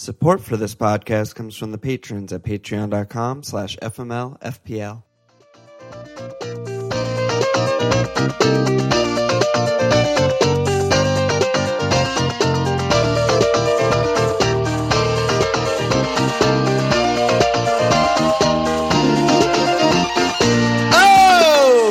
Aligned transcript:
Support 0.00 0.40
for 0.40 0.56
this 0.56 0.76
podcast 0.76 1.34
comes 1.34 1.56
from 1.56 1.72
the 1.72 1.76
patrons 1.76 2.32
at 2.32 2.44
patreon.com 2.44 3.42
slash 3.42 3.76
fmlfpl. 3.78 5.02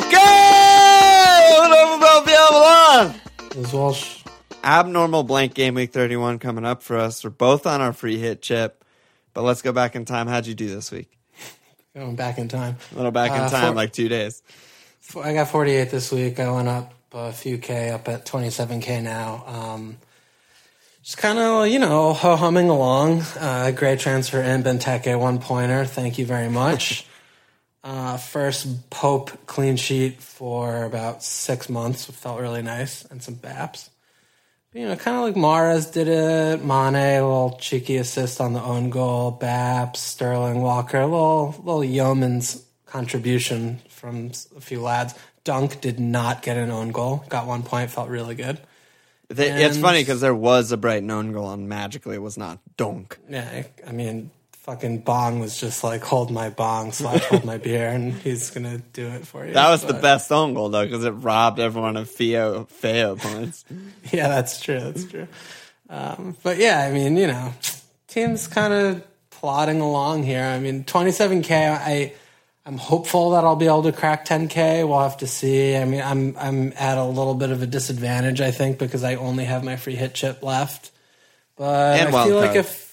Okay! 0.02 0.16
Hello, 1.60 1.98
Philadelphia 1.98 2.38
Avalon! 2.40 3.20
Liz 3.54 3.72
Walsh. 3.74 4.17
Abnormal 4.64 5.22
blank 5.22 5.54
game 5.54 5.74
week 5.74 5.92
31 5.92 6.38
coming 6.38 6.64
up 6.64 6.82
for 6.82 6.96
us. 6.96 7.22
We're 7.24 7.30
both 7.30 7.66
on 7.66 7.80
our 7.80 7.92
free 7.92 8.18
hit 8.18 8.42
chip, 8.42 8.84
but 9.34 9.42
let's 9.42 9.62
go 9.62 9.72
back 9.72 9.96
in 9.96 10.04
time. 10.04 10.26
How'd 10.26 10.46
you 10.46 10.54
do 10.54 10.68
this 10.68 10.90
week? 10.90 11.10
Going 11.94 12.16
back 12.16 12.38
in 12.38 12.48
time. 12.48 12.76
A 12.92 12.96
little 12.96 13.10
back 13.10 13.32
in 13.32 13.38
Uh, 13.40 13.48
time, 13.48 13.72
for- 13.72 13.76
like 13.76 13.92
two 13.92 14.08
days. 14.08 14.42
I 15.22 15.32
got 15.32 15.48
48 15.48 15.90
this 15.90 16.12
week. 16.12 16.38
I 16.38 16.50
went 16.50 16.68
up 16.68 16.92
a 17.12 17.32
few 17.32 17.56
K, 17.58 17.90
up 17.90 18.08
at 18.08 18.26
27K 18.26 19.00
now. 19.02 19.42
Um, 19.46 19.96
just 21.02 21.16
kind 21.16 21.38
of, 21.38 21.66
you 21.68 21.78
know, 21.78 22.12
ho 22.12 22.36
humming 22.36 22.68
along. 22.68 23.22
Uh, 23.40 23.70
great 23.70 24.00
transfer 24.00 24.42
in 24.42 24.62
Benteke, 24.62 25.18
one 25.18 25.38
pointer. 25.38 25.86
Thank 25.86 26.18
you 26.18 26.26
very 26.26 26.50
much. 26.50 27.06
uh, 27.84 28.18
first 28.18 28.90
Pope 28.90 29.30
clean 29.46 29.76
sheet 29.76 30.20
for 30.20 30.84
about 30.84 31.22
six 31.22 31.70
months. 31.70 32.04
Felt 32.04 32.38
really 32.40 32.62
nice. 32.62 33.06
And 33.06 33.22
some 33.22 33.36
BAPs. 33.36 33.88
You 34.74 34.86
know, 34.86 34.96
kind 34.96 35.16
of 35.16 35.22
like 35.24 35.36
Mares 35.36 35.86
did 35.86 36.08
it. 36.08 36.62
Mane, 36.62 36.94
a 36.94 37.22
little 37.22 37.56
cheeky 37.58 37.96
assist 37.96 38.40
on 38.40 38.52
the 38.52 38.62
own 38.62 38.90
goal. 38.90 39.36
Baps, 39.40 39.96
Sterling, 39.96 40.60
Walker, 40.60 40.98
a 40.98 41.06
little 41.06 41.54
little 41.58 41.84
yeoman's 41.84 42.64
contribution 42.84 43.80
from 43.88 44.30
a 44.56 44.60
few 44.60 44.80
lads. 44.82 45.14
Dunk 45.44 45.80
did 45.80 45.98
not 45.98 46.42
get 46.42 46.58
an 46.58 46.70
own 46.70 46.90
goal. 46.90 47.24
Got 47.30 47.46
one 47.46 47.62
point. 47.62 47.90
Felt 47.90 48.10
really 48.10 48.34
good. 48.34 48.60
They, 49.28 49.50
it's 49.50 49.78
funny 49.78 50.00
because 50.00 50.20
there 50.20 50.34
was 50.34 50.72
a 50.72 50.76
bright 50.76 51.08
own 51.08 51.32
goal 51.32 51.50
and 51.50 51.68
magically 51.68 52.16
it 52.16 52.22
was 52.22 52.38
not 52.38 52.60
dunk. 52.76 53.18
Yeah, 53.28 53.64
I 53.86 53.92
mean, 53.92 54.30
fucking 54.68 54.98
Bong 54.98 55.40
was 55.40 55.58
just 55.58 55.82
like, 55.82 56.02
hold 56.02 56.30
my 56.30 56.50
bong 56.50 56.92
slash 56.92 57.24
hold 57.24 57.42
my 57.42 57.56
beer, 57.56 57.88
and 57.88 58.12
he's 58.12 58.50
gonna 58.50 58.76
do 58.92 59.06
it 59.06 59.26
for 59.26 59.46
you. 59.46 59.54
That 59.54 59.70
was 59.70 59.82
the 59.82 59.94
best 59.94 60.30
own 60.30 60.52
goal 60.52 60.68
though 60.68 60.84
because 60.84 61.04
it 61.04 61.12
robbed 61.12 61.58
everyone 61.58 61.96
of 61.96 62.10
Feo 62.10 62.64
Feo 62.64 63.16
points. 63.16 63.64
Yeah, 64.12 64.28
that's 64.28 64.60
true. 64.60 64.80
That's 64.80 65.04
true. 65.04 65.28
Um, 65.90 66.36
but 66.42 66.58
yeah, 66.58 66.80
I 66.80 66.92
mean, 66.92 67.16
you 67.16 67.26
know, 67.26 67.52
team's 68.08 68.46
kind 68.46 68.72
of 68.72 69.02
plodding 69.30 69.80
along 69.80 70.24
here. 70.24 70.42
I 70.42 70.58
mean, 70.58 70.84
27k. 70.84 71.50
I 71.52 72.12
I'm 72.66 72.76
hopeful 72.76 73.30
that 73.30 73.44
I'll 73.44 73.56
be 73.56 73.66
able 73.66 73.84
to 73.84 73.92
crack 73.92 74.26
10k. 74.26 74.86
We'll 74.86 75.00
have 75.00 75.18
to 75.18 75.26
see. 75.26 75.76
I 75.76 75.86
mean, 75.86 76.02
I'm 76.02 76.36
I'm 76.38 76.74
at 76.76 76.98
a 76.98 77.04
little 77.04 77.34
bit 77.34 77.50
of 77.50 77.62
a 77.62 77.66
disadvantage, 77.66 78.42
I 78.42 78.50
think, 78.50 78.78
because 78.78 79.02
I 79.02 79.14
only 79.14 79.44
have 79.44 79.64
my 79.64 79.76
free 79.76 79.94
hit 79.94 80.14
chip 80.14 80.42
left. 80.42 80.90
But 81.56 82.00
And 82.00 82.14
I 82.14 82.24
feel 82.26 82.36
like 82.36 82.56
if 82.56 82.87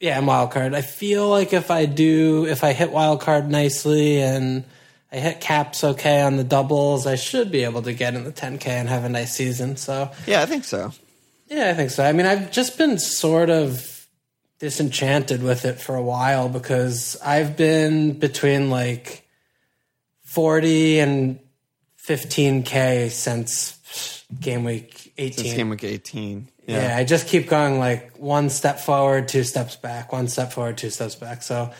yeah, 0.00 0.16
and 0.16 0.26
wild 0.26 0.50
card. 0.50 0.74
I 0.74 0.80
feel 0.80 1.28
like 1.28 1.52
if 1.52 1.70
I 1.70 1.84
do, 1.84 2.46
if 2.46 2.64
I 2.64 2.72
hit 2.72 2.90
wild 2.90 3.20
card 3.20 3.50
nicely 3.50 4.20
and 4.22 4.64
I 5.12 5.16
hit 5.16 5.40
caps 5.40 5.84
okay 5.84 6.22
on 6.22 6.36
the 6.36 6.44
doubles, 6.44 7.06
I 7.06 7.16
should 7.16 7.50
be 7.52 7.64
able 7.64 7.82
to 7.82 7.92
get 7.92 8.14
in 8.14 8.24
the 8.24 8.32
10k 8.32 8.66
and 8.66 8.88
have 8.88 9.04
a 9.04 9.08
nice 9.08 9.34
season. 9.34 9.76
So 9.76 10.10
Yeah, 10.26 10.40
I 10.42 10.46
think 10.46 10.64
so. 10.64 10.92
yeah, 11.48 11.68
I 11.68 11.74
think 11.74 11.90
so. 11.90 12.04
I 12.04 12.12
mean, 12.12 12.26
I've 12.26 12.50
just 12.50 12.78
been 12.78 12.98
sort 12.98 13.50
of 13.50 14.06
disenchanted 14.58 15.42
with 15.42 15.64
it 15.64 15.80
for 15.80 15.96
a 15.96 16.02
while 16.02 16.48
because 16.48 17.16
I've 17.24 17.56
been 17.56 18.18
between 18.18 18.70
like 18.70 19.26
40 20.22 21.00
and 21.00 21.40
15K 22.06 23.10
since 23.10 24.24
game 24.40 24.64
week 24.64 25.12
18. 25.18 25.44
This 25.44 25.54
game 25.54 25.70
week 25.70 25.84
18. 25.84 26.48
Yeah. 26.70 26.88
Yeah. 26.88 26.96
I 26.96 27.04
just 27.04 27.26
keep 27.26 27.48
going 27.48 27.78
like 27.78 28.16
one 28.16 28.50
step 28.50 28.78
forward, 28.80 29.28
two 29.28 29.42
steps 29.44 29.76
back, 29.76 30.12
one 30.12 30.28
step 30.28 30.52
forward, 30.52 30.78
two 30.78 30.90
steps 30.90 31.14
back. 31.14 31.42
So 31.42 31.70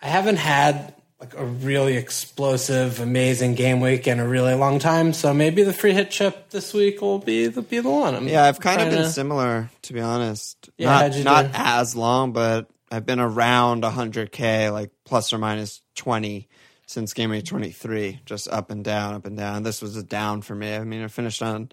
I 0.00 0.06
haven't 0.08 0.36
had 0.36 0.94
like 1.20 1.34
a 1.36 1.44
really 1.44 1.96
explosive, 1.96 2.98
amazing 2.98 3.54
game 3.54 3.80
week 3.80 4.08
in 4.08 4.18
a 4.18 4.26
really 4.26 4.54
long 4.54 4.80
time. 4.80 5.12
So 5.12 5.32
maybe 5.32 5.62
the 5.62 5.72
free 5.72 5.92
hit 5.92 6.10
chip 6.10 6.50
this 6.50 6.74
week 6.74 7.00
will 7.00 7.20
be 7.20 7.46
the 7.46 7.62
be 7.62 7.78
the 7.78 7.88
one. 7.90 8.14
I'm 8.16 8.26
Yeah, 8.26 8.44
I've 8.44 8.58
kind 8.58 8.80
of 8.82 8.90
been 8.90 9.04
to- 9.04 9.10
similar, 9.10 9.70
to 9.82 9.92
be 9.92 10.00
honest. 10.00 10.70
Yeah, 10.76 10.86
not 10.90 11.00
how'd 11.02 11.14
you 11.14 11.24
not 11.24 11.44
do? 11.44 11.50
as 11.54 11.94
long, 11.94 12.32
but 12.32 12.68
I've 12.90 13.06
been 13.06 13.20
around 13.20 13.84
100k, 13.84 14.72
like 14.72 14.90
plus 15.04 15.32
or 15.32 15.38
minus 15.38 15.80
20 15.94 16.48
since 16.86 17.12
game 17.14 17.30
week 17.30 17.44
23, 17.44 18.20
just 18.26 18.48
up 18.48 18.70
and 18.70 18.84
down, 18.84 19.14
up 19.14 19.24
and 19.24 19.36
down. 19.36 19.62
This 19.62 19.80
was 19.80 19.96
a 19.96 20.02
down 20.02 20.42
for 20.42 20.54
me. 20.54 20.74
I 20.74 20.82
mean, 20.82 21.02
I 21.04 21.08
finished 21.08 21.40
on 21.42 21.70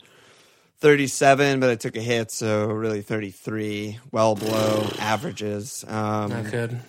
37, 0.79 1.59
but 1.59 1.69
I 1.69 1.75
took 1.75 1.97
a 1.97 2.01
hit, 2.01 2.31
so 2.31 2.67
really 2.67 3.01
33, 3.01 3.99
well 4.11 4.35
below 4.35 4.89
averages. 4.99 5.83
Um, 5.87 6.29
Not 6.29 6.51
good. 6.51 6.79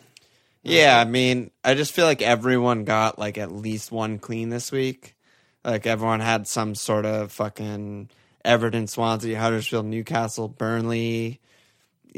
yeah, 0.62 0.98
I 0.98 1.04
mean, 1.04 1.50
I 1.64 1.74
just 1.74 1.92
feel 1.92 2.06
like 2.06 2.22
everyone 2.22 2.84
got 2.84 3.18
like 3.18 3.36
at 3.36 3.50
least 3.50 3.90
one 3.90 4.18
clean 4.18 4.48
this 4.48 4.70
week. 4.70 5.16
Like 5.64 5.86
everyone 5.86 6.20
had 6.20 6.46
some 6.46 6.74
sort 6.74 7.04
of 7.04 7.32
fucking 7.32 8.10
Everton, 8.44 8.86
Swansea, 8.86 9.38
Huddersfield, 9.38 9.86
Newcastle, 9.86 10.48
Burnley, 10.48 11.40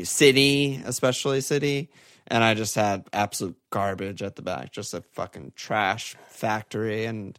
City, 0.04 0.80
especially 0.84 1.40
City. 1.40 1.88
And 2.28 2.44
I 2.44 2.54
just 2.54 2.74
had 2.74 3.04
absolute 3.12 3.56
garbage 3.70 4.22
at 4.22 4.36
the 4.36 4.42
back, 4.42 4.72
just 4.72 4.94
a 4.94 5.02
fucking 5.12 5.52
trash 5.56 6.16
factory. 6.28 7.04
And 7.06 7.36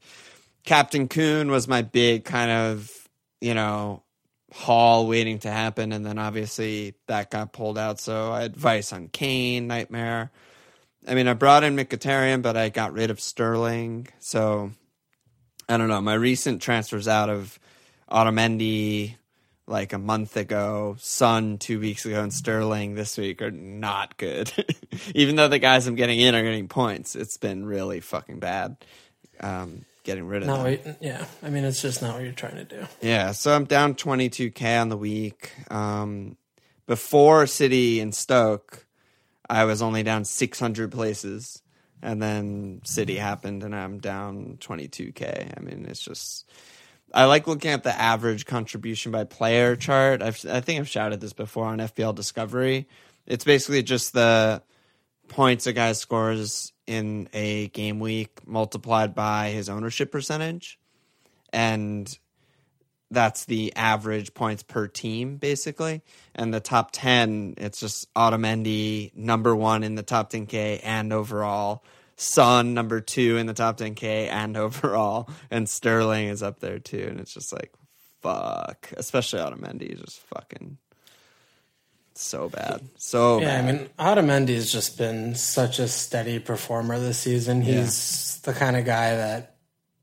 Captain 0.66 1.08
Kun 1.08 1.50
was 1.50 1.68
my 1.68 1.82
big 1.82 2.26
kind 2.26 2.52
of, 2.52 2.92
you 3.40 3.54
know, 3.54 4.04
haul 4.54 5.08
waiting 5.08 5.40
to 5.40 5.52
happen. 5.52 5.92
And 5.92 6.06
then 6.06 6.20
obviously 6.20 6.94
that 7.08 7.32
got 7.32 7.54
pulled 7.54 7.78
out. 7.78 8.00
So 8.00 8.32
I 8.32 8.44
had 8.44 8.56
Vice 8.56 8.94
on 8.94 9.08
Kane, 9.08 9.68
Nightmare. 9.68 10.32
I 11.08 11.16
mean, 11.16 11.28
I 11.28 11.34
brought 11.34 11.64
in 11.64 11.76
Mkhitaryan, 11.76 12.42
but 12.42 12.56
I 12.56 12.70
got 12.70 12.94
rid 12.94 13.10
of 13.10 13.20
Sterling. 13.20 14.08
So 14.20 14.72
I 15.68 15.78
don't 15.78 15.88
know. 15.88 16.02
My 16.02 16.14
recent 16.14 16.62
transfers 16.62 17.08
out 17.08 17.30
of 17.30 17.60
Otamendi 18.12 19.16
like 19.66 19.94
a 19.94 19.98
month 19.98 20.38
ago, 20.38 20.98
Son 21.00 21.58
two 21.58 21.80
weeks 21.80 22.06
ago, 22.06 22.22
and 22.22 22.34
Sterling 22.34 22.96
this 22.96 23.18
week 23.18 23.42
are 23.42 23.52
not 23.52 24.18
good. 24.18 24.52
Even 25.16 25.36
though 25.36 25.48
the 25.48 25.60
guys 25.60 25.88
I'm 25.88 25.96
getting 25.96 26.20
in 26.20 26.36
are 26.36 26.44
getting 26.44 26.68
points, 26.68 27.16
it's 27.16 27.38
been 27.38 27.66
really 27.66 28.02
fucking 28.02 28.40
bad. 28.40 28.78
Um, 29.40 29.86
getting 30.04 30.26
rid 30.28 30.42
of 30.44 30.48
Not 30.48 30.84
them. 30.84 30.98
yeah. 31.02 31.26
I 31.42 31.50
mean, 31.50 31.64
it's 31.64 31.82
just 31.82 32.02
not 32.02 32.16
what 32.16 32.24
you're 32.24 32.32
trying 32.34 32.56
to 32.56 32.66
do. 32.66 32.86
Yeah, 33.02 33.32
so 33.32 33.54
I'm 33.56 33.66
down 33.66 33.96
22k 33.96 34.82
on 34.82 34.90
the 34.90 34.98
week. 34.98 35.52
Um, 35.72 36.38
before 36.86 37.48
City 37.48 38.00
and 38.00 38.14
Stoke, 38.14 38.86
I 39.50 39.66
was 39.66 39.82
only 39.82 40.04
down 40.04 40.26
600 40.26 40.92
places, 40.92 41.62
and 42.02 42.22
then 42.22 42.82
City 42.84 43.16
happened, 43.16 43.64
and 43.64 43.76
I'm 43.76 44.00
down 44.00 44.58
22k. 44.60 45.54
I 45.58 45.62
mean, 45.62 45.86
it's 45.88 46.02
just. 46.02 46.50
I 47.14 47.26
like 47.26 47.46
looking 47.48 47.72
at 47.72 47.84
the 47.84 47.94
average 47.96 48.46
contribution 48.46 49.12
by 49.12 49.24
player 49.24 49.76
chart. 49.76 50.24
I've, 50.24 50.44
I 50.50 50.62
think 50.62 50.80
I've 50.80 50.90
shouted 50.90 51.22
this 51.22 51.34
before 51.34 51.66
on 51.66 51.78
FPL 51.78 52.16
Discovery. 52.16 52.88
It's 53.28 53.46
basically 53.46 53.84
just 53.84 54.14
the 54.14 54.64
points 55.28 55.68
a 55.68 55.74
guy 55.74 55.94
scores 55.94 56.73
in 56.88 57.30
a 57.34 57.68
game 57.70 58.00
week 58.00 58.46
multiplied 58.46 59.16
by 59.16 59.50
his 59.50 59.70
ownership 59.70 60.12
percentage. 60.12 60.80
And 61.52 62.18
that's 63.12 63.46
the 63.46 63.74
average 63.76 64.34
points 64.34 64.64
per 64.64 64.88
team, 64.88 65.38
basically. 65.38 66.02
And 66.36 66.54
the 66.54 66.60
top 66.60 66.90
10, 66.92 67.56
it's 67.58 67.80
just 67.80 68.12
Otamendi, 68.16 69.16
number 69.16 69.56
one 69.56 69.84
in 69.84 69.96
the 69.96 70.04
top 70.04 70.32
10K 70.32 70.82
and 70.84 71.14
overall. 71.14 71.84
Son, 72.16 72.74
number 72.74 73.02
two 73.02 73.38
in 73.38 73.46
the 73.46 73.54
top 73.54 73.78
10K 73.78 74.30
and 74.30 74.58
overall. 74.58 75.30
And 75.50 75.70
Sterling 75.70 76.28
is 76.28 76.44
up 76.44 76.60
there 76.60 76.80
too. 76.80 77.08
And 77.10 77.20
it's 77.20 77.34
just 77.34 77.54
like, 77.54 77.74
fuck. 78.22 78.92
Especially 78.98 79.40
Otamendi, 79.40 80.00
just 80.00 80.20
fucking 80.34 80.78
so 82.22 82.50
bad. 82.50 82.82
So 82.98 83.40
Yeah, 83.40 83.62
bad. 83.62 83.64
I 83.64 83.72
mean, 83.72 83.90
Otamendi's 84.00 84.72
just 84.72 84.98
been 84.98 85.36
such 85.36 85.80
a 85.80 85.88
steady 85.88 86.40
performer 86.40 87.00
this 87.00 87.20
season. 87.20 87.62
He's 87.62 88.40
the 88.42 88.54
kind 88.54 88.76
of 88.76 88.86
guy 88.86 89.16
that 89.16 89.56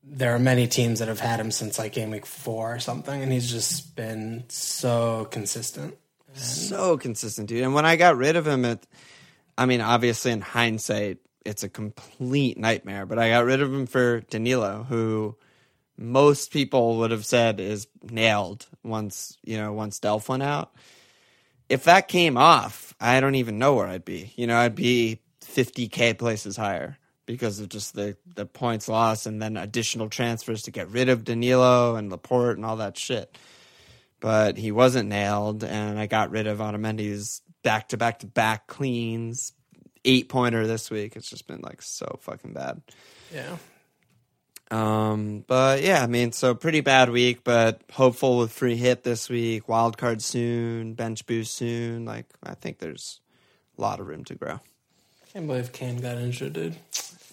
there 0.03 0.35
are 0.35 0.39
many 0.39 0.67
teams 0.67 0.99
that 0.99 1.09
have 1.09 1.21
had 1.21 1.39
him 1.39 1.51
since 1.51 1.79
like 1.79 1.93
game 1.93 2.11
week 2.11 2.27
four 2.27 2.75
or 2.75 2.81
something, 2.81 3.23
and 3.23 3.33
he's 3.33 3.51
just 3.51 3.95
been 3.95 4.45
so 4.49 5.29
consistent. 5.31 5.97
so 6.35 6.97
consistent, 6.97 7.49
dude. 7.49 7.63
And 7.63 7.75
when 7.75 7.87
I 7.87 7.97
got 7.97 8.17
rid 8.17 8.37
of 8.37 8.47
him, 8.47 8.65
it, 8.65 8.87
I 9.57 9.67
mean, 9.67 9.81
obviously 9.81 10.33
in 10.33 10.41
hindsight, 10.41 11.19
it's 11.45 11.63
a 11.63 11.69
complete 11.69 12.59
nightmare. 12.59 13.07
But 13.07 13.19
I 13.19 13.31
got 13.31 13.45
rid 13.45 13.63
of 13.63 13.73
him 13.73 13.87
for 13.87 14.21
Danilo, 14.21 14.85
who 14.89 15.37
most 15.97 16.51
people 16.51 16.97
would 16.99 17.11
have 17.11 17.27
said 17.27 17.61
is 17.61 17.87
nailed 18.03 18.67
once 18.83 19.37
you 19.45 19.59
know 19.59 19.73
once 19.73 20.01
Delph 20.01 20.29
went 20.29 20.43
out. 20.43 20.73
If 21.71 21.85
that 21.85 22.09
came 22.09 22.37
off, 22.37 22.95
I 23.01 23.21
don't 23.21 23.37
even 23.37 23.59
know 23.59 23.75
where 23.75 23.87
I'd 23.87 24.05
be. 24.05 24.33
You 24.37 24.47
know, 24.47 24.59
I'd 24.59 24.75
be 24.75 25.21
50k 25.43 26.19
places 26.19 26.57
higher 26.57 26.99
because 27.27 27.61
of 27.61 27.69
just 27.69 27.95
the 27.95 28.17
the 28.35 28.45
points 28.45 28.89
lost 28.89 29.27
and 29.27 29.41
then 29.41 29.57
additional 29.57 30.09
transfers 30.09 30.63
to 30.63 30.71
get 30.71 30.89
rid 30.89 31.09
of 31.09 31.25
Danilo 31.25 31.95
and 31.95 32.11
Laporte 32.11 32.57
and 32.57 32.67
all 32.67 32.77
that 32.77 32.99
shit 32.99 33.37
but 34.21 34.59
he 34.59 34.71
wasn't 34.71 35.09
nailed, 35.09 35.65
and 35.65 35.99
I 35.99 36.07
got 36.07 36.31
rid 36.31 36.47
of 36.47 36.59
Otamendi's 36.59 37.43
back 37.63 37.89
to 37.89 37.97
back 37.97 38.21
to 38.21 38.27
back 38.27 38.67
cleans, 38.67 39.53
eight 40.05 40.29
pointer 40.29 40.67
this 40.67 40.91
week. 40.91 41.17
It's 41.17 41.29
just 41.29 41.47
been 41.47 41.63
like 41.63 41.83
so 41.83 42.19
fucking 42.21 42.53
bad. 42.53 42.83
Yeah. 43.35 43.57
Um, 44.71 45.45
but 45.47 45.83
yeah, 45.83 46.03
I 46.03 46.07
mean, 46.07 46.33
so 46.33 46.55
pretty 46.55 46.81
bad 46.81 47.11
week, 47.11 47.43
but 47.43 47.81
hopeful 47.93 48.39
with 48.39 48.53
free 48.53 48.77
hit 48.77 49.03
this 49.03 49.29
week, 49.29 49.69
wild 49.69 49.99
card 49.99 50.23
soon, 50.23 50.95
bench 50.95 51.27
boost 51.27 51.55
soon. 51.55 52.05
Like 52.05 52.27
I 52.43 52.55
think 52.55 52.79
there's 52.79 53.21
a 53.77 53.81
lot 53.81 53.99
of 54.01 54.07
room 54.07 54.25
to 54.25 54.35
grow. 54.35 54.61
Can't 55.33 55.47
believe 55.47 55.73
Kane 55.73 55.99
got 55.99 56.19
injured, 56.19 56.53
dude. 56.53 56.77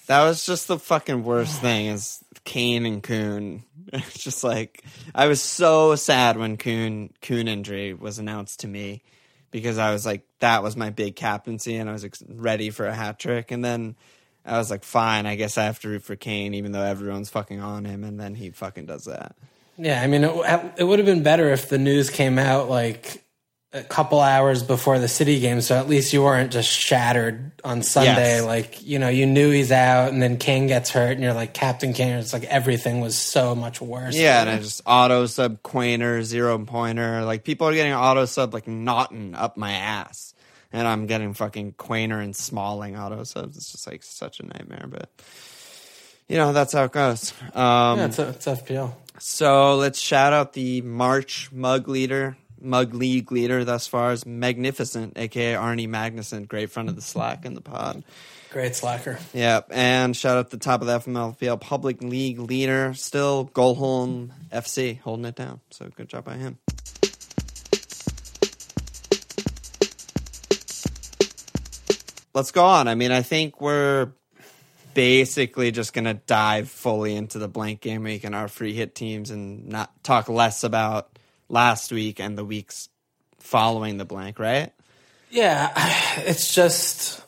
That 0.07 0.23
was 0.23 0.45
just 0.45 0.67
the 0.67 0.79
fucking 0.79 1.23
worst 1.23 1.59
thing 1.61 1.87
is 1.87 2.23
Kane 2.43 2.85
and 2.85 3.03
Kun. 3.03 3.63
It's 3.93 4.21
just 4.21 4.43
like 4.43 4.83
I 5.15 5.27
was 5.27 5.41
so 5.41 5.95
sad 5.95 6.37
when 6.37 6.57
Kun 6.57 7.11
Kun 7.21 7.47
injury 7.47 7.93
was 7.93 8.19
announced 8.19 8.59
to 8.61 8.67
me 8.67 9.01
because 9.49 9.77
I 9.77 9.93
was 9.93 10.05
like 10.05 10.23
that 10.39 10.61
was 10.61 10.75
my 10.75 10.89
big 10.89 11.15
captaincy 11.15 11.77
and 11.77 11.89
I 11.89 11.93
was 11.93 12.05
ready 12.27 12.69
for 12.69 12.85
a 12.85 12.93
hat 12.93 13.17
trick 13.17 13.49
and 13.49 13.63
then 13.63 13.95
I 14.47 14.57
was 14.57 14.71
like 14.71 14.83
fine 14.83 15.25
I 15.25 15.35
guess 15.35 15.57
I 15.57 15.65
have 15.65 15.79
to 15.79 15.89
root 15.89 16.03
for 16.03 16.15
Kane 16.15 16.53
even 16.53 16.71
though 16.71 16.83
everyone's 16.83 17.29
fucking 17.29 17.59
on 17.59 17.85
him 17.85 18.03
and 18.03 18.19
then 18.19 18.35
he 18.35 18.51
fucking 18.51 18.85
does 18.85 19.05
that. 19.05 19.35
Yeah, 19.77 20.01
I 20.01 20.07
mean, 20.07 20.23
it, 20.23 20.71
it 20.77 20.83
would 20.83 20.99
have 20.99 21.05
been 21.05 21.23
better 21.23 21.51
if 21.51 21.69
the 21.69 21.77
news 21.77 22.09
came 22.09 22.39
out 22.39 22.67
like 22.69 23.23
a 23.73 23.83
couple 23.83 24.19
hours 24.21 24.63
before 24.63 24.97
the 24.97 25.07
City 25.07 25.39
game, 25.39 25.61
so 25.61 25.75
at 25.75 25.87
least 25.87 26.13
you 26.13 26.23
weren't 26.23 26.51
just 26.51 26.69
shattered 26.69 27.51
on 27.63 27.83
Sunday. 27.83 28.37
Yes. 28.37 28.45
Like, 28.45 28.81
you 28.81 28.97
know, 28.97 29.09
you 29.09 29.25
knew 29.25 29.51
he's 29.51 29.71
out, 29.71 30.11
and 30.11 30.21
then 30.21 30.37
Kane 30.37 30.67
gets 30.67 30.89
hurt, 30.89 31.11
and 31.11 31.21
you're 31.21 31.33
like, 31.33 31.53
Captain 31.53 31.93
Kane. 31.93 32.15
It's 32.17 32.33
like 32.33 32.45
everything 32.45 33.01
was 33.01 33.15
so 33.17 33.53
much 33.53 33.79
worse. 33.79 34.15
Yeah, 34.15 34.41
and 34.41 34.49
I 34.49 34.57
just 34.57 34.81
auto 34.85 35.27
sub 35.27 35.61
Quaner, 35.61 36.23
zero 36.23 36.57
pointer. 36.65 37.23
Like 37.23 37.43
people 37.43 37.67
are 37.67 37.73
getting 37.73 37.93
auto 37.93 38.25
sub 38.25 38.53
like 38.53 38.67
Naughton 38.67 39.35
up 39.35 39.57
my 39.57 39.73
ass. 39.73 40.33
And 40.73 40.87
I'm 40.87 41.07
getting 41.07 41.33
fucking 41.33 41.73
Quaner 41.73 42.21
and 42.21 42.35
Smalling 42.35 42.97
auto 42.97 43.23
subs. 43.23 43.57
It's 43.57 43.71
just 43.71 43.87
like 43.87 44.03
such 44.03 44.39
a 44.39 44.45
nightmare, 44.45 44.85
but 44.87 45.09
you 46.27 46.37
know, 46.37 46.51
that's 46.53 46.73
how 46.73 46.83
it 46.83 46.91
goes. 46.91 47.33
Um 47.53 47.99
yeah 47.99 48.05
it's, 48.05 48.19
it's 48.19 48.45
FPL. 48.45 48.93
so 49.19 49.75
let's 49.75 49.99
shout 49.99 50.33
out 50.33 50.53
the 50.53 50.81
March 50.81 51.49
mug 51.51 51.87
leader, 51.87 52.37
mug 52.59 52.93
league 52.93 53.31
leader 53.31 53.63
thus 53.63 53.87
far 53.87 54.11
is 54.11 54.25
Magnificent, 54.25 55.17
aka 55.17 55.53
Arnie 55.53 55.87
Magnuson, 55.87 56.47
great 56.47 56.69
friend 56.69 56.89
of 56.89 56.95
the 56.95 57.01
Slack 57.01 57.45
in 57.45 57.53
the 57.53 57.61
pod. 57.61 58.03
Great 58.49 58.75
slacker. 58.75 59.19
Yeah, 59.33 59.61
and 59.69 60.15
shout 60.15 60.37
out 60.37 60.49
the 60.49 60.57
top 60.57 60.81
of 60.81 60.87
the 60.87 60.99
FMLFPL 60.99 61.59
public 61.59 62.01
league 62.01 62.39
leader, 62.39 62.93
still 62.93 63.51
Golholm 63.53 64.29
FC, 64.51 64.99
holding 64.99 65.25
it 65.25 65.35
down. 65.35 65.59
So 65.69 65.89
good 65.95 66.07
job 66.07 66.23
by 66.23 66.35
him. 66.37 66.57
Let's 72.37 72.51
go 72.51 72.63
on. 72.63 72.87
I 72.87 72.93
mean, 72.93 73.11
I 73.11 73.23
think 73.23 73.59
we're 73.61 74.11
basically 74.93 75.71
just 75.71 75.91
going 75.91 76.05
to 76.05 76.13
dive 76.13 76.69
fully 76.69 77.15
into 77.15 77.39
the 77.39 77.47
blank 77.47 77.81
game 77.81 78.03
week 78.03 78.23
and 78.23 78.35
our 78.35 78.47
free 78.47 78.73
hit 78.73 78.93
teams 78.93 79.31
and 79.31 79.67
not 79.69 80.03
talk 80.03 80.29
less 80.29 80.63
about 80.63 81.17
last 81.49 81.91
week 81.91 82.19
and 82.19 82.37
the 82.37 82.45
weeks 82.45 82.89
following 83.39 83.97
the 83.97 84.05
blank, 84.05 84.37
right? 84.37 84.71
Yeah, 85.31 85.73
it's 86.27 86.53
just 86.53 87.23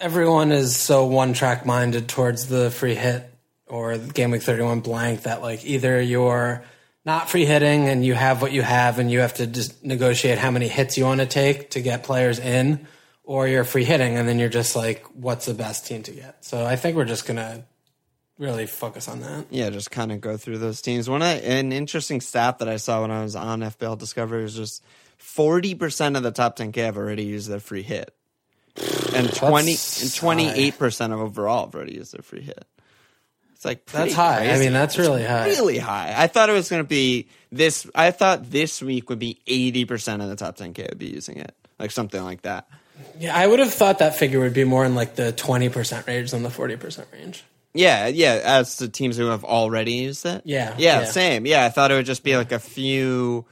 everyone 0.00 0.50
is 0.50 0.74
so 0.74 1.04
one 1.04 1.34
track 1.34 1.66
minded 1.66 2.08
towards 2.08 2.46
the 2.48 2.70
free 2.70 2.94
hit 2.94 3.30
or 3.66 3.98
game 3.98 4.30
week 4.30 4.42
31 4.42 4.80
blank 4.80 5.24
that 5.24 5.42
like 5.42 5.62
either 5.66 6.00
you're 6.00 6.64
not 7.04 7.28
free 7.28 7.44
hitting 7.44 7.86
and 7.86 8.02
you 8.02 8.14
have 8.14 8.40
what 8.40 8.52
you 8.52 8.62
have 8.62 8.98
and 8.98 9.10
you 9.10 9.20
have 9.20 9.34
to 9.34 9.46
just 9.46 9.84
negotiate 9.84 10.38
how 10.38 10.50
many 10.50 10.68
hits 10.68 10.96
you 10.96 11.04
want 11.04 11.20
to 11.20 11.26
take 11.26 11.68
to 11.72 11.82
get 11.82 12.02
players 12.02 12.38
in 12.38 12.86
or 13.24 13.46
you're 13.46 13.64
free 13.64 13.84
hitting 13.84 14.16
and 14.16 14.28
then 14.28 14.38
you're 14.38 14.48
just 14.48 14.74
like 14.76 15.04
what's 15.14 15.46
the 15.46 15.54
best 15.54 15.86
team 15.86 16.02
to 16.04 16.10
get. 16.12 16.44
So 16.44 16.64
I 16.64 16.76
think 16.76 16.96
we're 16.96 17.04
just 17.04 17.26
to 17.26 17.64
really 18.38 18.66
focus 18.66 19.08
on 19.08 19.20
that. 19.20 19.46
yeah, 19.50 19.70
just 19.70 19.90
kind 19.90 20.10
of 20.12 20.20
go 20.20 20.36
through 20.36 20.58
those 20.58 20.82
teams. 20.82 21.08
One 21.08 21.22
an 21.22 21.72
interesting 21.72 22.20
stat 22.20 22.58
that 22.58 22.68
I 22.68 22.76
saw 22.76 23.02
when 23.02 23.10
I 23.10 23.22
was 23.22 23.36
on 23.36 23.60
FPL 23.60 23.98
Discovery 23.98 24.44
is 24.44 24.54
just 24.54 24.82
forty 25.18 25.74
percent 25.74 26.16
of 26.16 26.22
the 26.22 26.32
top 26.32 26.56
ten 26.56 26.72
K 26.72 26.82
have 26.82 26.96
already 26.96 27.24
used 27.24 27.48
their 27.48 27.60
free 27.60 27.82
hit, 27.82 28.14
and 29.14 29.32
twenty 29.34 29.72
That's 29.72 30.02
and 30.02 30.14
twenty 30.14 30.48
eight 30.48 30.78
percent 30.78 31.12
of 31.12 31.20
overall 31.20 31.66
have 31.66 31.74
already 31.74 31.94
used 31.94 32.14
their 32.14 32.22
free 32.22 32.42
hit. 32.42 32.64
It's 33.54 33.64
like 33.64 33.86
That's 33.86 34.14
high. 34.14 34.50
I 34.50 34.58
mean, 34.58 34.72
that's 34.72 34.98
It's 34.98 35.06
really 35.06 35.22
high. 35.22 35.46
Really 35.46 35.78
high. 35.78 36.12
I 36.16 36.26
thought 36.26 36.48
it 36.48 36.52
was 36.52 36.68
going 36.68 36.82
to 36.82 36.88
be 36.88 37.28
this. 37.52 37.88
I 37.94 38.10
thought 38.10 38.50
this 38.50 38.82
week 38.82 39.08
would 39.08 39.20
be 39.20 39.38
eighty 39.46 39.84
percent 39.84 40.20
of 40.20 40.28
the 40.28 40.34
top 40.34 40.56
ten 40.56 40.72
K 40.74 40.84
would 40.88 40.98
be 40.98 41.06
using 41.06 41.36
it, 41.36 41.54
like 41.78 41.92
something 41.92 42.20
like 42.24 42.42
that. 42.42 42.66
Yeah, 43.18 43.36
I 43.36 43.46
would 43.46 43.58
have 43.58 43.72
thought 43.72 43.98
that 43.98 44.16
figure 44.16 44.40
would 44.40 44.54
be 44.54 44.64
more 44.64 44.84
in 44.84 44.94
like 44.94 45.14
the 45.14 45.32
20% 45.32 46.06
range 46.06 46.30
than 46.30 46.42
the 46.42 46.48
40% 46.48 47.04
range. 47.12 47.44
Yeah, 47.74 48.06
yeah, 48.08 48.40
as 48.44 48.76
the 48.76 48.88
teams 48.88 49.16
who 49.16 49.26
have 49.26 49.44
already 49.44 49.92
used 49.92 50.26
it. 50.26 50.42
Yeah, 50.44 50.74
yeah, 50.76 51.00
yeah. 51.00 51.04
same. 51.04 51.46
Yeah, 51.46 51.64
I 51.64 51.70
thought 51.70 51.90
it 51.90 51.94
would 51.94 52.06
just 52.06 52.22
be 52.22 52.36
like 52.36 52.52
a 52.52 52.58
few 52.58 53.46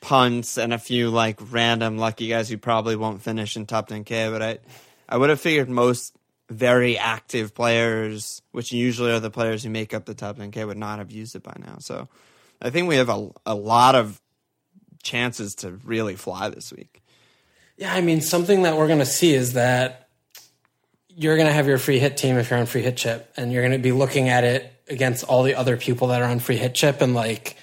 punts 0.00 0.58
and 0.58 0.72
a 0.72 0.78
few 0.78 1.10
like 1.10 1.38
random 1.50 1.98
lucky 1.98 2.28
guys 2.28 2.48
who 2.48 2.58
probably 2.58 2.94
won't 2.94 3.22
finish 3.22 3.56
in 3.56 3.66
top 3.66 3.88
10k. 3.88 4.30
But 4.30 4.42
I, 4.42 4.58
I 5.08 5.16
would 5.16 5.30
have 5.30 5.40
figured 5.40 5.70
most 5.70 6.14
very 6.50 6.98
active 6.98 7.54
players, 7.54 8.42
which 8.52 8.72
usually 8.72 9.12
are 9.12 9.20
the 9.20 9.30
players 9.30 9.62
who 9.64 9.70
make 9.70 9.94
up 9.94 10.04
the 10.04 10.14
top 10.14 10.36
10k, 10.36 10.66
would 10.66 10.76
not 10.76 10.98
have 10.98 11.10
used 11.10 11.34
it 11.34 11.42
by 11.42 11.54
now. 11.58 11.76
So 11.78 12.08
I 12.60 12.70
think 12.70 12.88
we 12.88 12.96
have 12.96 13.08
a 13.08 13.30
a 13.46 13.54
lot 13.54 13.94
of 13.94 14.20
chances 15.02 15.54
to 15.56 15.72
really 15.84 16.16
fly 16.16 16.48
this 16.50 16.72
week. 16.72 16.97
Yeah, 17.78 17.94
I 17.94 18.00
mean, 18.00 18.20
something 18.20 18.62
that 18.62 18.76
we're 18.76 18.88
going 18.88 18.98
to 18.98 19.06
see 19.06 19.32
is 19.32 19.52
that 19.52 20.08
you're 21.08 21.36
going 21.36 21.46
to 21.46 21.52
have 21.52 21.68
your 21.68 21.78
free 21.78 22.00
hit 22.00 22.16
team 22.16 22.36
if 22.36 22.50
you're 22.50 22.58
on 22.58 22.66
free 22.66 22.82
hit 22.82 22.96
chip, 22.96 23.32
and 23.36 23.52
you're 23.52 23.62
going 23.62 23.72
to 23.72 23.78
be 23.78 23.92
looking 23.92 24.28
at 24.28 24.42
it 24.42 24.72
against 24.88 25.22
all 25.24 25.44
the 25.44 25.54
other 25.54 25.76
people 25.76 26.08
that 26.08 26.20
are 26.20 26.28
on 26.28 26.40
free 26.40 26.56
hit 26.56 26.74
chip, 26.74 27.00
and 27.00 27.14
like 27.14 27.56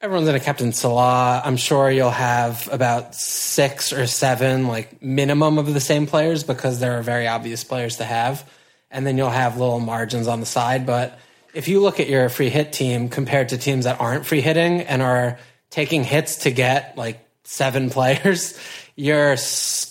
everyone's 0.00 0.26
in 0.26 0.34
a 0.34 0.40
captain 0.40 0.72
Salah. 0.72 1.40
I'm 1.44 1.56
sure 1.56 1.88
you'll 1.88 2.10
have 2.10 2.68
about 2.72 3.14
six 3.14 3.92
or 3.92 4.08
seven, 4.08 4.66
like 4.66 5.00
minimum 5.00 5.58
of 5.58 5.72
the 5.72 5.80
same 5.80 6.06
players 6.06 6.42
because 6.42 6.80
there 6.80 6.98
are 6.98 7.02
very 7.02 7.28
obvious 7.28 7.62
players 7.62 7.98
to 7.98 8.04
have, 8.04 8.48
and 8.90 9.06
then 9.06 9.16
you'll 9.16 9.30
have 9.30 9.56
little 9.56 9.78
margins 9.78 10.26
on 10.26 10.40
the 10.40 10.46
side. 10.46 10.84
But 10.84 11.16
if 11.54 11.68
you 11.68 11.80
look 11.80 12.00
at 12.00 12.08
your 12.08 12.28
free 12.28 12.50
hit 12.50 12.72
team 12.72 13.08
compared 13.08 13.50
to 13.50 13.58
teams 13.58 13.84
that 13.84 14.00
aren't 14.00 14.26
free 14.26 14.40
hitting 14.40 14.80
and 14.80 15.00
are 15.00 15.38
taking 15.70 16.02
hits 16.02 16.38
to 16.38 16.50
get 16.50 16.96
like 16.96 17.24
seven 17.44 17.88
players, 17.90 18.58
you're 18.98 19.36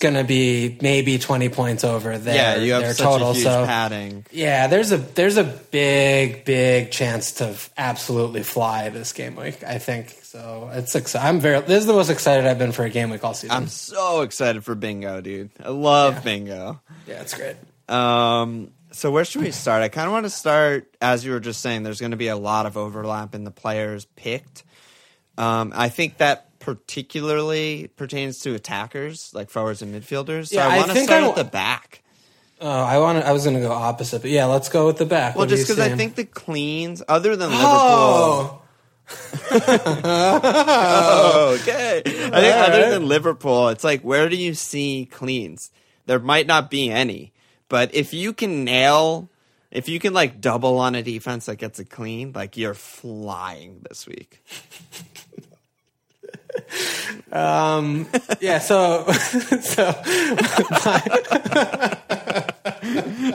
going 0.00 0.14
to 0.16 0.24
be 0.24 0.76
maybe 0.82 1.18
20 1.18 1.48
points 1.48 1.82
over 1.82 2.18
there. 2.18 2.34
Yeah, 2.34 2.62
you 2.62 2.74
have 2.74 2.82
their 2.82 2.92
such 2.92 3.06
total. 3.06 3.30
a 3.30 3.32
huge 3.32 3.42
so 3.44 3.64
padding. 3.64 4.26
yeah, 4.30 4.66
there's 4.66 4.92
a 4.92 4.98
there's 4.98 5.38
a 5.38 5.44
big 5.44 6.44
big 6.44 6.90
chance 6.90 7.32
to 7.32 7.56
absolutely 7.78 8.42
fly 8.42 8.90
this 8.90 9.14
game 9.14 9.34
week. 9.34 9.64
I 9.64 9.78
think 9.78 10.10
so. 10.22 10.68
It's 10.74 10.94
exci- 10.94 11.24
I'm 11.24 11.40
very. 11.40 11.62
This 11.62 11.80
is 11.80 11.86
the 11.86 11.94
most 11.94 12.10
excited 12.10 12.46
I've 12.46 12.58
been 12.58 12.72
for 12.72 12.84
a 12.84 12.90
game 12.90 13.08
week 13.08 13.24
all 13.24 13.32
season. 13.32 13.56
I'm 13.56 13.68
so 13.68 14.20
excited 14.20 14.62
for 14.62 14.74
bingo, 14.74 15.22
dude. 15.22 15.50
I 15.64 15.70
love 15.70 16.22
bingo. 16.22 16.78
yeah, 17.06 17.22
it's 17.22 17.32
great. 17.32 17.56
Um, 17.88 18.72
so 18.92 19.10
where 19.10 19.24
should 19.24 19.40
we 19.40 19.52
start? 19.52 19.82
I 19.82 19.88
kind 19.88 20.06
of 20.06 20.12
want 20.12 20.26
to 20.26 20.30
start, 20.30 20.94
as 21.00 21.24
you 21.24 21.32
were 21.32 21.40
just 21.40 21.62
saying, 21.62 21.82
there's 21.82 22.00
going 22.00 22.10
to 22.10 22.18
be 22.18 22.28
a 22.28 22.36
lot 22.36 22.66
of 22.66 22.76
overlap 22.76 23.34
in 23.34 23.44
the 23.44 23.50
players 23.50 24.04
picked. 24.16 24.64
Um, 25.38 25.72
I 25.74 25.88
think 25.88 26.18
that 26.18 26.58
particularly 26.58 27.88
pertains 27.96 28.40
to 28.40 28.54
attackers, 28.54 29.32
like 29.32 29.48
forwards 29.50 29.80
and 29.80 29.94
midfielders. 29.94 30.48
So 30.48 30.56
Yeah, 30.56 30.68
I 30.68 30.76
want 30.76 30.88
to 30.88 30.94
think 30.94 31.08
start 31.08 31.22
I 31.24 31.28
at 31.28 31.36
the 31.36 31.44
back. 31.44 32.02
Oh, 32.60 32.68
I 32.68 32.98
want. 32.98 33.24
I 33.24 33.32
was 33.32 33.44
going 33.44 33.54
to 33.54 33.62
go 33.62 33.70
opposite, 33.70 34.20
but 34.20 34.32
yeah, 34.32 34.46
let's 34.46 34.68
go 34.68 34.86
with 34.86 34.98
the 34.98 35.06
back. 35.06 35.36
Well, 35.36 35.44
What 35.44 35.50
just 35.50 35.68
because 35.68 35.78
I 35.78 35.94
think 35.96 36.16
the 36.16 36.24
cleans, 36.24 37.02
other 37.08 37.36
than 37.36 37.50
Liverpool, 37.50 37.68
Oh, 37.70 38.62
oh, 40.04 41.58
okay. 41.60 42.02
I 42.04 42.40
think 42.40 42.56
other 42.56 42.90
than 42.90 43.06
Liverpool, 43.06 43.68
it's 43.68 43.84
like 43.84 44.02
where 44.02 44.28
do 44.28 44.36
you 44.36 44.54
see 44.54 45.08
cleans? 45.10 45.70
There 46.06 46.18
might 46.18 46.46
not 46.46 46.70
be 46.70 46.90
any, 46.90 47.32
but 47.68 47.94
if 47.94 48.12
you 48.12 48.32
can 48.32 48.64
nail, 48.64 49.30
if 49.70 49.88
you 49.88 50.00
can 50.00 50.12
like 50.12 50.40
double 50.40 50.78
on 50.78 50.94
a 50.94 51.02
defense 51.02 51.46
that 51.46 51.56
gets 51.56 51.78
a 51.78 51.84
clean, 51.84 52.32
like 52.34 52.56
you're 52.56 52.74
flying 52.74 53.84
this 53.88 54.06
week. 54.06 54.42
Um, 57.32 58.08
yeah, 58.40 58.58
so 58.58 59.04
so 59.60 59.94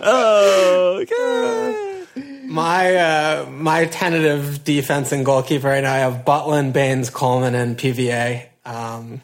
Oh, 0.06 1.00
okay. 1.02 2.06
my 2.46 2.96
uh, 2.96 3.46
my 3.50 3.86
tentative 3.86 4.64
defense 4.64 5.12
and 5.12 5.26
goalkeeper 5.26 5.68
right 5.68 5.84
now 5.84 5.94
I 5.94 5.98
have 6.00 6.26
Butland, 6.26 6.74
Baines, 6.74 7.10
Coleman, 7.10 7.56
and 7.56 7.78
PVA. 7.78 8.48
Um, 8.66 9.22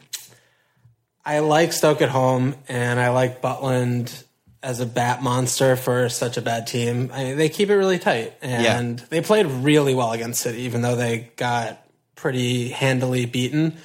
I 1.24 1.40
like 1.40 1.72
Stoke 1.72 2.02
at 2.02 2.08
home, 2.08 2.54
and 2.68 2.98
I 2.98 3.10
like 3.10 3.40
Butland 3.42 4.24
as 4.62 4.80
a 4.80 4.86
bat 4.86 5.22
monster 5.22 5.76
for 5.76 6.08
such 6.08 6.36
a 6.36 6.42
bad 6.42 6.66
team. 6.66 7.10
I 7.12 7.24
mean, 7.24 7.36
they 7.38 7.48
keep 7.48 7.70
it 7.70 7.76
really 7.76 7.98
tight, 7.98 8.34
and 8.42 8.98
they 8.98 9.20
played 9.20 9.46
really 9.46 9.94
well 9.94 10.12
against 10.12 10.40
City, 10.40 10.62
even 10.62 10.82
though 10.82 10.96
they 10.96 11.30
got 11.36 11.82
pretty 12.20 12.68
handily 12.68 13.26
beaten. 13.26 13.76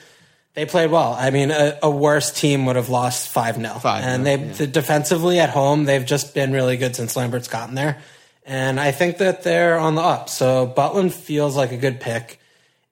They 0.53 0.65
played 0.65 0.91
well. 0.91 1.13
I 1.13 1.31
mean, 1.31 1.51
a, 1.51 1.77
a 1.83 1.89
worse 1.89 2.31
team 2.31 2.65
would 2.65 2.75
have 2.75 2.89
lost 2.89 3.29
5 3.29 3.55
0. 3.55 3.67
5-0, 3.67 4.01
And 4.01 4.25
they 4.25 4.37
yeah. 4.37 4.53
the 4.53 4.67
defensively 4.67 5.39
at 5.39 5.49
home, 5.49 5.85
they've 5.85 6.05
just 6.05 6.33
been 6.33 6.53
really 6.53 6.77
good 6.77 6.95
since 6.95 7.15
Lambert's 7.15 7.47
gotten 7.47 7.75
there. 7.75 8.01
And 8.45 8.79
I 8.79 8.91
think 8.91 9.17
that 9.17 9.43
they're 9.43 9.77
on 9.77 9.95
the 9.95 10.01
up. 10.01 10.29
So 10.29 10.67
Butland 10.67 11.11
feels 11.11 11.57
like 11.57 11.71
a 11.71 11.77
good 11.77 11.99
pick. 11.99 12.39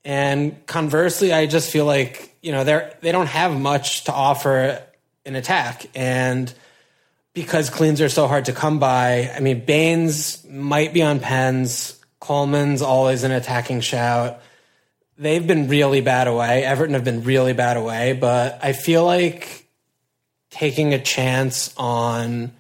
And 0.04 0.66
conversely, 0.66 1.32
I 1.32 1.46
just 1.46 1.72
feel 1.72 1.86
like, 1.86 2.36
you 2.42 2.52
know, 2.52 2.64
they're 2.64 2.98
they 3.02 3.12
don't 3.12 3.28
have 3.28 3.58
much 3.58 4.06
to 4.06 4.14
offer 4.14 4.82
in 5.26 5.36
attack. 5.36 5.86
And 5.96 6.54
because 7.34 7.70
cleans 7.70 8.02
are 8.02 8.10
so 8.10 8.28
hard 8.28 8.46
to 8.46 8.54
come 8.54 8.80
by, 8.80 9.32
I 9.34 9.40
mean, 9.40 9.64
Baines 9.64 10.46
might 10.46 10.94
be 10.94 11.02
on 11.02 11.20
pens. 11.20 12.00
Coleman's 12.20 12.82
always 12.82 13.24
an 13.24 13.32
attacking 13.32 13.82
shout. 13.82 14.42
They've 15.18 15.46
been 15.46 15.68
really 15.68 16.02
bad 16.02 16.28
away. 16.28 16.64
Everton 16.64 16.96
have 16.96 17.04
been 17.04 17.24
really 17.24 17.54
bad 17.54 17.78
away, 17.78 18.14
but 18.14 18.60
I 18.64 18.74
feel 18.74 19.06
like 19.06 19.68
taking 20.50 20.94
a 20.94 21.00
chance 21.00 21.74
on 21.78 22.52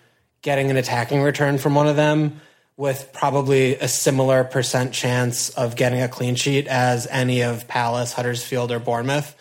getting 0.42 0.70
an 0.70 0.78
attacking 0.78 1.22
return 1.22 1.58
from 1.58 1.74
one 1.74 1.88
of 1.88 1.96
them 1.96 2.42
with 2.76 3.12
probably 3.14 3.76
a 3.76 3.88
similar 3.88 4.44
percent 4.44 4.94
chance 4.94 5.50
of 5.50 5.76
getting 5.76 6.02
a 6.02 6.08
clean 6.08 6.36
sheet 6.36 6.68
as 6.68 7.08
any 7.08 7.42
of 7.42 7.68
Palace, 7.68 8.14
Huddersfield, 8.14 8.72
or 8.72 8.80
Bournemouth 8.80 9.36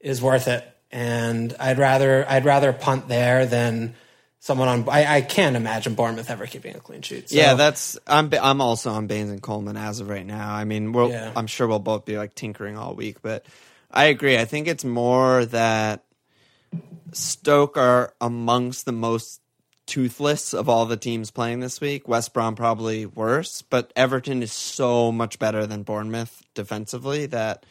is 0.00 0.22
worth 0.22 0.48
it. 0.48 0.64
And 0.90 1.54
I'd 1.58 1.78
rather 1.78 2.24
I'd 2.28 2.44
rather 2.44 2.72
punt 2.72 3.08
there 3.08 3.44
than 3.46 3.94
someone 4.46 4.68
on. 4.68 4.88
I, 4.88 5.16
I 5.16 5.20
can't 5.22 5.56
imagine 5.56 5.94
Bournemouth 5.94 6.30
ever 6.30 6.46
keeping 6.46 6.76
a 6.76 6.80
clean 6.80 7.02
sheet. 7.02 7.30
So, 7.30 7.36
Yeah, 7.36 7.54
that's 7.54 7.98
I'm 8.06 8.30
I'm 8.40 8.60
also 8.60 8.90
on 8.90 9.08
Baines 9.08 9.30
and 9.30 9.42
Coleman 9.42 9.76
as 9.76 10.00
of 10.00 10.08
right 10.08 10.24
now. 10.24 10.54
I 10.54 10.64
mean, 10.64 10.92
we'll, 10.92 11.10
Yeah. 11.10 11.32
I'm 11.34 11.48
sure 11.48 11.66
we'll 11.66 11.80
both 11.80 12.04
be 12.04 12.16
like 12.16 12.34
tinkering 12.34 12.78
all 12.78 12.94
week, 12.94 13.20
but 13.22 13.44
I 13.90 14.04
agree. 14.06 14.38
I 14.38 14.44
think 14.44 14.68
it's 14.68 14.84
more 14.84 15.44
that 15.46 16.04
Stoke 17.12 17.76
are 17.76 18.14
amongst 18.20 18.84
the 18.84 18.92
most 18.92 19.40
toothless 19.86 20.52
of 20.52 20.68
all 20.68 20.86
the 20.86 20.96
teams 20.96 21.30
playing 21.30 21.60
this 21.60 21.80
week. 21.80 22.08
West 22.08 22.32
Brom 22.32 22.54
probably 22.54 23.06
worse, 23.06 23.62
but 23.62 23.92
Everton 23.96 24.42
is 24.42 24.52
so 24.52 25.12
much 25.12 25.38
better 25.38 25.66
than 25.66 25.82
Bournemouth 25.82 26.42
defensively 26.54 27.26
that 27.26 27.64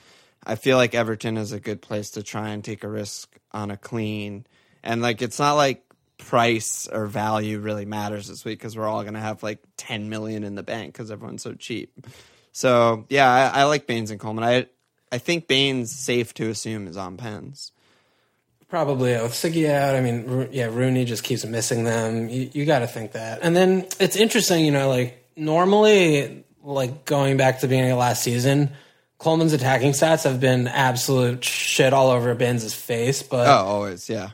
I 0.46 0.56
feel 0.56 0.78
like 0.78 0.96
Everton 0.96 1.38
is 1.38 1.52
a 1.52 1.60
good 1.60 1.82
place 1.82 2.12
to 2.12 2.24
try 2.24 2.50
and 2.50 2.64
take 2.64 2.84
a 2.84 2.90
risk 2.90 3.36
on 3.52 3.72
a 3.72 3.78
clean. 3.78 4.46
And 4.84 5.02
like 5.02 5.22
it's 5.22 5.40
not 5.40 5.54
like 5.54 5.85
price 6.18 6.88
or 6.88 7.06
value 7.08 7.60
really 7.60 7.86
matters 7.86 8.28
this 8.28 8.46
week 8.46 8.60
because 8.60 8.78
we're 8.78 8.88
all 8.88 9.02
going 9.04 9.14
to 9.14 9.20
have 9.20 9.44
like 9.44 9.60
10 9.78 10.10
million 10.10 10.44
in 10.44 10.56
the 10.56 10.64
bank 10.64 10.94
because 10.94 11.12
everyone's 11.12 11.44
so 11.44 11.54
cheap. 11.54 12.06
So 12.52 13.06
yeah, 13.10 13.52
I, 13.54 13.62
I 13.62 13.64
like 13.66 13.86
Baines 13.88 14.12
and 14.12 14.20
Coleman. 14.20 14.44
I 14.44 14.68
I 15.12 15.18
think 15.18 15.48
Baines 15.48 15.92
safe 15.92 16.34
to 16.36 16.50
assume 16.50 16.88
is 16.88 16.98
on 16.98 17.18
pens. 17.18 17.72
Probably 18.68 19.12
with 19.14 19.32
Siggy 19.34 19.70
out. 19.70 19.96
I 19.96 20.02
mean, 20.02 20.50
yeah, 20.52 20.66
Rooney 20.66 21.06
just 21.06 21.24
keeps 21.24 21.46
missing 21.46 21.84
them. 21.84 22.28
You, 22.30 22.50
you 22.52 22.66
got 22.66 22.80
to 22.80 22.88
think 22.88 23.12
that. 23.12 23.40
And 23.44 23.56
then 23.56 23.86
it's 24.00 24.16
interesting, 24.16 24.66
you 24.66 24.72
know, 24.72 24.90
like 24.90 25.24
normally, 25.36 26.44
like 26.64 27.06
going 27.06 27.38
back 27.38 27.60
to 27.60 27.62
the 27.62 27.68
beginning 27.70 27.92
of 27.92 28.00
last 28.00 28.24
season, 28.24 28.72
Coleman's 29.20 29.54
attacking 29.54 29.92
stats 29.92 30.24
have 30.24 30.40
been 30.40 30.68
absolute 30.68 31.44
shit 31.46 31.94
all 31.94 32.10
over 32.10 32.34
Baines' 32.36 32.74
face. 32.74 33.22
But 33.22 33.48
Oh, 33.48 33.66
always, 33.66 34.10
yeah. 34.10 34.32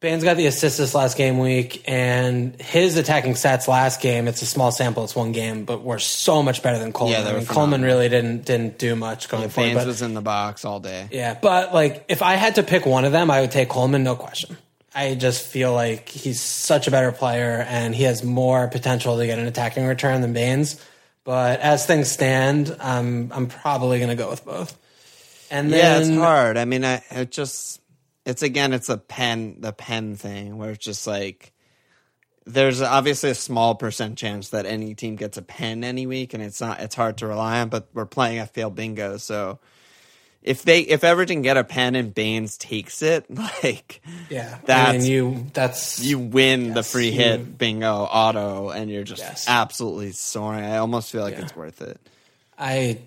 Baines 0.00 0.22
got 0.22 0.36
the 0.36 0.46
assist 0.46 0.78
this 0.78 0.94
last 0.94 1.16
game 1.16 1.38
week, 1.40 1.82
and 1.88 2.60
his 2.60 2.96
attacking 2.96 3.32
stats 3.34 3.66
last 3.66 4.00
game. 4.00 4.28
It's 4.28 4.42
a 4.42 4.46
small 4.46 4.70
sample, 4.70 5.02
it's 5.02 5.16
one 5.16 5.32
game, 5.32 5.64
but 5.64 5.82
were 5.82 5.98
so 5.98 6.40
much 6.40 6.62
better 6.62 6.78
than 6.78 6.92
Coleman. 6.92 7.18
Yeah, 7.18 7.24
they 7.24 7.30
I 7.34 7.38
mean, 7.38 7.46
Coleman 7.46 7.82
really 7.82 8.08
didn't 8.08 8.44
didn't 8.44 8.78
do 8.78 8.94
much 8.94 9.28
going 9.28 9.48
forward. 9.48 9.68
Baines 9.70 9.78
But 9.78 9.86
was 9.88 10.02
in 10.02 10.14
the 10.14 10.20
box 10.22 10.64
all 10.64 10.78
day. 10.78 11.08
yeah, 11.10 11.36
but 11.40 11.74
like 11.74 12.04
if 12.08 12.22
I 12.22 12.34
had 12.34 12.54
to 12.56 12.62
pick 12.62 12.86
one 12.86 13.04
of 13.04 13.12
them, 13.12 13.28
I 13.30 13.40
would 13.40 13.50
take 13.50 13.68
Coleman, 13.68 14.04
no 14.04 14.14
question. 14.14 14.56
I 14.94 15.14
just 15.14 15.44
feel 15.44 15.74
like 15.74 16.08
he's 16.08 16.40
such 16.40 16.86
a 16.88 16.90
better 16.90 17.12
player 17.12 17.64
and 17.68 17.94
he 17.94 18.04
has 18.04 18.24
more 18.24 18.68
potential 18.68 19.18
to 19.18 19.26
get 19.26 19.38
an 19.38 19.46
attacking 19.46 19.84
return 19.86 20.22
than 20.22 20.32
Baines. 20.32 20.80
But 21.24 21.60
as 21.60 21.84
things 21.86 22.10
stand, 22.10 22.74
I'm 22.80 23.32
I'm 23.32 23.48
probably 23.48 23.98
going 23.98 24.10
to 24.10 24.16
go 24.16 24.30
with 24.30 24.44
both. 24.44 24.78
And 25.50 25.70
Yeah, 25.70 25.98
it's 25.98 26.08
hard. 26.08 26.56
I 26.56 26.64
mean, 26.64 26.84
I 26.84 27.02
it 27.10 27.30
just 27.30 27.80
it's 28.28 28.42
again 28.42 28.72
it's 28.72 28.88
a 28.88 28.96
pen 28.98 29.56
the 29.60 29.72
pen 29.72 30.14
thing 30.14 30.56
where 30.58 30.70
it's 30.70 30.84
just 30.84 31.06
like 31.06 31.52
there's 32.46 32.80
obviously 32.80 33.30
a 33.30 33.34
small 33.34 33.74
percent 33.74 34.16
chance 34.16 34.50
that 34.50 34.64
any 34.66 34.94
team 34.94 35.16
gets 35.16 35.36
a 35.36 35.42
pen 35.42 35.84
any 35.84 36.06
week, 36.06 36.32
and 36.32 36.42
it's 36.42 36.60
not 36.60 36.80
it's 36.80 36.94
hard 36.94 37.18
to 37.18 37.26
rely 37.26 37.60
on. 37.60 37.68
But 37.68 37.88
we're 37.92 38.06
playing 38.06 38.38
FPL 38.46 38.74
bingo, 38.74 39.16
so 39.18 39.58
if 40.42 40.62
they 40.62 40.80
if 40.80 41.04
Everton 41.04 41.42
get 41.42 41.56
a 41.58 41.64
pen 41.64 41.94
and 41.94 42.14
Baines 42.14 42.56
takes 42.56 43.02
it, 43.02 43.26
like 43.62 44.00
yeah, 44.30 44.58
I 44.62 44.66
that's- 44.66 45.02
mean 45.02 45.10
you 45.10 45.46
that's 45.52 46.00
you 46.00 46.18
win 46.18 46.72
the 46.74 46.82
free 46.82 47.06
you- 47.10 47.12
hit 47.20 47.58
bingo 47.58 47.92
auto, 47.94 48.70
and 48.70 48.90
you're 48.90 49.04
just 49.04 49.20
Yes. 49.22 49.44
absolutely 49.48 50.12
soaring. 50.12 50.64
I 50.64 50.78
almost 50.78 51.10
feel 51.12 51.22
like 51.22 51.34
Yeah. 51.34 51.42
it's 51.42 51.56
worth 51.56 51.82
it. 51.82 52.00
I 52.58 52.98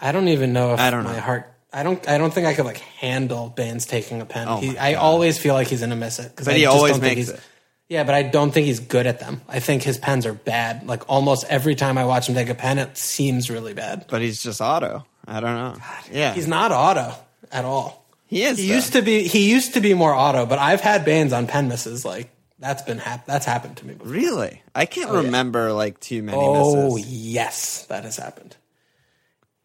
I 0.00 0.12
don't 0.12 0.28
even 0.28 0.52
know 0.54 0.72
if 0.74 0.80
I 0.80 0.90
don't 0.90 1.04
my 1.04 1.14
know. 1.14 1.20
heart 1.20 1.52
I 1.72 1.82
don't 1.82 2.08
I 2.08 2.16
don't 2.18 2.32
think 2.32 2.46
I 2.46 2.54
could 2.54 2.64
like 2.64 2.78
handle 2.78 3.48
Baines 3.50 3.86
taking 3.86 4.20
a 4.20 4.26
pen. 4.26 4.46
Oh 4.48 4.60
he, 4.60 4.78
I 4.78 4.94
always 4.94 5.36
feel 5.38 5.54
like 5.54 5.68
he's 5.68 5.80
going 5.80 5.90
to 5.90 5.96
miss 5.96 6.18
it 6.18 6.30
because 6.30 6.46
But 6.46 6.54
I 6.54 6.58
he 6.58 6.64
just 6.64 6.76
always 6.76 6.92
don't 6.92 7.00
think 7.00 7.16
makes 7.18 7.28
he's- 7.28 7.38
it. 7.40 7.44
Yeah, 7.88 8.02
but 8.02 8.16
I 8.16 8.24
don't 8.24 8.50
think 8.50 8.66
he's 8.66 8.80
good 8.80 9.06
at 9.06 9.20
them. 9.20 9.42
I 9.48 9.60
think 9.60 9.84
his 9.84 9.96
pens 9.96 10.26
are 10.26 10.32
bad. 10.32 10.88
Like 10.88 11.08
almost 11.08 11.44
every 11.48 11.76
time 11.76 11.98
I 11.98 12.04
watch 12.04 12.28
him 12.28 12.34
take 12.34 12.48
a 12.48 12.54
pen, 12.56 12.78
it 12.78 12.96
seems 12.96 13.48
really 13.48 13.74
bad. 13.74 14.06
But 14.08 14.22
he's 14.22 14.42
just 14.42 14.60
auto. 14.60 15.06
I 15.24 15.38
don't 15.38 15.54
know. 15.54 15.76
yeah, 16.10 16.32
He's 16.34 16.48
not 16.48 16.72
auto 16.72 17.14
at 17.52 17.64
all. 17.64 18.04
he 18.26 18.42
is. 18.42 18.58
He 18.58 18.66
though. 18.68 18.74
used 18.74 18.92
to 18.94 19.02
be. 19.02 19.22
He 19.28 19.48
used 19.52 19.74
to 19.74 19.80
be 19.80 19.94
more 19.94 20.12
auto, 20.12 20.46
but 20.46 20.58
I've 20.58 20.80
had 20.80 21.04
Baines 21.04 21.32
on 21.32 21.46
pen 21.46 21.68
misses. 21.68 22.04
Like 22.04 22.28
that's 22.58 22.82
been 22.82 22.98
hap- 22.98 23.26
that's 23.26 23.46
happened 23.46 23.76
to 23.76 23.86
me 23.86 23.94
before. 23.94 24.12
Really? 24.12 24.62
I 24.74 24.86
can't 24.86 25.08
oh, 25.10 25.20
yeah. 25.20 25.26
remember 25.26 25.72
like 25.72 26.00
too 26.00 26.24
many 26.24 26.38
misses. 26.38 26.74
Oh 26.74 26.94
misses. 26.96 27.08
yes, 27.12 27.86
that 27.86 28.02
has 28.02 28.16
happened. 28.16 28.56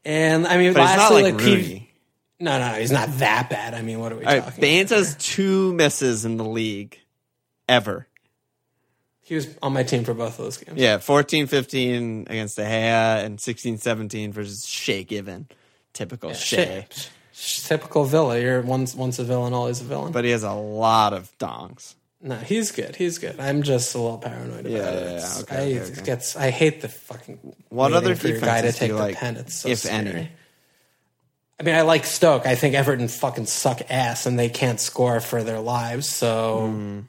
And 0.05 0.45
I 0.47 0.57
mean, 0.57 0.73
But 0.73 0.81
he's 0.87 0.97
not 0.97 1.11
lastly, 1.11 1.23
like 1.23 1.33
like, 1.35 1.43
P- 1.43 1.55
Rooney. 1.55 1.90
No, 2.41 2.57
no, 2.59 2.71
no, 2.73 2.79
he's 2.79 2.91
not 2.91 3.09
that 3.19 3.49
bad. 3.49 3.73
I 3.73 3.81
mean, 3.83 3.99
what 3.99 4.11
are 4.11 4.15
we 4.15 4.25
All 4.25 4.33
right, 4.33 4.43
talking? 4.43 4.61
Baines 4.61 4.89
has 4.89 5.15
two 5.15 5.73
misses 5.73 6.25
in 6.25 6.37
the 6.37 6.43
league 6.45 6.97
ever. 7.69 8.07
He 9.21 9.35
was 9.35 9.47
on 9.61 9.71
my 9.73 9.83
team 9.83 10.03
for 10.03 10.13
both 10.13 10.37
of 10.39 10.45
those 10.45 10.57
games. 10.57 10.77
Yeah, 10.79 10.97
14-15 10.97 12.29
against 12.29 12.55
De 12.57 12.63
Gea 12.63 13.23
and 13.23 13.37
16-17 13.37 14.31
versus 14.31 14.65
Shay 14.65 15.03
Given. 15.03 15.47
Typical 15.93 16.33
Shay. 16.33 16.85
Shit. 16.89 17.09
Sh- 17.33 17.61
Typical 17.67 18.03
Villa. 18.05 18.39
You're 18.39 18.61
once 18.61 18.93
once 18.95 19.19
a 19.19 19.23
villain, 19.23 19.53
always 19.53 19.79
a 19.81 19.83
villain. 19.83 20.11
But 20.11 20.25
he 20.25 20.31
has 20.31 20.43
a 20.43 20.51
lot 20.53 21.13
of 21.13 21.31
dongs. 21.37 21.95
no, 22.21 22.35
he's 22.35 22.71
good. 22.71 22.95
He's 22.95 23.17
good. 23.19 23.39
I'm 23.39 23.63
just 23.63 23.95
a 23.95 23.99
little 23.99 24.17
paranoid 24.17 24.61
about 24.61 24.71
Yeah, 24.71 24.89
it. 24.89 25.05
yeah, 25.05 25.19
yeah. 25.19 25.41
Okay, 25.41 25.55
I, 25.55 25.81
okay, 25.81 25.91
okay. 25.91 26.01
gets. 26.03 26.35
I 26.35 26.49
hate 26.49 26.81
the 26.81 26.89
fucking. 26.89 27.55
What 27.69 27.93
other 27.93 28.13
your 28.13 28.39
guy 28.39 28.61
to 28.61 28.67
defenses 28.67 28.73
do 28.75 28.79
take 28.79 28.87
you 28.89 28.95
the 28.95 28.99
like, 29.01 29.15
pen? 29.15 29.37
It's 29.37 29.53
so 29.55 29.69
if 29.69 29.79
scary. 29.79 29.95
any? 30.09 30.29
I 31.61 31.63
mean, 31.63 31.75
I 31.75 31.81
like 31.81 32.05
Stoke. 32.07 32.47
I 32.47 32.55
think 32.55 32.73
Everton 32.73 33.07
fucking 33.07 33.45
suck 33.45 33.81
ass, 33.91 34.25
and 34.25 34.39
they 34.39 34.49
can't 34.49 34.79
score 34.79 35.19
for 35.19 35.43
their 35.43 35.59
lives. 35.59 36.09
So 36.09 36.69
Hmm. 36.69 36.99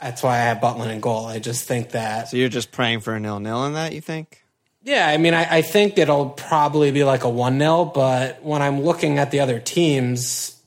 that's 0.00 0.20
why 0.20 0.32
I 0.34 0.38
have 0.42 0.58
Butland 0.58 0.90
in 0.90 0.98
goal. 0.98 1.26
I 1.26 1.38
just 1.38 1.64
think 1.68 1.90
that. 1.90 2.28
So 2.28 2.36
you're 2.36 2.48
just 2.48 2.72
praying 2.72 3.00
for 3.02 3.14
a 3.14 3.20
nil-nil 3.20 3.66
in 3.66 3.74
that, 3.74 3.92
you 3.92 4.00
think? 4.00 4.42
Yeah, 4.82 5.06
I 5.06 5.16
mean, 5.16 5.32
I, 5.32 5.58
I 5.58 5.62
think 5.62 5.96
it'll 5.96 6.30
probably 6.30 6.90
be 6.90 7.04
like 7.04 7.22
a 7.22 7.28
1 7.28 7.56
0, 7.56 7.84
but 7.94 8.42
when 8.42 8.62
I'm 8.62 8.82
looking 8.82 9.18
at 9.18 9.30
the 9.30 9.38
other 9.38 9.60
teams, 9.60 10.60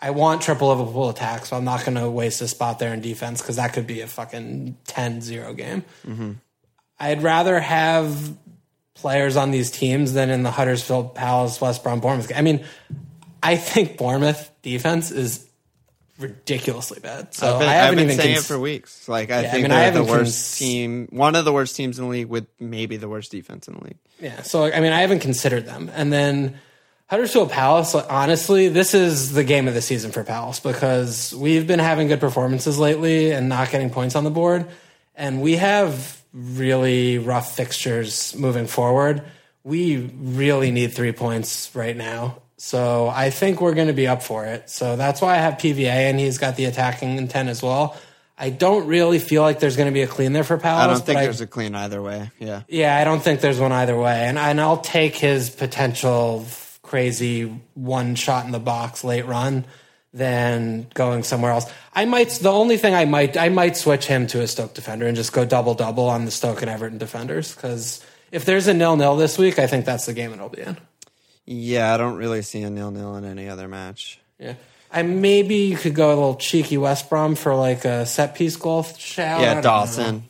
I 0.00 0.10
want 0.10 0.42
triple 0.42 0.66
level 0.66 0.86
Liverpool 0.86 1.08
attack, 1.08 1.46
so 1.46 1.56
I'm 1.56 1.64
not 1.64 1.84
going 1.84 1.96
to 1.96 2.10
waste 2.10 2.42
a 2.42 2.48
spot 2.48 2.80
there 2.80 2.92
in 2.92 3.00
defense 3.00 3.40
because 3.40 3.56
that 3.56 3.74
could 3.74 3.86
be 3.86 4.00
a 4.00 4.08
fucking 4.08 4.76
10 4.88 5.20
0 5.20 5.54
game. 5.54 5.84
I'd 6.98 7.22
rather 7.22 7.60
have 7.60 8.34
players 8.96 9.36
on 9.36 9.50
these 9.52 9.70
teams 9.70 10.12
than 10.12 10.30
in 10.30 10.42
the 10.42 10.50
Huddersfield 10.50 11.14
Palace 11.14 11.60
West 11.60 11.82
Brom 11.82 12.00
Bournemouth. 12.00 12.32
I 12.34 12.42
mean, 12.42 12.64
I 13.42 13.56
think 13.56 13.96
Bournemouth 13.96 14.50
defense 14.62 15.10
is 15.10 15.46
ridiculously 16.18 16.98
bad. 17.00 17.34
So 17.34 17.54
I've 17.54 17.58
been, 17.60 17.68
I 17.68 17.72
I've 17.72 17.76
haven't 17.84 17.96
been 17.96 18.04
even 18.06 18.16
saying 18.16 18.34
cons- 18.36 18.44
it 18.44 18.48
for 18.48 18.58
weeks. 18.58 19.08
Like 19.08 19.30
I 19.30 19.42
Yeah, 19.42 19.48
I 19.48 19.50
think 19.50 19.62
mean, 19.64 19.72
I 19.72 19.90
they're 19.90 20.02
the 20.02 20.10
worst 20.10 20.48
cons- 20.50 20.58
team, 20.58 21.08
one 21.10 21.36
of 21.36 21.44
the 21.44 21.52
worst 21.52 21.76
teams 21.76 21.98
in 21.98 22.04
the 22.06 22.10
league, 22.10 22.28
with 22.28 22.46
maybe 22.58 22.96
the 22.96 23.08
worst 23.08 23.30
defense 23.30 23.68
in 23.68 23.74
the 23.74 23.84
league. 23.84 23.98
Yeah, 24.20 24.42
so 24.42 24.64
I 24.64 24.80
mean, 24.80 24.92
I 24.92 25.00
haven't 25.02 25.20
considered 25.20 25.66
them. 25.66 25.90
And 25.94 26.10
then 26.12 26.58
Huddersfield 27.08 27.50
Palace, 27.50 27.94
honestly, 27.94 28.68
this 28.68 28.94
is 28.94 29.32
the 29.32 29.44
game 29.44 29.68
of 29.68 29.74
the 29.74 29.82
season 29.82 30.10
for 30.10 30.24
Palace 30.24 30.58
because 30.58 31.34
we've 31.34 31.66
been 31.66 31.78
having 31.78 32.08
good 32.08 32.20
performances 32.20 32.78
lately 32.78 33.30
and 33.32 33.48
not 33.50 33.70
getting 33.70 33.90
points 33.90 34.16
on 34.16 34.24
the 34.24 34.30
board. 34.30 34.66
And 35.14 35.40
we 35.42 35.56
have 35.56 36.20
really 36.36 37.16
rough 37.18 37.56
fixtures 37.56 38.36
moving 38.36 38.66
forward. 38.66 39.22
We 39.64 39.96
really 39.96 40.70
need 40.70 40.92
three 40.92 41.12
points 41.12 41.70
right 41.74 41.96
now. 41.96 42.42
So 42.58 43.08
I 43.08 43.30
think 43.30 43.60
we're 43.60 43.74
going 43.74 43.88
to 43.88 43.94
be 43.94 44.06
up 44.06 44.22
for 44.22 44.44
it. 44.44 44.68
So 44.70 44.96
that's 44.96 45.20
why 45.20 45.34
I 45.34 45.38
have 45.38 45.54
PVA 45.54 45.86
and 45.86 46.20
he's 46.20 46.38
got 46.38 46.56
the 46.56 46.66
attacking 46.66 47.16
intent 47.16 47.48
as 47.48 47.62
well. 47.62 47.96
I 48.38 48.50
don't 48.50 48.86
really 48.86 49.18
feel 49.18 49.40
like 49.42 49.60
there's 49.60 49.76
going 49.76 49.88
to 49.88 49.94
be 49.94 50.02
a 50.02 50.06
clean 50.06 50.34
there 50.34 50.44
for 50.44 50.58
Palace. 50.58 50.84
I 50.84 50.86
don't 50.88 51.06
think 51.06 51.20
there's 51.20 51.40
a 51.40 51.46
clean 51.46 51.74
either 51.74 52.02
way. 52.02 52.30
Yeah. 52.38 52.62
yeah, 52.68 52.96
I 52.96 53.04
don't 53.04 53.22
think 53.22 53.40
there's 53.40 53.58
one 53.58 53.72
either 53.72 53.98
way, 53.98 54.26
and 54.26 54.38
and 54.38 54.60
I'll 54.60 54.76
take 54.76 55.16
his 55.16 55.48
potential 55.48 56.44
crazy 56.82 57.44
one 57.72 58.14
shot 58.14 58.44
in 58.44 58.52
the 58.52 58.60
box 58.60 59.04
late 59.04 59.24
run 59.24 59.64
than 60.16 60.86
going 60.94 61.22
somewhere 61.22 61.52
else. 61.52 61.70
I 61.92 62.06
might. 62.06 62.30
The 62.30 62.50
only 62.50 62.78
thing 62.78 62.94
I 62.94 63.04
might 63.04 63.36
I 63.36 63.50
might 63.50 63.76
switch 63.76 64.06
him 64.06 64.26
to 64.28 64.40
a 64.40 64.46
Stoke 64.46 64.74
defender 64.74 65.06
and 65.06 65.14
just 65.14 65.32
go 65.32 65.44
double 65.44 65.74
double 65.74 66.08
on 66.08 66.24
the 66.24 66.30
Stoke 66.30 66.62
and 66.62 66.70
Everton 66.70 66.98
defenders 66.98 67.54
because 67.54 68.04
if 68.32 68.44
there's 68.44 68.66
a 68.66 68.74
nil 68.74 68.96
nil 68.96 69.16
this 69.16 69.38
week, 69.38 69.58
I 69.58 69.66
think 69.66 69.84
that's 69.84 70.06
the 70.06 70.14
game 70.14 70.32
it'll 70.32 70.48
be 70.48 70.62
in. 70.62 70.76
Yeah, 71.44 71.94
I 71.94 71.96
don't 71.96 72.16
really 72.16 72.42
see 72.42 72.62
a 72.62 72.70
nil 72.70 72.90
nil 72.90 73.16
in 73.16 73.24
any 73.24 73.48
other 73.48 73.68
match. 73.68 74.18
Yeah. 74.38 74.54
I 74.90 75.02
maybe 75.02 75.56
you 75.56 75.76
could 75.76 75.94
go 75.94 76.08
a 76.08 76.14
little 76.14 76.36
cheeky 76.36 76.78
West 76.78 77.10
Brom 77.10 77.34
for 77.34 77.54
like 77.54 77.84
a 77.84 78.06
set 78.06 78.34
piece 78.34 78.56
goal 78.56 78.84
shout. 78.84 79.40
Yeah, 79.42 79.60
Dawson. 79.60 80.14
know. 80.16 80.22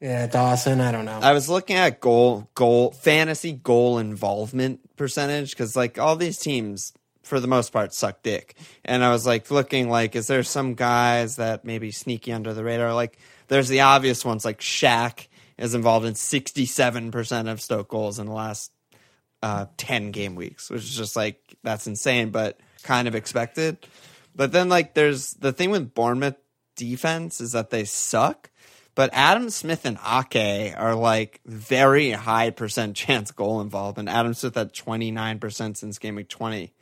Yeah, 0.00 0.26
Dawson. 0.26 0.80
I 0.80 0.90
don't 0.90 1.04
know. 1.04 1.20
I 1.22 1.32
was 1.32 1.48
looking 1.48 1.76
at 1.76 2.00
goal 2.00 2.48
goal 2.56 2.90
fantasy 2.90 3.52
goal 3.52 3.98
involvement 3.98 4.80
percentage 4.96 5.50
because 5.50 5.76
like 5.76 5.98
all 5.98 6.16
these 6.16 6.38
teams 6.38 6.92
for 7.22 7.40
the 7.40 7.48
most 7.48 7.72
part 7.72 7.94
suck 7.94 8.22
dick, 8.22 8.56
and 8.84 9.04
I 9.04 9.10
was 9.10 9.26
like 9.26 9.50
looking 9.50 9.88
like 9.88 10.16
is 10.16 10.26
there 10.26 10.42
some 10.42 10.74
guys 10.74 11.36
that 11.36 11.64
maybe 11.64 11.90
sneaky 11.90 12.32
under 12.32 12.54
the 12.54 12.64
radar? 12.64 12.94
Like 12.94 13.18
there's 13.48 13.68
the 13.68 13.80
obvious 13.80 14.24
ones 14.24 14.44
like 14.44 14.60
Shaq 14.60 15.28
is 15.58 15.74
involved 15.74 16.06
in 16.06 16.14
67 16.14 17.10
percent 17.10 17.48
of 17.48 17.60
Stoke 17.60 17.88
goals 17.88 18.18
in 18.18 18.26
the 18.26 18.32
last 18.32 18.72
uh, 19.42 19.66
10 19.76 20.12
game 20.12 20.34
weeks, 20.34 20.70
which 20.70 20.82
is 20.82 20.96
just 20.96 21.16
like 21.16 21.40
that's 21.62 21.86
insane, 21.86 22.30
but 22.30 22.60
kind 22.82 23.08
of 23.08 23.14
expected. 23.14 23.78
But 24.34 24.52
then 24.52 24.68
like 24.68 24.94
there's 24.94 25.34
the 25.34 25.52
thing 25.52 25.70
with 25.70 25.94
Bournemouth 25.94 26.36
defense 26.76 27.40
is 27.40 27.52
that 27.52 27.70
they 27.70 27.84
suck. 27.84 28.50
But 28.94 29.10
Adam 29.14 29.48
Smith 29.48 29.86
and 29.86 29.98
Ake 30.06 30.74
are 30.76 30.94
like 30.94 31.40
very 31.46 32.10
high 32.10 32.50
percent 32.50 32.96
chance 32.96 33.30
goal 33.30 33.60
involvement. 33.60 34.08
Adam 34.08 34.34
Smith 34.34 34.56
at 34.56 34.72
29% 34.72 35.76
since 35.76 35.98
game 35.98 36.16
week 36.16 36.28
20 36.28 36.72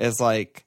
is 0.00 0.20
like, 0.20 0.64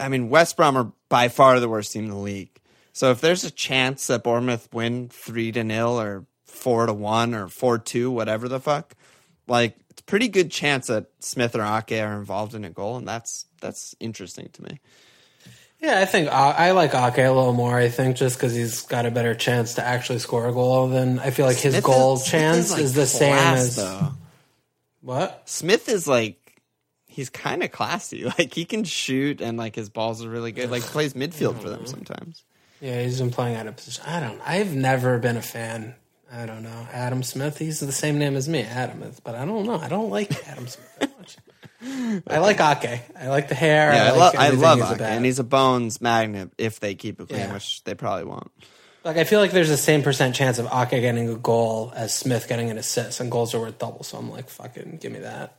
I 0.00 0.08
mean, 0.08 0.28
West 0.28 0.56
Brom 0.56 0.76
are 0.76 0.92
by 1.08 1.28
far 1.28 1.60
the 1.60 1.68
worst 1.68 1.92
team 1.92 2.04
in 2.04 2.10
the 2.10 2.16
league. 2.16 2.60
So 2.92 3.10
if 3.10 3.20
there's 3.20 3.44
a 3.44 3.50
chance 3.50 4.06
that 4.06 4.24
Bournemouth 4.24 4.68
win 4.72 5.08
3 5.10 5.52
to 5.52 5.62
0 5.68 5.98
or 5.98 6.26
4 6.46 6.86
to 6.86 6.94
1 6.94 7.34
or 7.34 7.48
4 7.48 7.78
2, 7.78 8.10
whatever 8.10 8.48
the 8.48 8.58
fuck, 8.60 8.94
like 9.46 9.76
it's 9.90 10.00
a 10.00 10.04
pretty 10.04 10.28
good 10.28 10.50
chance 10.50 10.86
that 10.86 11.06
Smith 11.20 11.54
or 11.54 11.62
Ake 11.62 11.92
are 12.02 12.16
involved 12.18 12.54
in 12.54 12.64
a 12.64 12.70
goal. 12.70 12.96
And 12.96 13.06
that's, 13.06 13.46
that's 13.60 13.94
interesting 14.00 14.48
to 14.54 14.62
me. 14.62 14.80
Yeah, 15.78 16.00
I 16.00 16.06
think 16.06 16.28
I 16.30 16.70
like 16.70 16.94
Ake 16.94 17.18
a 17.18 17.30
little 17.30 17.52
more. 17.52 17.76
I 17.76 17.90
think 17.90 18.16
just 18.16 18.36
because 18.38 18.54
he's 18.54 18.80
got 18.82 19.04
a 19.04 19.10
better 19.10 19.34
chance 19.34 19.74
to 19.74 19.84
actually 19.84 20.20
score 20.20 20.48
a 20.48 20.52
goal 20.52 20.88
than 20.88 21.18
I 21.18 21.30
feel 21.30 21.44
like 21.44 21.58
his 21.58 21.74
Smith 21.74 21.84
goal 21.84 22.14
is- 22.14 22.24
chance 22.24 22.70
like 22.70 22.80
is 22.80 22.94
the 22.94 23.06
same 23.06 23.34
as 23.34 23.76
though. 23.76 24.12
what? 25.02 25.42
Smith 25.44 25.90
is 25.90 26.08
like 26.08 26.45
he's 27.16 27.30
kind 27.30 27.62
of 27.62 27.72
classy. 27.72 28.24
Like 28.38 28.52
he 28.52 28.66
can 28.66 28.84
shoot 28.84 29.40
and 29.40 29.56
like 29.56 29.74
his 29.74 29.88
balls 29.88 30.22
are 30.22 30.28
really 30.28 30.52
good. 30.52 30.70
Like 30.70 30.82
plays 30.82 31.14
midfield 31.14 31.58
for 31.58 31.70
them 31.70 31.80
mm-hmm. 31.80 31.86
sometimes. 31.86 32.44
Yeah, 32.80 33.02
he's 33.02 33.18
been 33.18 33.30
playing 33.30 33.56
out 33.56 33.66
of 33.66 33.76
position. 33.76 34.04
I 34.06 34.20
don't. 34.20 34.38
I've 34.44 34.74
never 34.74 35.18
been 35.18 35.38
a 35.38 35.42
fan. 35.42 35.94
I 36.30 36.44
don't 36.44 36.62
know 36.62 36.86
Adam 36.92 37.22
Smith. 37.22 37.56
He's 37.56 37.80
the 37.80 37.92
same 37.92 38.18
name 38.18 38.36
as 38.36 38.48
me, 38.48 38.62
Adam. 38.62 39.02
But 39.24 39.34
I 39.34 39.46
don't 39.46 39.64
know. 39.64 39.78
I 39.78 39.88
don't 39.88 40.10
like 40.10 40.46
Adam 40.48 40.66
Smith 40.66 40.98
that 40.98 41.18
much. 41.18 41.36
I 42.26 42.38
like 42.38 42.60
Ake. 42.60 43.00
I 43.18 43.28
like 43.28 43.48
the 43.48 43.54
hair. 43.54 43.92
Yeah, 43.94 44.04
I, 44.04 44.10
like 44.10 44.18
love 44.18 44.34
I 44.36 44.48
love 44.50 44.78
he's 44.78 44.88
Ake, 44.88 44.96
about. 44.96 45.12
and 45.12 45.24
he's 45.24 45.38
a 45.38 45.44
bones 45.44 46.00
magnet 46.02 46.50
if 46.58 46.80
they 46.80 46.94
keep 46.94 47.20
it 47.20 47.28
clean, 47.28 47.40
Yeah. 47.40 47.54
which 47.54 47.82
they 47.84 47.94
probably 47.94 48.24
won't. 48.24 48.50
Like 49.04 49.16
I 49.16 49.24
feel 49.24 49.40
like 49.40 49.52
there's 49.52 49.68
the 49.68 49.76
same 49.76 50.02
percent 50.02 50.34
chance 50.34 50.58
of 50.58 50.66
Ake 50.66 51.00
getting 51.00 51.30
a 51.30 51.36
goal 51.36 51.92
as 51.96 52.14
Smith 52.14 52.48
getting 52.48 52.70
an 52.70 52.76
assist, 52.76 53.20
and 53.20 53.30
goals 53.30 53.54
are 53.54 53.60
worth 53.60 53.78
double. 53.78 54.02
So 54.02 54.18
I'm 54.18 54.30
like, 54.30 54.50
fucking 54.50 54.98
give 55.00 55.12
me 55.12 55.20
that. 55.20 55.56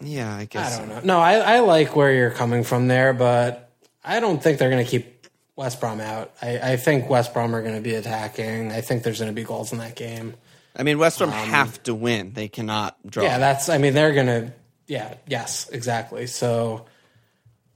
Yeah, 0.00 0.34
I 0.34 0.44
guess. 0.46 0.76
I 0.76 0.78
don't 0.80 0.88
know. 0.88 1.00
No, 1.04 1.20
I, 1.20 1.34
I 1.34 1.60
like 1.60 1.94
where 1.96 2.12
you're 2.12 2.30
coming 2.30 2.64
from 2.64 2.88
there, 2.88 3.12
but 3.12 3.70
I 4.04 4.20
don't 4.20 4.42
think 4.42 4.58
they're 4.58 4.70
going 4.70 4.84
to 4.84 4.90
keep 4.90 5.26
West 5.56 5.80
Brom 5.80 6.00
out. 6.00 6.32
I, 6.40 6.72
I 6.72 6.76
think 6.76 7.10
West 7.10 7.34
Brom 7.34 7.54
are 7.54 7.62
going 7.62 7.74
to 7.74 7.80
be 7.82 7.94
attacking. 7.94 8.72
I 8.72 8.80
think 8.80 9.02
there's 9.02 9.18
going 9.18 9.30
to 9.30 9.34
be 9.34 9.44
goals 9.44 9.72
in 9.72 9.78
that 9.78 9.96
game. 9.96 10.34
I 10.74 10.84
mean, 10.84 10.98
West 10.98 11.18
Brom 11.18 11.30
have 11.30 11.82
to 11.82 11.94
win. 11.94 12.32
They 12.32 12.48
cannot 12.48 12.96
draw. 13.06 13.24
Um, 13.24 13.28
Yeah, 13.28 13.38
that's. 13.38 13.68
I 13.68 13.78
mean, 13.78 13.92
they're 13.92 14.12
going 14.14 14.26
to. 14.26 14.52
Yeah. 14.86 15.14
Yes. 15.26 15.68
Exactly. 15.68 16.26
So 16.26 16.86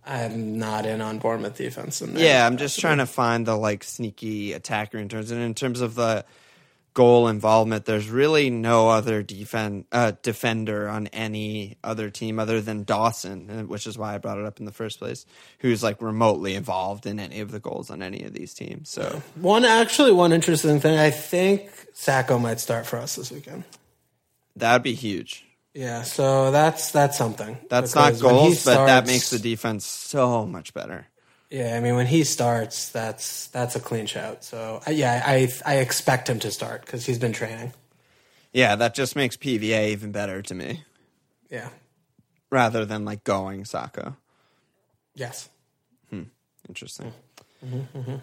I'm 0.06 0.58
not 0.58 0.86
in 0.86 1.00
on 1.00 1.18
Bournemouth 1.18 1.56
defense. 1.56 2.00
In 2.02 2.14
there. 2.14 2.24
Yeah, 2.24 2.46
I'm 2.46 2.56
just 2.56 2.80
trying 2.80 2.98
to 2.98 3.06
find 3.06 3.46
the 3.46 3.56
like 3.56 3.84
sneaky 3.84 4.52
attacker 4.52 4.98
in 4.98 5.08
terms 5.08 5.30
and 5.30 5.42
in 5.42 5.54
terms 5.54 5.80
of 5.80 5.94
the 5.94 6.24
goal 6.94 7.28
involvement. 7.28 7.84
There's 7.84 8.08
really 8.08 8.50
no 8.50 8.88
other 8.88 9.22
defend 9.22 9.84
uh, 9.92 10.12
defender 10.22 10.88
on 10.88 11.08
any 11.08 11.76
other 11.84 12.08
team 12.08 12.38
other 12.38 12.60
than 12.60 12.84
Dawson, 12.84 13.50
uh, 13.50 13.62
which 13.64 13.86
is 13.86 13.98
why 13.98 14.14
I 14.14 14.18
brought 14.18 14.38
it 14.38 14.46
up 14.46 14.60
in 14.60 14.64
the 14.64 14.72
first 14.72 15.00
place. 15.00 15.26
Who's 15.58 15.82
like 15.82 16.00
remotely 16.00 16.54
involved 16.54 17.04
in 17.04 17.18
any 17.20 17.40
of 17.40 17.50
the 17.50 17.60
goals 17.60 17.90
on 17.90 18.00
any 18.02 18.22
of 18.22 18.32
these 18.32 18.54
teams? 18.54 18.88
So 18.88 19.22
One 19.34 19.64
actually, 19.64 20.12
one 20.12 20.32
interesting 20.32 20.80
thing. 20.80 20.96
I 20.98 21.10
think 21.10 21.68
Sakho 21.94 22.40
might 22.40 22.60
start 22.60 22.86
for 22.86 22.98
us 22.98 23.16
this 23.16 23.30
weekend. 23.30 23.64
that'd 24.56 24.82
be 24.82 24.94
huge. 24.94 25.44
Yeah. 25.74 26.02
So 26.02 26.52
that's 26.52 26.92
that's 26.92 27.18
something. 27.18 27.58
That's 27.68 27.94
not 27.96 28.06
Because 28.12 28.22
when 28.22 28.34
he 28.36 28.40
goals, 28.42 28.64
but 28.64 28.86
that 28.86 29.06
makes 29.06 29.30
the 29.30 29.40
defense 29.40 29.84
so 29.84 30.46
much 30.46 30.72
better. 30.72 31.08
Yeah, 31.50 31.76
I 31.76 31.80
mean, 31.80 31.94
when 31.94 32.06
he 32.06 32.24
starts, 32.24 32.88
that's 32.88 33.46
that's 33.48 33.76
a 33.76 33.80
clean 33.80 34.06
shout. 34.06 34.42
So 34.44 34.80
yeah, 34.90 35.22
I 35.24 35.52
I 35.64 35.76
expect 35.76 36.28
him 36.28 36.38
to 36.40 36.50
start 36.50 36.84
because 36.84 37.06
he's 37.06 37.18
been 37.18 37.32
training. 37.32 37.72
Yeah, 38.52 38.76
that 38.76 38.94
just 38.94 39.14
makes 39.16 39.36
PVA 39.36 39.90
even 39.90 40.12
better 40.12 40.40
to 40.42 40.54
me, 40.54 40.84
Yeah. 41.50 41.68
rather 42.50 42.84
than 42.84 43.04
like 43.04 43.24
going 43.24 43.64
Sakho. 43.64 44.16
Yes. 45.14 45.48
Hmm. 46.10 46.22
Interesting. 46.68 47.12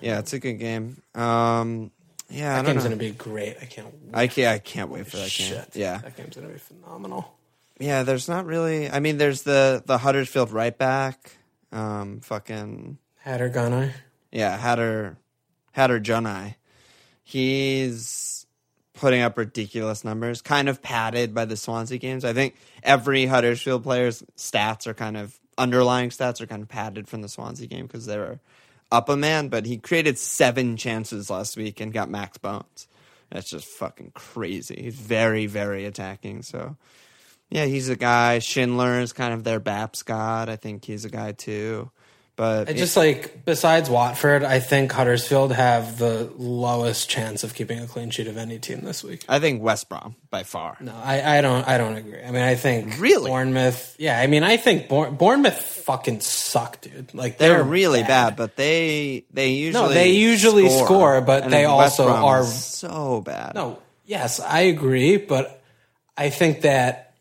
Yeah, 0.01 0.19
it's 0.19 0.33
a 0.33 0.39
good 0.39 0.53
game. 0.59 1.01
Um, 1.15 1.91
yeah, 2.29 2.53
I 2.53 2.61
That 2.61 2.65
game's 2.67 2.83
know. 2.83 2.89
gonna 2.91 2.95
be 2.97 3.11
great. 3.11 3.57
I 3.61 3.65
can't. 3.65 3.87
I 4.13 4.27
can't. 4.27 4.47
I 4.55 4.59
can't 4.59 4.89
wait 4.89 5.07
for 5.07 5.17
that 5.17 5.29
Shit. 5.31 5.71
game. 5.73 5.81
Yeah, 5.81 5.97
That 5.97 6.15
game's 6.15 6.35
gonna 6.35 6.47
be 6.49 6.59
phenomenal. 6.59 7.33
yeah. 7.79 8.03
There's 8.03 8.27
not 8.29 8.45
really. 8.45 8.89
I 8.89 8.99
mean, 8.99 9.17
there's 9.17 9.41
the 9.43 9.83
the 9.85 9.97
Huddersfield 9.99 10.51
right 10.51 10.77
back. 10.77 11.37
Um, 11.73 12.19
fucking 12.21 12.97
Hadergjonaj. 13.25 13.91
yeah, 14.31 14.57
Hatter 14.57 15.17
Hadergjonaj. 15.75 16.55
He's 17.23 18.45
putting 18.93 19.21
up 19.21 19.37
ridiculous 19.37 20.03
numbers, 20.03 20.41
kind 20.41 20.69
of 20.69 20.81
padded 20.81 21.33
by 21.33 21.45
the 21.45 21.57
Swansea 21.57 21.97
games. 21.97 22.25
I 22.25 22.33
think 22.33 22.55
every 22.83 23.25
Huddersfield 23.25 23.83
player's 23.83 24.23
stats 24.37 24.85
are 24.85 24.93
kind 24.93 25.17
of 25.17 25.39
underlying 25.57 26.09
stats 26.09 26.41
are 26.41 26.47
kind 26.47 26.61
of 26.61 26.69
padded 26.69 27.07
from 27.07 27.21
the 27.21 27.29
Swansea 27.29 27.67
game 27.67 27.85
because 27.85 28.05
they 28.05 28.17
were 28.17 28.39
up 28.91 29.09
a 29.09 29.15
man. 29.15 29.47
But 29.47 29.65
he 29.65 29.77
created 29.77 30.17
seven 30.17 30.77
chances 30.77 31.29
last 31.29 31.57
week 31.57 31.79
and 31.79 31.93
got 31.93 32.09
max 32.09 32.37
bones. 32.37 32.87
That's 33.31 33.49
just 33.49 33.65
fucking 33.65 34.11
crazy. 34.13 34.79
He's 34.81 34.95
very, 34.95 35.45
very 35.45 35.85
attacking. 35.85 36.41
So 36.41 36.75
yeah, 37.49 37.65
he's 37.65 37.89
a 37.89 37.95
guy. 37.95 38.39
Schindler 38.39 38.99
is 38.99 39.13
kind 39.13 39.33
of 39.33 39.43
their 39.43 39.59
Baps 39.59 40.03
god. 40.03 40.49
I 40.49 40.57
think 40.57 40.85
he's 40.85 41.05
a 41.05 41.09
guy 41.09 41.31
too. 41.31 41.91
But 42.37 42.69
I 42.69 42.73
just 42.73 42.97
like 42.97 43.45
besides 43.45 43.89
Watford, 43.89 44.43
I 44.43 44.59
think 44.59 44.91
Huddersfield 44.91 45.51
have 45.51 45.99
the 45.99 46.31
lowest 46.37 47.07
chance 47.09 47.43
of 47.43 47.53
keeping 47.53 47.77
a 47.79 47.85
clean 47.87 48.09
sheet 48.09 48.27
of 48.27 48.37
any 48.37 48.57
team 48.57 48.81
this 48.81 49.03
week. 49.03 49.25
I 49.29 49.39
think 49.39 49.61
West 49.61 49.89
Brom 49.89 50.15
by 50.31 50.43
far. 50.43 50.77
No, 50.79 50.93
I, 50.95 51.37
I 51.37 51.41
don't 51.41 51.67
I 51.67 51.77
don't 51.77 51.95
agree. 51.97 52.23
I 52.23 52.31
mean, 52.31 52.41
I 52.41 52.55
think 52.55 52.99
Really? 52.99 53.29
Bournemouth. 53.29 53.95
Yeah, 53.99 54.17
I 54.19 54.25
mean, 54.27 54.43
I 54.43 54.57
think 54.57 54.87
Bour- 54.87 55.11
Bournemouth 55.11 55.61
fucking 55.61 56.21
suck, 56.21 56.81
dude. 56.81 57.13
Like 57.13 57.37
They're, 57.37 57.55
they're, 57.55 57.63
really 57.63 58.01
bad. 58.01 58.37
but 58.37 58.55
they 58.55 59.25
they 59.31 59.49
usually 59.49 59.87
no, 59.89 59.93
they 59.93 60.11
usually 60.11 60.69
score, 60.69 61.21
but 61.21 61.43
And 61.43 61.53
they 61.53 61.65
also 61.65 62.07
are- 62.07 62.43
so 62.43 63.21
bad. 63.21 63.53
No, 63.53 63.77
yes, 64.05 64.39
I 64.39 64.61
agree, 64.61 65.17
but 65.17 65.61
I 66.17 66.29
think 66.29 66.61
that 66.61 67.13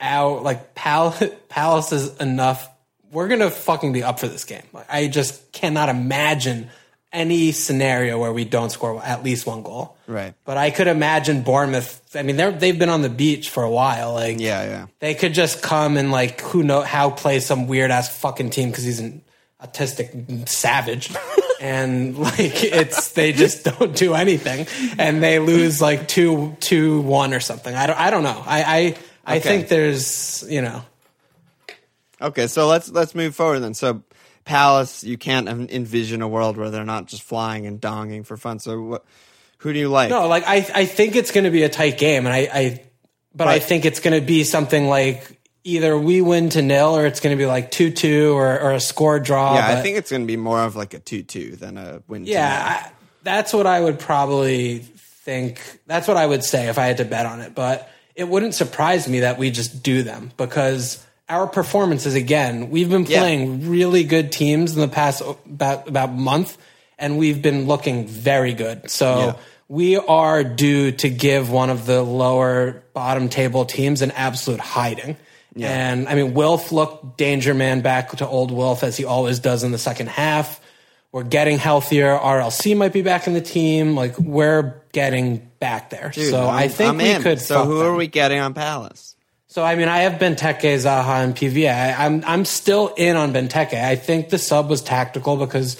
our 0.00 0.40
like 0.40 0.74
Pal- 0.74 1.16
Palace 1.48 1.92
is 1.92 2.16
enough. 2.18 2.68
We're 3.12 3.28
gonna 3.28 3.50
fucking 3.50 3.92
be 3.92 4.02
up 4.02 4.18
for 4.18 4.26
this 4.26 4.44
game. 4.44 4.62
I 4.88 5.06
just 5.08 5.52
cannot 5.52 5.88
imagine 5.88 6.70
any 7.12 7.52
scenario 7.52 8.18
where 8.18 8.32
we 8.32 8.46
don't 8.46 8.70
score 8.70 8.98
at 9.04 9.22
least 9.22 9.46
one 9.46 9.62
goal. 9.62 9.96
Right. 10.06 10.32
But 10.46 10.56
I 10.56 10.70
could 10.70 10.86
imagine 10.86 11.42
Bournemouth. 11.42 12.00
I 12.16 12.22
mean, 12.22 12.36
they're 12.36 12.52
they've 12.52 12.78
been 12.78 12.88
on 12.88 13.02
the 13.02 13.10
beach 13.10 13.50
for 13.50 13.62
a 13.64 13.70
while. 13.70 14.14
Like, 14.14 14.40
Yeah, 14.40 14.64
yeah. 14.64 14.86
they 15.00 15.14
could 15.14 15.34
just 15.34 15.62
come 15.62 15.98
and 15.98 16.10
like 16.10 16.40
who 16.40 16.62
know 16.62 16.80
how 16.80 17.10
play 17.10 17.40
some 17.40 17.66
weird 17.68 17.90
ass 17.90 18.18
fucking 18.18 18.48
team 18.50 18.70
because 18.70 18.84
he's 18.84 18.98
an 19.00 19.22
autistic 19.62 20.48
savage 20.48 21.14
and 21.60 22.18
like 22.18 22.64
it's 22.64 23.10
they 23.12 23.32
just 23.32 23.64
don't 23.64 23.94
do 23.94 24.14
anything 24.14 24.66
and 24.98 25.22
they 25.22 25.38
lose 25.38 25.80
like 25.80 26.08
two 26.08 26.56
two 26.58 27.00
one 27.02 27.32
or 27.32 27.38
something 27.38 27.72
i 27.72 27.86
don't 27.86 27.96
i 28.00 28.10
don't 28.10 28.24
know 28.24 28.42
i 28.44 28.62
i 28.62 28.96
i 29.24 29.36
Okay. 29.36 29.40
think 29.48 29.68
there's 29.68 30.44
you 30.48 30.62
know 30.62 30.82
Okay, 32.22 32.46
so 32.46 32.68
let's 32.68 32.90
let's 32.90 33.14
move 33.14 33.34
forward 33.34 33.60
then. 33.60 33.74
So 33.74 34.02
Palace, 34.44 35.04
you 35.04 35.18
can't 35.18 35.48
envision 35.48 36.22
a 36.22 36.28
world 36.28 36.56
where 36.56 36.70
they're 36.70 36.84
not 36.84 37.06
just 37.06 37.22
flying 37.22 37.66
and 37.66 37.80
donging 37.80 38.24
for 38.24 38.36
fun. 38.36 38.58
So 38.58 38.80
what? 38.80 39.04
Who 39.58 39.72
do 39.72 39.78
you 39.78 39.88
like? 39.88 40.10
no 40.10 40.26
like 40.26 40.42
i 40.48 40.56
i 40.74 40.86
think 40.86 41.14
it's 41.14 41.30
going 41.30 41.44
to 41.44 41.50
be 41.50 41.62
a 41.62 41.68
tight 41.68 41.96
game 41.96 42.26
and 42.26 42.34
i 42.34 42.48
i 42.52 42.82
but 43.32 43.46
i 43.46 43.60
think 43.60 43.84
it's 43.84 44.00
going 44.00 44.20
to 44.20 44.26
be 44.26 44.42
something 44.42 44.88
like 44.88 45.40
either 45.62 45.96
we 45.96 46.20
win 46.20 46.48
to 46.48 46.62
nil 46.62 46.96
or 46.96 47.06
it's 47.06 47.20
going 47.20 47.36
to 47.36 47.40
be 47.40 47.46
like 47.46 47.70
2-2 47.70 48.34
or, 48.34 48.60
or 48.60 48.72
a 48.72 48.80
score 48.80 49.20
draw 49.20 49.54
yeah, 49.54 49.68
I 49.68 49.80
think 49.80 49.98
it's 49.98 50.10
going 50.10 50.22
to 50.22 50.26
be 50.26 50.36
more 50.36 50.60
of 50.60 50.74
like 50.74 50.94
a 50.94 50.98
two-two 50.98 51.54
than 51.56 51.78
a 51.78 52.02
win. 52.08 52.24
Yeah, 52.24 52.82
I, 52.84 52.90
that's 53.22 53.52
what 53.52 53.66
I 53.66 53.80
would 53.80 53.98
probably 53.98 54.78
think. 54.78 55.80
That's 55.86 56.08
what 56.08 56.16
I 56.16 56.26
would 56.26 56.44
say 56.44 56.68
if 56.68 56.78
I 56.78 56.86
had 56.86 56.96
to 56.98 57.04
bet 57.04 57.26
on 57.26 57.40
it. 57.40 57.54
But 57.54 57.88
it 58.14 58.28
wouldn't 58.28 58.54
surprise 58.54 59.08
me 59.08 59.20
that 59.20 59.38
we 59.38 59.50
just 59.50 59.82
do 59.82 60.02
them 60.02 60.32
because 60.36 61.04
our 61.32 61.46
performances 61.46 62.14
again, 62.14 62.70
we've 62.70 62.90
been 62.90 63.06
Yeah. 63.06 63.20
playing 63.20 63.68
really 63.68 64.04
good 64.04 64.30
teams 64.32 64.74
in 64.74 64.80
the 64.80 64.88
past 64.88 65.22
about 65.46 65.88
about 65.88 66.12
month, 66.14 66.56
and 66.98 67.16
we've 67.18 67.40
been 67.42 67.66
looking 67.66 68.06
very 68.06 68.54
good. 68.54 68.90
So. 68.90 69.18
Yeah. 69.18 69.32
We 69.68 69.96
are 69.96 70.44
due 70.44 70.92
to 70.92 71.08
give 71.08 71.50
one 71.50 71.70
of 71.70 71.86
the 71.86 72.02
lower 72.02 72.82
bottom 72.92 73.30
table 73.30 73.64
teams 73.64 74.02
an 74.02 74.10
absolute 74.10 74.60
hiding. 74.60 75.16
And 75.58 76.08
I 76.10 76.14
mean, 76.14 76.34
Wilf 76.34 76.72
looked 76.72 77.16
danger 77.16 77.54
man 77.54 77.80
back 77.80 78.10
to 78.16 78.26
old 78.28 78.50
Wilf 78.50 78.82
as 78.84 78.98
he 78.98 79.06
always 79.06 79.38
does 79.38 79.64
in 79.64 79.72
the 79.72 79.78
second 79.78 80.08
half. 80.10 80.60
We're 81.10 81.22
getting 81.22 81.56
healthier. 81.56 82.18
RLC 82.18 82.74
might 82.76 82.92
be 82.92 83.00
back 83.00 83.26
in 83.26 83.32
the 83.32 83.40
team. 83.40 83.94
Like 83.96 84.18
we're 84.18 84.74
getting 84.92 85.38
back 85.58 85.88
there. 85.88 86.10
Dude, 86.12 86.28
so 86.30 86.40
I'm- 86.42 86.54
i 86.56 86.68
think 86.68 86.90
I'm 86.90 86.98
we 86.98 87.10
in. 87.10 87.22
could. 87.22 87.40
So 87.40 87.64
who 87.64 87.78
them. 87.78 87.86
are 87.86 87.94
we 87.94 88.08
getting 88.08 88.40
on 88.40 88.52
Palace? 88.52 89.14
So 89.52 89.62
I 89.62 89.74
mean, 89.74 89.88
I 89.88 89.98
have 89.98 90.18
Benteke, 90.18 90.76
Zaha, 90.76 91.22
and 91.22 91.36
PVA. 91.36 91.94
I'm 91.98 92.24
I'm 92.24 92.46
still 92.46 92.94
in 92.96 93.16
on 93.16 93.34
Benteke. 93.34 93.74
I 93.74 93.96
think 93.96 94.30
the 94.30 94.38
sub 94.38 94.70
was 94.70 94.80
tactical 94.80 95.36
because 95.36 95.76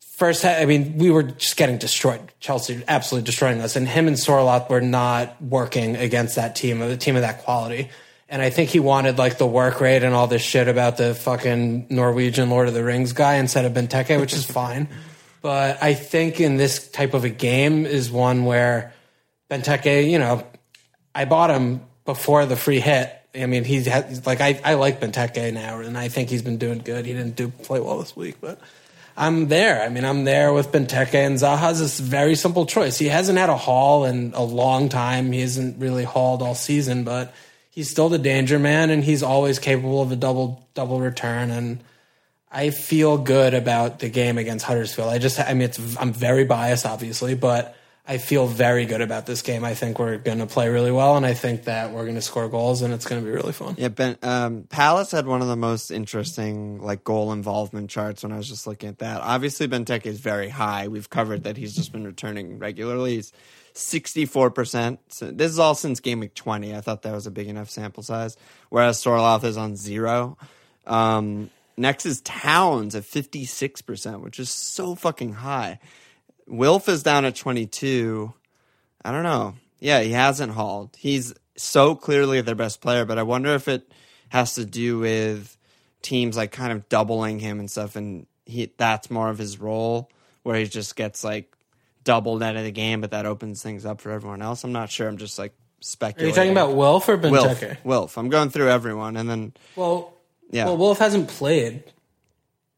first, 0.00 0.44
I 0.44 0.64
mean, 0.64 0.98
we 0.98 1.08
were 1.12 1.22
just 1.22 1.56
getting 1.56 1.78
destroyed. 1.78 2.20
Chelsea 2.40 2.82
absolutely 2.88 3.26
destroying 3.26 3.60
us, 3.60 3.76
and 3.76 3.86
him 3.86 4.08
and 4.08 4.16
Sorloth 4.16 4.68
were 4.68 4.80
not 4.80 5.40
working 5.40 5.94
against 5.94 6.34
that 6.34 6.56
team, 6.56 6.82
a 6.82 6.96
team 6.96 7.14
of 7.14 7.22
that 7.22 7.42
quality. 7.44 7.90
And 8.28 8.42
I 8.42 8.50
think 8.50 8.70
he 8.70 8.80
wanted 8.80 9.18
like 9.18 9.38
the 9.38 9.46
work 9.46 9.80
rate 9.80 10.02
and 10.02 10.12
all 10.12 10.26
this 10.26 10.42
shit 10.42 10.66
about 10.66 10.96
the 10.96 11.14
fucking 11.14 11.86
Norwegian 11.90 12.50
Lord 12.50 12.66
of 12.66 12.74
the 12.74 12.82
Rings 12.82 13.12
guy 13.12 13.34
instead 13.34 13.66
of 13.66 13.72
Benteke, 13.72 14.18
which 14.18 14.32
is 14.34 14.44
fine. 14.44 14.88
But 15.42 15.82
I 15.82 15.94
think 15.94 16.38
in 16.38 16.58
this 16.58 16.90
type 16.90 17.14
of 17.14 17.24
a 17.24 17.30
game 17.30 17.86
is 17.86 18.10
one 18.10 18.44
where 18.44 18.92
Benteke, 19.48 20.10
you 20.10 20.18
know, 20.18 20.46
I 21.14 21.24
bought 21.24 21.48
him 21.48 21.80
before 22.10 22.44
the 22.44 22.56
free 22.56 22.80
hit. 22.80 23.16
I 23.34 23.46
mean, 23.46 23.62
he's 23.62 23.86
had, 23.86 24.26
like 24.26 24.40
I, 24.40 24.60
I 24.64 24.74
like 24.74 25.00
Benteke 25.00 25.52
now, 25.54 25.78
and 25.78 25.96
I 25.96 26.08
think 26.08 26.28
he's 26.28 26.42
been 26.42 26.58
doing 26.58 26.78
good. 26.78 27.06
He 27.06 27.12
didn't 27.12 27.36
do 27.36 27.48
play 27.48 27.78
well 27.78 27.98
this 27.98 28.16
week, 28.16 28.38
but 28.40 28.60
I'm 29.16 29.46
there. 29.46 29.80
I 29.80 29.88
mean, 29.88 30.04
I'm 30.04 30.24
there 30.24 30.52
with 30.52 30.72
Benteke 30.72 31.14
and 31.14 31.36
Zaha's 31.36 31.78
this 31.78 32.00
very 32.00 32.34
simple 32.34 32.66
choice. 32.66 32.98
He 32.98 33.06
hasn't 33.06 33.38
had 33.38 33.48
a 33.48 33.56
haul 33.56 34.04
in 34.04 34.32
a 34.34 34.42
long 34.42 34.88
time. 34.88 35.30
He 35.30 35.40
hasn't 35.40 35.80
really 35.80 36.02
hauled 36.02 36.42
all 36.42 36.56
season, 36.56 37.04
but 37.04 37.32
he's 37.70 37.88
still 37.88 38.08
the 38.08 38.18
danger 38.18 38.58
man, 38.58 38.90
and 38.90 39.04
he's 39.04 39.22
always 39.22 39.60
capable 39.60 40.02
of 40.02 40.10
a 40.10 40.16
double 40.16 40.66
double 40.74 41.00
return. 41.00 41.52
And 41.52 41.84
I 42.50 42.70
feel 42.70 43.16
good 43.18 43.54
about 43.54 44.00
the 44.00 44.08
game 44.08 44.38
against 44.38 44.64
Huddersfield. 44.64 45.08
I 45.08 45.18
just, 45.18 45.38
I 45.38 45.54
mean, 45.54 45.68
it's 45.68 45.96
I'm 45.96 46.12
very 46.12 46.44
biased, 46.44 46.84
obviously, 46.84 47.36
but 47.36 47.76
I 48.08 48.18
feel 48.18 48.46
very 48.46 48.86
good 48.86 49.02
about 49.02 49.26
this 49.26 49.42
game. 49.42 49.64
I 49.64 49.74
think 49.74 49.98
we're 49.98 50.18
going 50.18 50.38
to 50.38 50.46
play 50.46 50.68
really 50.68 50.90
well, 50.90 51.16
and 51.16 51.24
I 51.24 51.34
think 51.34 51.64
that 51.64 51.92
we're 51.92 52.04
going 52.04 52.16
to 52.16 52.22
score 52.22 52.48
goals, 52.48 52.82
and 52.82 52.92
it's 52.92 53.06
going 53.06 53.22
to 53.22 53.24
be 53.24 53.32
really 53.32 53.52
fun. 53.52 53.76
Yeah, 53.78 53.88
ben, 53.88 54.16
um, 54.22 54.64
Palace 54.64 55.12
had 55.12 55.26
one 55.26 55.42
of 55.42 55.48
the 55.48 55.56
most 55.56 55.90
interesting 55.90 56.80
like 56.80 57.04
goal 57.04 57.32
involvement 57.32 57.88
charts 57.90 58.22
when 58.22 58.32
I 58.32 58.36
was 58.36 58.48
just 58.48 58.66
looking 58.66 58.88
at 58.88 58.98
that. 58.98 59.20
Obviously, 59.20 59.68
Benteke 59.68 60.06
is 60.06 60.18
very 60.18 60.48
high. 60.48 60.88
We've 60.88 61.08
covered 61.08 61.44
that 61.44 61.56
he's 61.56 61.76
just 61.76 61.92
been 61.92 62.04
returning 62.04 62.58
regularly. 62.58 63.16
He's 63.16 63.32
sixty 63.74 64.26
four 64.26 64.50
percent. 64.50 64.98
This 65.20 65.52
is 65.52 65.58
all 65.58 65.74
since 65.76 66.00
game 66.00 66.20
week 66.20 66.34
twenty. 66.34 66.74
I 66.74 66.80
thought 66.80 67.02
that 67.02 67.12
was 67.12 67.26
a 67.26 67.30
big 67.30 67.48
enough 67.48 67.70
sample 67.70 68.02
size. 68.02 68.36
Whereas 68.70 69.00
Sorloth 69.00 69.44
is 69.44 69.56
on 69.56 69.76
zero. 69.76 70.36
Um, 70.86 71.50
next 71.76 72.06
is 72.06 72.22
Towns 72.22 72.96
at 72.96 73.04
fifty 73.04 73.44
six 73.44 73.82
percent, 73.82 74.22
which 74.22 74.40
is 74.40 74.50
so 74.50 74.96
fucking 74.96 75.34
high. 75.34 75.78
Wilf 76.50 76.88
is 76.88 77.02
down 77.02 77.24
at 77.24 77.36
22. 77.36 78.32
I 79.04 79.12
don't 79.12 79.22
know. 79.22 79.54
Yeah, 79.78 80.00
he 80.00 80.10
hasn't 80.12 80.52
hauled. 80.52 80.96
He's 80.98 81.32
so 81.56 81.94
clearly 81.94 82.40
their 82.40 82.54
best 82.54 82.80
player, 82.80 83.04
but 83.04 83.18
I 83.18 83.22
wonder 83.22 83.54
if 83.54 83.68
it 83.68 83.90
has 84.28 84.54
to 84.56 84.64
do 84.64 84.98
with 84.98 85.56
teams 86.02 86.36
like 86.36 86.52
kind 86.52 86.72
of 86.72 86.88
doubling 86.88 87.38
him 87.38 87.60
and 87.60 87.70
stuff, 87.70 87.96
and 87.96 88.26
he 88.46 88.72
that's 88.76 89.10
more 89.10 89.30
of 89.30 89.38
his 89.38 89.58
role 89.58 90.10
where 90.42 90.56
he 90.56 90.64
just 90.66 90.96
gets 90.96 91.22
like 91.22 91.54
doubled 92.04 92.42
out 92.42 92.56
of 92.56 92.64
the 92.64 92.70
game, 92.70 93.00
but 93.00 93.12
that 93.12 93.26
opens 93.26 93.62
things 93.62 93.86
up 93.86 94.00
for 94.00 94.10
everyone 94.10 94.42
else. 94.42 94.64
I'm 94.64 94.72
not 94.72 94.90
sure. 94.90 95.08
I'm 95.08 95.18
just 95.18 95.38
like 95.38 95.54
speculating. 95.80 96.26
Are 96.26 96.28
you 96.28 96.34
talking 96.34 96.52
about 96.52 96.76
Wilf 96.76 97.08
or 97.08 97.16
Wilf? 97.16 97.60
Benteke? 97.60 97.84
Wilf. 97.84 98.18
I'm 98.18 98.28
going 98.28 98.50
through 98.50 98.70
everyone, 98.70 99.16
and 99.16 99.28
then 99.28 99.52
Well, 99.76 100.14
yeah, 100.50 100.66
well, 100.66 100.76
Wolf 100.76 100.98
hasn't 100.98 101.28
played. 101.28 101.84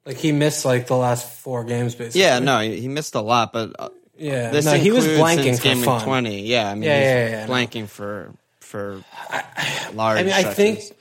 Like 0.04 0.16
he 0.16 0.32
missed 0.32 0.64
like 0.64 0.86
the 0.86 0.96
last 0.96 1.28
four 1.28 1.64
games, 1.64 1.94
basically. 1.94 2.22
yeah. 2.22 2.38
No, 2.40 2.58
he, 2.58 2.88
missed 2.88 3.14
a 3.14 3.20
lot, 3.20 3.52
but 3.52 3.72
uh, 3.78 3.88
yeah. 4.18 4.50
This 4.50 4.64
no, 4.64 4.74
he 4.74 4.90
was 4.90 5.06
blanking 5.06 5.56
for 5.56 5.62
game 5.62 5.82
fun. 5.82 6.02
twenty. 6.02 6.42
Yeah, 6.42 6.70
I 6.70 6.74
mean, 6.74 6.84
Yeah, 6.84 7.00
yeah, 7.00 7.28
yeah, 7.28 7.46
no. 7.46 7.52
blanking 7.52 7.88
for 7.88 8.32
for 8.60 9.02
large. 9.92 10.18
I 10.18 10.22
mean, 10.24 10.32
I 10.32 10.40
stretches. 10.40 10.56
think, 10.88 10.98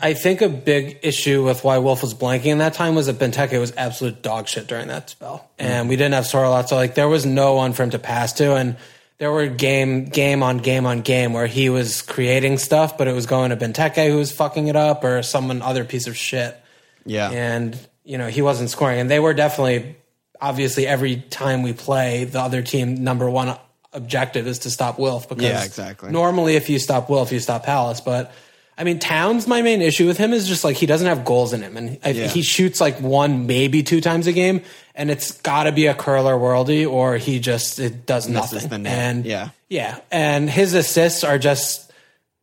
I 0.00 0.14
think 0.14 0.40
a 0.40 0.48
big 0.48 1.00
issue 1.02 1.44
with 1.44 1.64
why 1.64 1.78
Wolf 1.78 2.02
was 2.02 2.14
blanking 2.14 2.46
in 2.46 2.58
that 2.58 2.74
time 2.74 2.94
was 2.94 3.06
that 3.06 3.18
Benteke 3.18 3.58
was 3.58 3.72
absolute 3.76 4.22
dog 4.22 4.48
shit 4.48 4.66
during 4.66 4.88
that 4.88 5.10
spell, 5.10 5.50
and 5.58 5.88
we 5.88 5.96
didn't 5.96 6.14
have 6.14 6.24
Sorloth, 6.24 6.68
so 6.68 6.76
like 6.76 6.94
there 6.94 7.08
was 7.08 7.26
no 7.26 7.54
one 7.54 7.72
for 7.72 7.82
him 7.82 7.90
to 7.90 7.98
pass 7.98 8.32
to, 8.34 8.54
and 8.54 8.76
there 9.18 9.32
were 9.32 9.46
game 9.48 10.04
game 10.06 10.42
on 10.42 10.58
game 10.58 10.86
on 10.86 11.00
game 11.02 11.32
where 11.32 11.48
he 11.48 11.68
was 11.68 12.00
creating 12.02 12.58
stuff, 12.58 12.96
but 12.96 13.08
it 13.08 13.12
was 13.12 13.26
going 13.26 13.50
to 13.50 13.56
Benteke 13.56 14.08
who 14.08 14.16
was 14.16 14.30
fucking 14.32 14.68
it 14.68 14.76
up, 14.76 15.02
or 15.04 15.22
someone 15.22 15.60
other 15.60 15.84
piece 15.84 16.06
of 16.06 16.16
shit, 16.16 16.56
yeah, 17.04 17.30
and 17.30 17.76
you 18.10 18.16
know 18.18 18.28
he 18.28 18.42
wasn't 18.42 18.70
scoring, 18.70 18.98
and 19.00 19.08
they 19.10 19.20
were 19.20 19.34
definitely 19.34 19.96
obviously 20.40 20.86
every 20.86 21.16
time 21.30 21.62
we 21.62 21.72
play, 21.72 22.24
the 22.24 22.40
other 22.40 22.62
team 22.62 23.02
number 23.04 23.28
one 23.28 23.56
objective 23.92 24.46
is 24.46 24.60
to 24.60 24.70
stop 24.70 24.98
Wilf 24.98 25.28
because 25.28 25.44
Yeah, 25.44 25.64
exactly. 25.64 26.10
normally 26.10 26.56
if 26.56 26.68
you 26.70 26.78
stop 26.78 27.08
Wilf, 27.10 27.30
you 27.32 27.40
stop 27.40 27.64
Palace, 27.64 28.00
but. 28.00 28.32
I 28.80 28.84
mean, 28.84 29.00
Towns. 29.00 29.48
My 29.48 29.60
main 29.60 29.82
issue 29.82 30.06
with 30.06 30.18
him 30.18 30.32
is 30.32 30.46
just 30.46 30.62
like 30.62 30.76
he 30.76 30.86
doesn't 30.86 31.08
have 31.08 31.24
goals 31.24 31.52
in 31.52 31.62
him, 31.62 31.76
and 31.76 31.98
I, 32.04 32.10
Yeah. 32.10 32.28
he 32.28 32.42
shoots 32.42 32.80
like 32.80 33.00
one, 33.00 33.48
maybe 33.48 33.82
two 33.82 34.00
times 34.00 34.28
a 34.28 34.32
game, 34.32 34.62
and 34.94 35.10
it's 35.10 35.32
got 35.32 35.64
to 35.64 35.72
be 35.72 35.86
a 35.86 35.94
curler 35.94 36.34
worldy, 36.38 36.88
or 36.88 37.16
he 37.16 37.40
just 37.40 37.80
it 37.80 38.06
does 38.06 38.28
nothing. 38.28 38.68
the 38.68 38.78
net. 38.78 38.92
And 38.96 39.26
Yeah. 39.26 39.48
yeah, 39.68 39.98
and 40.12 40.48
his 40.48 40.74
assists 40.74 41.24
are 41.24 41.38
just 41.38 41.87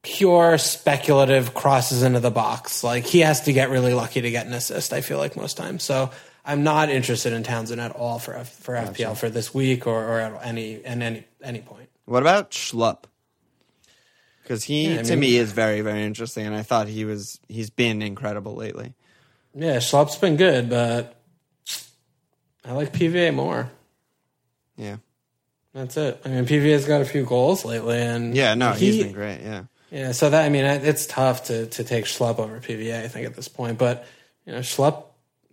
pure 0.05 0.57
speculative 0.57 1.53
crosses 1.53 2.03
into 2.03 2.19
the 2.19 2.31
box. 2.31 2.83
Like 2.83 3.05
he 3.05 3.19
has 3.21 3.41
to 3.41 3.53
get 3.53 3.69
really 3.69 3.93
lucky 3.93 4.21
to 4.21 4.31
get 4.31 4.45
an 4.45 4.53
assist. 4.53 4.93
I 4.93 5.01
feel 5.01 5.17
like 5.17 5.35
most 5.35 5.57
times. 5.57 5.83
So 5.83 6.11
I'm 6.45 6.63
not 6.63 6.89
interested 6.89 7.33
in 7.33 7.41
Townsend 7.43 7.81
at 7.81 7.91
all 7.91 8.19
for 8.19 8.35
F, 8.35 8.49
for 8.53 8.75
FPL 8.75 9.17
for 9.17 9.29
this 9.29 9.53
week 9.53 9.87
or, 9.87 10.01
or 10.03 10.19
at 10.19 10.45
any 10.45 10.75
at 10.85 11.01
any 11.01 11.23
any 11.43 11.59
point. 11.61 11.89
What 12.05 12.21
about 12.21 12.51
Schlupp? 12.51 13.05
Because 14.43 14.63
he 14.63 14.93
Yeah, 14.93 15.01
to 15.01 15.11
mean- 15.11 15.19
me 15.21 15.37
is 15.37 15.51
very 15.51 15.81
very 15.81 16.03
interesting, 16.03 16.45
and 16.45 16.55
I 16.55 16.61
thought 16.61 16.87
he 16.87 17.03
was 17.03 17.39
he's 17.49 17.71
been 17.71 18.01
incredible 18.01 18.53
lately. 18.55 18.93
Yeah, 19.55 19.77
Schlupp's 19.77 20.17
been 20.17 20.35
good, 20.35 20.69
but 20.69 21.15
I 22.63 22.73
like 22.73 22.93
PVA 22.93 23.33
more. 23.33 23.71
Yeah, 24.77 24.97
That's 25.73 25.95
it. 25.97 26.19
I 26.25 26.27
mean, 26.29 26.45
PVA's 26.45 26.85
got 26.85 27.01
a 27.01 27.05
few 27.05 27.25
goals 27.25 27.63
lately, 27.63 27.97
and 27.99 28.35
yeah, 28.35 28.53
no, 28.55 28.73
he, 28.73 28.91
he's 28.91 29.03
been 29.05 29.13
great. 29.13 29.39
Yeah, 29.41 29.63
Yeah, 29.91 30.11
so 30.11 30.29
that 30.29 30.45
I 30.45 30.49
mean, 30.49 30.65
it's 30.65 31.05
tough 31.05 31.45
to 31.45 31.67
to 31.67 31.83
take 31.83 32.05
Schlupp 32.05 32.39
over 32.39 32.59
PVA. 32.59 33.03
I 33.03 33.07
think 33.07 33.25
at 33.27 33.35
this 33.35 33.47
point, 33.47 33.77
but 33.77 34.05
you 34.45 34.51
know, 34.53 34.59
Schlupp, 34.59 35.03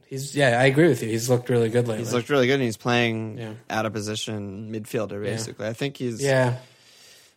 he's 0.06 0.34
yeah, 0.34 0.58
I 0.60 0.64
agree 0.64 0.88
with 0.88 1.02
you. 1.02 1.08
He's 1.08 1.28
looked 1.28 1.48
really 1.48 1.68
good 1.68 1.86
lately. 1.86 2.04
he's 2.04 2.12
looked 2.14 2.30
really 2.30 2.46
good, 2.46 2.54
and 2.54 2.62
he's 2.62 2.76
playing 2.76 3.38
Yeah. 3.38 3.52
out 3.70 3.86
of 3.86 3.92
position 3.92 4.72
midfielder 4.72 5.22
basically. 5.22 5.66
I 5.66 5.74
think 5.74 5.96
he's 5.98 6.22
yeah, 6.22 6.56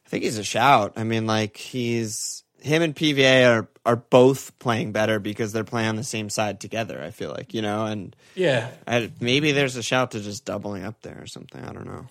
I 0.05 0.09
think 0.09 0.23
he's 0.23 0.37
a 0.37 0.43
shout. 0.43 0.93
I 0.95 1.03
mean, 1.03 1.27
like 1.27 1.57
he's 1.57 2.43
him 2.61 2.81
and 2.81 2.95
PVA 2.95 3.45
are 3.47 3.67
are 3.85 3.97
both 3.97 4.57
playing 4.57 4.91
better 4.91 5.19
because 5.19 5.53
they're 5.53 5.63
playing 5.63 5.89
on 5.89 5.95
the 5.97 6.03
same 6.03 6.29
side 6.29 6.59
together. 6.59 7.01
I 7.03 7.11
feel 7.11 7.29
like 7.29 7.53
you 7.53 7.61
know, 7.61 7.85
and 7.85 8.15
Yeah. 8.35 8.71
I, 8.87 9.11
maybe 9.19 9.51
there's 9.51 9.75
a 9.75 9.83
shout 9.83 10.11
to 10.11 10.21
just 10.21 10.45
doubling 10.45 10.83
up 10.85 11.01
there 11.01 11.19
or 11.21 11.27
something. 11.27 11.63
I 11.63 11.71
don't 11.73 11.85
know 11.85 12.07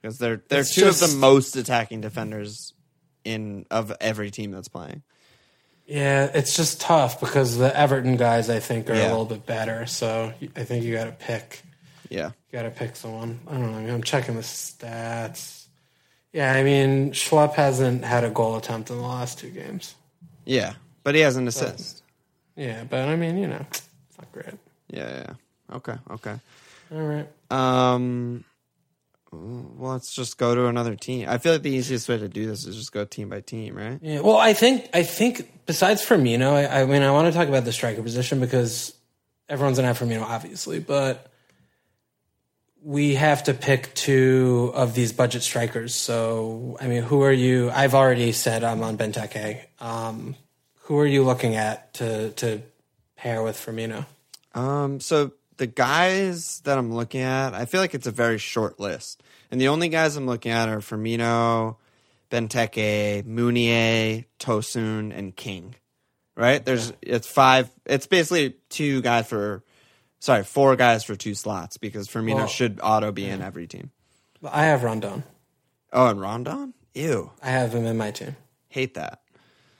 because 0.00 0.18
they're 0.18 0.40
they're 0.48 0.60
It's 0.60 0.74
two 0.74 0.86
of 0.88 0.98
the 1.00 1.14
most 1.18 1.56
attacking 1.56 2.00
defenders 2.00 2.72
in 3.24 3.66
of 3.70 3.92
every 4.00 4.30
team 4.30 4.50
that's 4.50 4.68
playing. 4.68 5.02
Yeah, 5.86 6.30
it's 6.34 6.54
just 6.56 6.80
tough 6.80 7.18
because 7.20 7.56
the 7.58 7.76
Everton 7.76 8.16
guys 8.16 8.48
I 8.48 8.60
think 8.60 8.88
are 8.88 8.94
Yeah. 8.94 9.08
a 9.08 9.10
little 9.10 9.24
bit 9.24 9.44
better. 9.44 9.86
So 9.86 10.32
I 10.56 10.64
think 10.64 10.84
you 10.84 10.94
got 10.94 11.04
to 11.06 11.12
pick. 11.12 11.62
Yeah, 12.08 12.26
You 12.28 12.58
got 12.58 12.62
to 12.62 12.70
pick 12.70 12.96
someone. 12.96 13.40
I 13.48 13.52
don't 13.52 13.70
know. 13.72 13.78
I 13.78 13.82
mean, 13.82 13.90
I'm 13.90 14.02
checking 14.02 14.34
the 14.36 14.42
stats. 14.42 15.64
Yeah, 16.32 16.52
I 16.52 16.62
mean, 16.62 17.10
Schlupp 17.12 17.54
hasn't 17.54 18.04
had 18.04 18.22
a 18.24 18.30
goal 18.30 18.56
attempt 18.56 18.90
in 18.90 18.96
the 18.96 19.02
last 19.02 19.38
two 19.38 19.50
games. 19.50 19.94
yeah, 20.44 20.74
but 21.02 21.14
he 21.14 21.20
has 21.22 21.36
an 21.36 21.46
assist. 21.48 22.02
Yeah, 22.56 22.84
but 22.84 23.08
I 23.08 23.16
mean, 23.16 23.38
you 23.38 23.46
know, 23.48 23.64
it's 23.70 23.82
not 24.18 24.30
great. 24.32 24.54
Yeah. 24.88 25.08
yeah. 25.70 25.76
Okay, 25.76 25.94
okay. 26.10 26.34
All 26.92 27.00
right. 27.02 27.28
Um, 27.50 28.44
well, 29.32 29.92
let's 29.92 30.12
just 30.12 30.38
go 30.38 30.54
to 30.54 30.66
another 30.66 30.96
team. 30.96 31.28
I 31.28 31.38
feel 31.38 31.52
like 31.52 31.62
the 31.62 31.70
easiest 31.70 32.08
way 32.08 32.18
to 32.18 32.28
do 32.28 32.46
this 32.46 32.66
is 32.66 32.76
just 32.76 32.92
go 32.92 33.04
team 33.04 33.28
by 33.28 33.40
team, 33.40 33.76
right? 33.76 33.98
Yeah. 34.02 34.20
Well, 34.20 34.38
I 34.38 34.54
think 34.54 34.88
I 34.92 35.04
think 35.04 35.66
besides 35.66 36.04
Firmino, 36.04 36.52
I, 36.52 36.82
I 36.82 36.84
mean, 36.86 37.02
I 37.02 37.12
want 37.12 37.32
to 37.32 37.38
talk 37.38 37.48
about 37.48 37.64
the 37.64 37.72
striker 37.72 38.02
position 38.02 38.40
because 38.40 38.94
everyone's 39.48 39.78
gonna 39.78 39.88
have 39.88 39.98
Firmino, 39.98 40.22
obviously, 40.22 40.80
but 40.80 41.30
we 42.82 43.14
have 43.14 43.44
to 43.44 43.54
pick 43.54 43.94
two 43.94 44.72
of 44.74 44.94
these 44.94 45.12
budget 45.12 45.42
strikers. 45.42 45.94
So, 45.94 46.76
I 46.80 46.88
mean, 46.88 47.02
who 47.02 47.22
are 47.22 47.32
you? 47.32 47.70
I've 47.70 47.94
already 47.94 48.32
said 48.32 48.64
I'm 48.64 48.82
on 48.82 48.96
Benteke. 48.96 49.60
Um, 49.78 50.34
who 50.82 50.98
are 50.98 51.06
you 51.06 51.22
looking 51.22 51.54
at 51.54 51.94
to 51.94 52.30
to 52.30 52.62
pair 53.16 53.42
with 53.44 53.56
Firmino? 53.56 54.06
Um, 54.54 54.98
so 54.98 55.32
the 55.60 55.66
guys 55.66 56.62
that 56.64 56.78
I'm 56.78 56.90
looking 56.90 57.20
at, 57.20 57.52
I 57.52 57.66
feel 57.66 57.82
like 57.82 57.94
it's 57.94 58.06
a 58.06 58.10
very 58.10 58.38
short 58.38 58.80
list, 58.80 59.22
and 59.50 59.60
the 59.60 59.68
only 59.68 59.90
guys 59.90 60.16
I'm 60.16 60.24
looking 60.24 60.52
at 60.52 60.70
are 60.70 60.78
Firmino, 60.78 61.76
Benteke, 62.30 63.24
Mounié, 63.24 64.24
Tosun, 64.38 65.14
and 65.14 65.36
King. 65.36 65.74
Right? 66.34 66.64
There's 66.64 66.94
it's 67.02 67.28
five. 67.28 67.68
It's 67.84 68.06
basically 68.06 68.54
two 68.70 69.02
guys 69.02 69.28
for, 69.28 69.62
sorry, 70.18 70.44
four 70.44 70.76
guys 70.76 71.04
for 71.04 71.14
two 71.14 71.34
slots 71.34 71.76
because 71.76 72.08
Firmino 72.08 72.36
Well, 72.36 72.46
should 72.46 72.80
auto 72.82 73.12
be 73.12 73.26
in 73.26 73.42
every 73.42 73.66
team. 73.66 73.90
Well, 74.40 74.52
I 74.54 74.64
have 74.64 74.82
Rondon. 74.82 75.24
Oh, 75.92 76.06
and 76.06 76.18
Rondon? 76.22 76.72
Ew, 76.94 77.32
I 77.42 77.50
have 77.50 77.74
him 77.74 77.84
in 77.84 77.98
my 77.98 78.12
team. 78.12 78.36
hate 78.68 78.94
that. 78.94 79.20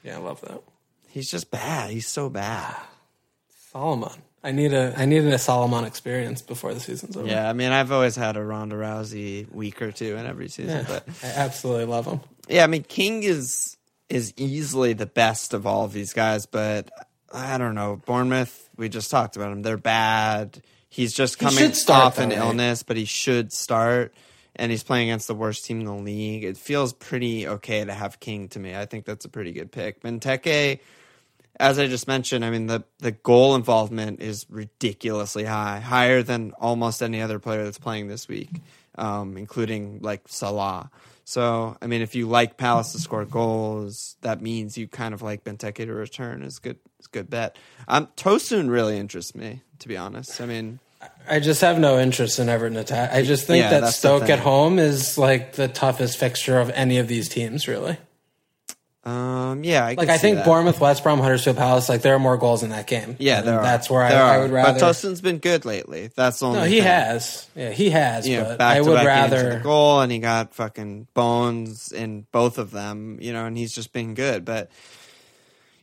Yeah, 0.03 0.17
I 0.17 0.21
love 0.21 0.43
that. 0.43 0.63
He's 1.09 1.31
just 1.31 1.51
bad. 1.51 1.91
He's 1.91 2.07
so 2.07 2.29
bad. 2.29 2.77
Solomon. 3.73 4.23
I 4.43 4.53
need 4.53 4.73
a 4.73 4.95
I 4.97 5.05
needed 5.05 5.33
a 5.33 5.39
Solomon 5.39 5.85
experience 5.85 6.41
before 6.41 6.73
the 6.73 6.81
season's 6.81 7.17
over. 7.17 7.27
Yeah, 7.27 7.49
I 7.49 7.53
mean, 7.53 7.73
I've 7.73 7.93
always 7.93 8.17
had 8.17 8.37
a 8.37 8.45
Ronda 8.45 8.77
Rousey 8.77 9.51
week 9.53 9.83
or 9.83 9.93
two 9.93 10.17
in 10.17 10.27
every 10.27 10.49
season, 10.49 10.87
but 10.89 11.07
I 11.23 11.27
absolutely 11.27 11.85
love 11.85 12.07
him. 12.07 12.21
yeah, 12.49 12.65
I 12.65 12.67
mean, 12.67 12.83
King 12.83 13.23
is 13.23 13.77
is 14.09 14.33
easily 14.37 14.93
the 14.95 15.07
best 15.07 15.55
of 15.55 15.67
all 15.67 15.85
of 15.85 15.93
these 15.93 16.13
guys, 16.13 16.47
but 16.47 16.91
I 17.33 17.59
don't 17.59 17.75
know. 17.75 18.01
Bournemouth, 18.07 18.69
we 18.77 18.89
just 18.89 19.11
talked 19.11 19.37
about 19.37 19.53
him. 19.53 19.63
They're 19.63 19.77
bad. 19.77 20.63
He's 20.89 21.13
just 21.15 21.39
coming 21.39 21.59
should 21.59 21.77
start, 21.77 22.05
off 22.05 22.19
an 22.19 22.31
though, 22.31 22.37
right? 22.37 22.45
illness, 22.45 22.83
but 22.83 22.97
he 22.97 23.05
should 23.05 23.53
start. 23.53 24.13
And 24.57 24.73
he's 24.73 24.83
playing 24.83 25.09
against 25.09 25.29
the 25.29 25.35
worst 25.35 25.65
team 25.65 25.79
in 25.79 25.87
the 25.87 25.95
league. 25.95 26.43
It 26.43 26.57
feels 26.57 26.93
pretty 26.93 27.47
okay 27.47 27.85
to 27.85 27.93
have 27.93 28.19
King 28.19 28.49
to 28.49 28.59
me. 28.59 28.75
I 28.75 28.85
think 28.85 29.05
that's 29.05 29.25
a 29.25 29.29
pretty 29.29 29.53
good 29.53 29.71
pick. 29.71 30.03
Benteke, 30.03 30.81
as 31.59 31.79
I 31.79 31.87
just 31.87 32.07
mentioned, 32.07 32.45
I 32.45 32.51
mean 32.51 32.67
the 32.67 32.85
the 32.99 33.13
goal 33.13 33.55
involvement 33.55 34.21
is 34.21 34.47
ridiculously 34.49 35.45
high, 35.45 35.81
higher 35.81 36.23
than 36.23 36.53
almost 36.61 37.03
any 37.03 37.21
other 37.21 37.39
player 37.39 37.65
that's 37.65 37.79
playing 37.79 38.09
this 38.09 38.29
week, 38.29 38.51
um, 38.97 39.37
including 39.37 40.01
like 40.01 40.23
Salah. 40.27 40.91
So 41.25 41.77
I 41.81 41.87
mean, 41.87 42.03
if 42.03 42.15
you 42.15 42.29
like 42.29 42.57
Palace 42.57 42.93
to 42.93 42.99
score 42.99 43.25
goals, 43.25 44.17
that 44.23 44.41
means 44.41 44.77
you 44.77 44.89
kind 44.89 45.15
of 45.15 45.23
like 45.23 45.45
Benteke 45.45 45.77
to 45.77 45.93
return. 45.93 46.43
is 46.43 46.59
good. 46.59 46.79
Is 46.99 47.07
a 47.07 47.11
good 47.11 47.31
bet. 47.31 47.57
Um, 47.89 48.09
Tosun 48.17 48.69
really 48.71 48.99
interests 48.99 49.35
me, 49.35 49.63
to 49.79 49.89
be 49.89 49.97
honest. 49.97 50.41
I 50.41 50.47
mean, 50.47 50.81
I 51.29 51.41
just 51.41 51.61
have 51.61 51.79
no 51.79 51.99
interest 51.99 52.39
in 52.39 52.49
Everton 52.49 52.77
attack. 52.77 53.13
I 53.13 53.23
just 53.23 53.47
think 53.47 53.63
Yeah, 53.63 53.81
that 53.81 53.95
Stoke 53.95 54.29
at 54.29 54.39
home 54.41 54.79
is 54.79 55.17
like 55.17 55.53
the 55.53 55.69
toughest 55.69 56.19
fixture 56.19 56.59
of 56.59 56.71
any 56.71 56.99
of 56.99 57.09
these 57.09 57.29
teams, 57.29 57.69
really. 57.69 57.97
Um, 59.03 59.65
yeah, 59.65 59.87
I 59.87 59.95
Like 59.95 60.11
I 60.11 60.19
think 60.19 60.37
that. 60.37 60.45
Bournemouth, 60.45 60.79
West 60.79 61.03
Brom, 61.03 61.21
Huddersfield 61.21 61.57
Palace, 61.57 61.89
like 61.89 62.03
there 62.03 62.15
are 62.15 62.19
more 62.19 62.37
goals 62.37 62.63
in 62.63 62.69
that 62.71 62.87
game. 62.87 63.17
Yeah, 63.19 63.41
there 63.41 63.59
are. 63.59 63.63
that's 63.63 63.89
where 63.89 64.03
I, 64.03 64.11
I 64.13 64.39
would 64.39 64.51
rather. 64.51 64.75
But 64.75 64.81
Tosun's 64.81 65.23
been 65.23 65.39
good 65.39 65.65
lately. 65.65 66.11
That's 66.15 66.41
the 66.41 66.47
only. 66.47 66.59
no, 66.59 66.65
he 66.67 66.75
thing. 66.77 66.83
has. 66.83 67.49
Yeah, 67.57 67.71
he 67.71 67.91
has. 67.91 68.29
you 68.29 68.37
know, 68.37 68.57
back 68.59 68.77
I 68.77 68.81
to 68.81 68.91
would 68.91 69.05
rather. 69.05 69.61
goal, 69.61 70.01
and 70.03 70.13
he 70.13 70.19
got 70.19 70.53
fucking 70.53 71.07
bones 71.15 71.93
in 71.93 72.27
both 72.31 72.59
of 72.59 72.73
them. 72.73 73.19
You 73.23 73.33
know, 73.33 73.47
and 73.47 73.57
he's 73.57 73.75
just 73.75 73.95
been 73.95 74.13
good. 74.13 74.45
But 74.45 74.71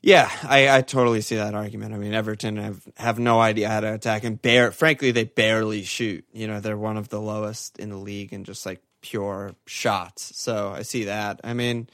yeah, 0.01 0.29
I, 0.43 0.77
I 0.77 0.81
totally 0.81 1.21
see 1.21 1.37
that 1.37 1.55
argument. 1.55 1.95
I 1.95 1.97
mean, 1.97 2.13
Everton 2.13 2.57
have 2.57 2.81
have 2.97 3.17
no 3.17 3.39
idea 3.39 3.67
how 3.67 3.79
to 3.79 3.93
attack, 3.95 4.25
and 4.25 4.39
bare, 4.39 4.71
frankly, 4.71 5.09
they 5.09 5.23
barely 5.23 5.81
shoot. 5.83 6.23
You 6.33 6.47
know, 6.47 6.59
they're 6.59 6.77
one 6.77 6.97
of 6.97 7.09
the 7.09 7.19
lowest 7.19 7.79
in 7.79 7.89
the 7.89 7.97
league 7.97 8.31
in 8.31 8.43
just 8.43 8.63
like 8.65 8.81
pure 9.01 9.55
shots. 9.65 10.37
So 10.39 10.69
I 10.69 10.83
see 10.83 11.05
that. 11.05 11.41
I 11.43 11.53
mean, 11.53 11.89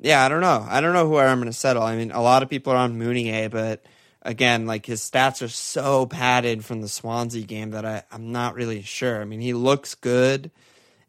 yeah, 0.00 0.24
I 0.24 0.28
don't 0.28 0.40
know. 0.40 0.66
I 0.68 0.80
don't 0.80 0.94
know 0.94 1.06
who 1.06 1.18
I'm 1.18 1.38
going 1.38 1.50
to 1.50 1.52
settle. 1.52 1.82
I 1.82 1.96
mean, 1.96 2.10
a 2.10 2.22
lot 2.22 2.42
of 2.42 2.48
people 2.48 2.72
are 2.72 2.76
on 2.76 2.98
Mounié, 2.98 3.50
but 3.50 3.84
again, 4.22 4.66
like 4.66 4.86
his 4.86 5.00
stats 5.00 5.42
are 5.42 5.48
so 5.48 6.06
padded 6.06 6.64
from 6.64 6.80
the 6.80 6.88
Swansea 6.88 7.44
game 7.44 7.70
that 7.70 7.84
I, 7.84 8.02
I'm 8.10 8.32
not 8.32 8.54
really 8.54 8.82
sure. 8.82 9.20
I 9.20 9.24
mean, 9.24 9.40
he 9.40 9.52
looks 9.52 9.94
good 9.94 10.50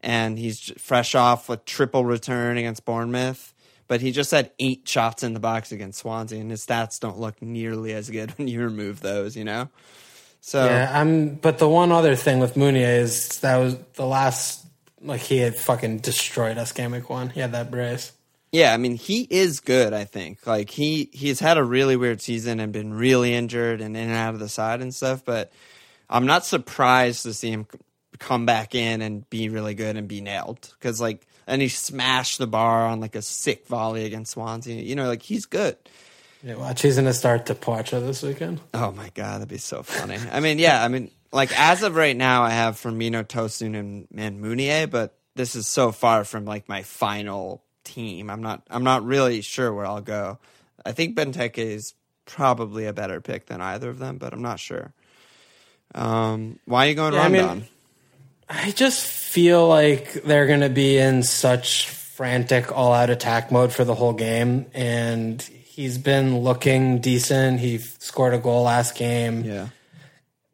and 0.01 0.38
he's 0.38 0.73
fresh 0.77 1.15
off 1.15 1.49
a 1.49 1.58
triple 1.58 2.04
return 2.04 2.58
against 2.58 2.86
Bournemouth, 2.86 3.54
but 3.88 4.01
he 4.01 4.12
just 4.12 4.32
had 4.32 4.51
eight 4.60 4.88
shots 4.88 5.23
in 5.23 5.34
the 5.34 5.39
box 5.39 5.71
against 5.71 5.99
Swansea, 5.99 6.39
and 6.39 6.51
his 6.51 6.65
stats 6.65 6.99
don't 6.99 7.19
look 7.19 7.41
nearly 7.41 7.93
as 7.93 8.10
good 8.10 8.32
when 8.38 8.47
you 8.47 8.62
remove 8.62 9.01
those, 9.01 9.38
you 9.38 9.43
know? 9.43 9.69
So, 10.41 10.65
Yeah, 10.65 10.91
I'm. 10.91 11.36
But 11.36 11.60
the 11.60 11.69
one 11.69 11.91
other 11.91 12.15
thing 12.15 12.39
with 12.39 12.56
Mounié 12.56 12.97
is 12.97 13.39
that 13.39 13.58
was 13.58 13.77
the 13.93 14.06
last. 14.06 14.65
Like 15.04 15.21
he 15.21 15.38
had 15.38 15.56
fucking 15.56 15.99
destroyed 15.99 16.58
us 16.58 16.71
game 16.71 16.91
week 16.91 17.10
one. 17.10 17.30
He 17.30 17.39
had 17.39 17.51
that 17.51 17.69
brace. 17.71 18.12
Yeah, 18.52 18.74
I 18.74 18.78
mean 18.78 18.96
he 18.96 19.28
is 19.30 19.60
good. 19.60 19.94
I 19.94 20.04
think 20.04 20.46
like 20.46 20.70
he 20.70 21.10
he's 21.14 21.40
had 21.40 21.58
a 21.58 21.64
really 21.64 21.96
weird 21.96 22.22
season 22.22 22.60
and 22.60 22.74
been 22.74 22.94
really 22.94 23.34
injured 23.34 23.80
and 23.82 23.96
in 23.96 24.10
and 24.10 24.14
out 24.14 24.34
of 24.34 24.40
the 24.40 24.50
side 24.50 24.82
and 24.82 24.94
stuff. 24.94 25.24
But 25.24 25.52
I'm 26.10 26.26
not 26.26 26.46
surprised 26.46 27.24
to 27.24 27.34
see 27.34 27.52
him 27.52 27.68
come 28.20 28.46
back 28.46 28.76
in 28.76 29.02
and 29.02 29.28
be 29.30 29.50
really 29.50 29.74
good 29.74 29.96
and 29.96 30.08
be 30.08 30.22
nailed 30.22 30.70
because 30.78 31.00
like 31.00 31.26
and 31.48 31.62
he 31.62 31.70
smashed 31.70 32.38
the 32.38 32.48
bar 32.48 32.86
on 32.86 33.00
like 33.00 33.16
a 33.16 33.22
sick 33.22 33.68
volley 33.68 34.06
against 34.06 34.34
Swansea. 34.34 34.82
You 34.82 34.96
know, 34.96 35.08
like 35.08 35.22
he's 35.22 35.46
good. 35.46 35.78
Yeah, 36.44 36.56
watch. 36.56 36.82
He's 36.82 36.96
gonna 36.96 37.14
start 37.14 37.46
to 37.48 37.56
Poacha 37.56 38.06
this 38.06 38.22
weekend. 38.22 38.60
Oh 38.74 38.92
my 38.92 39.10
god, 39.14 39.36
that'd 39.36 39.48
be 39.48 39.58
so 39.58 39.84
funny. 39.84 40.18
I 40.32 40.40
mean, 40.40 40.60
yeah, 40.60 40.84
I 40.84 40.88
mean, 40.88 41.12
like 41.32 41.58
as 41.58 41.84
of 41.84 41.96
right 41.96 42.18
now, 42.18 42.44
I 42.44 42.50
have 42.50 42.76
Firmino, 42.76 43.24
Tosun, 43.24 43.78
and, 43.78 44.08
and 44.16 44.44
Mounié, 44.44 44.90
but 44.90 45.16
this 45.36 45.56
is 45.56 45.68
so 45.68 45.92
far 45.92 46.24
from 46.24 46.46
like 46.46 46.68
my 46.68 46.84
final 46.84 47.64
team. 47.84 48.30
I'm 48.30 48.41
not, 48.41 48.63
I'm 48.70 48.84
not 48.84 49.04
really 49.04 49.41
sure 49.41 49.74
where 49.74 49.86
I'll 49.86 50.02
go. 50.02 50.39
I 50.86 50.91
think 50.91 51.15
Benteke 51.17 51.58
is 51.58 51.94
probably 52.26 52.86
a 52.86 52.94
better 52.94 53.22
pick 53.22 53.48
than 53.48 53.62
either 53.62 53.89
of 53.89 54.00
them, 54.00 54.17
but 54.17 54.34
I'm 54.34 54.41
not 54.41 54.60
sure. 54.60 54.94
Um, 55.94 56.60
why 56.65 56.86
are 56.86 56.89
you 56.89 56.96
going 56.96 57.13
Yeah, 57.13 57.22
I 57.22 57.30
mean- 57.30 57.67
I 58.50 58.72
just 58.72 59.06
feel 59.06 59.67
like 59.67 60.12
they're 60.24 60.48
going 60.48 60.60
to 60.60 60.70
be 60.70 60.98
in 60.98 61.24
such 61.24 61.88
frantic 61.89 62.70
all 62.76 62.91
out 62.94 63.10
attack 63.10 63.50
mode 63.52 63.72
for 63.72 63.86
the 63.86 63.96
whole 63.96 64.12
game. 64.13 64.65
And 64.74 65.41
he's 65.41 65.98
been 65.98 66.39
looking 66.39 67.00
decent. 67.00 67.62
He 67.62 67.78
scored 67.78 68.34
a 68.34 68.38
goal 68.38 68.63
last 68.63 68.96
game. 68.96 69.46
yeah, 69.46 69.70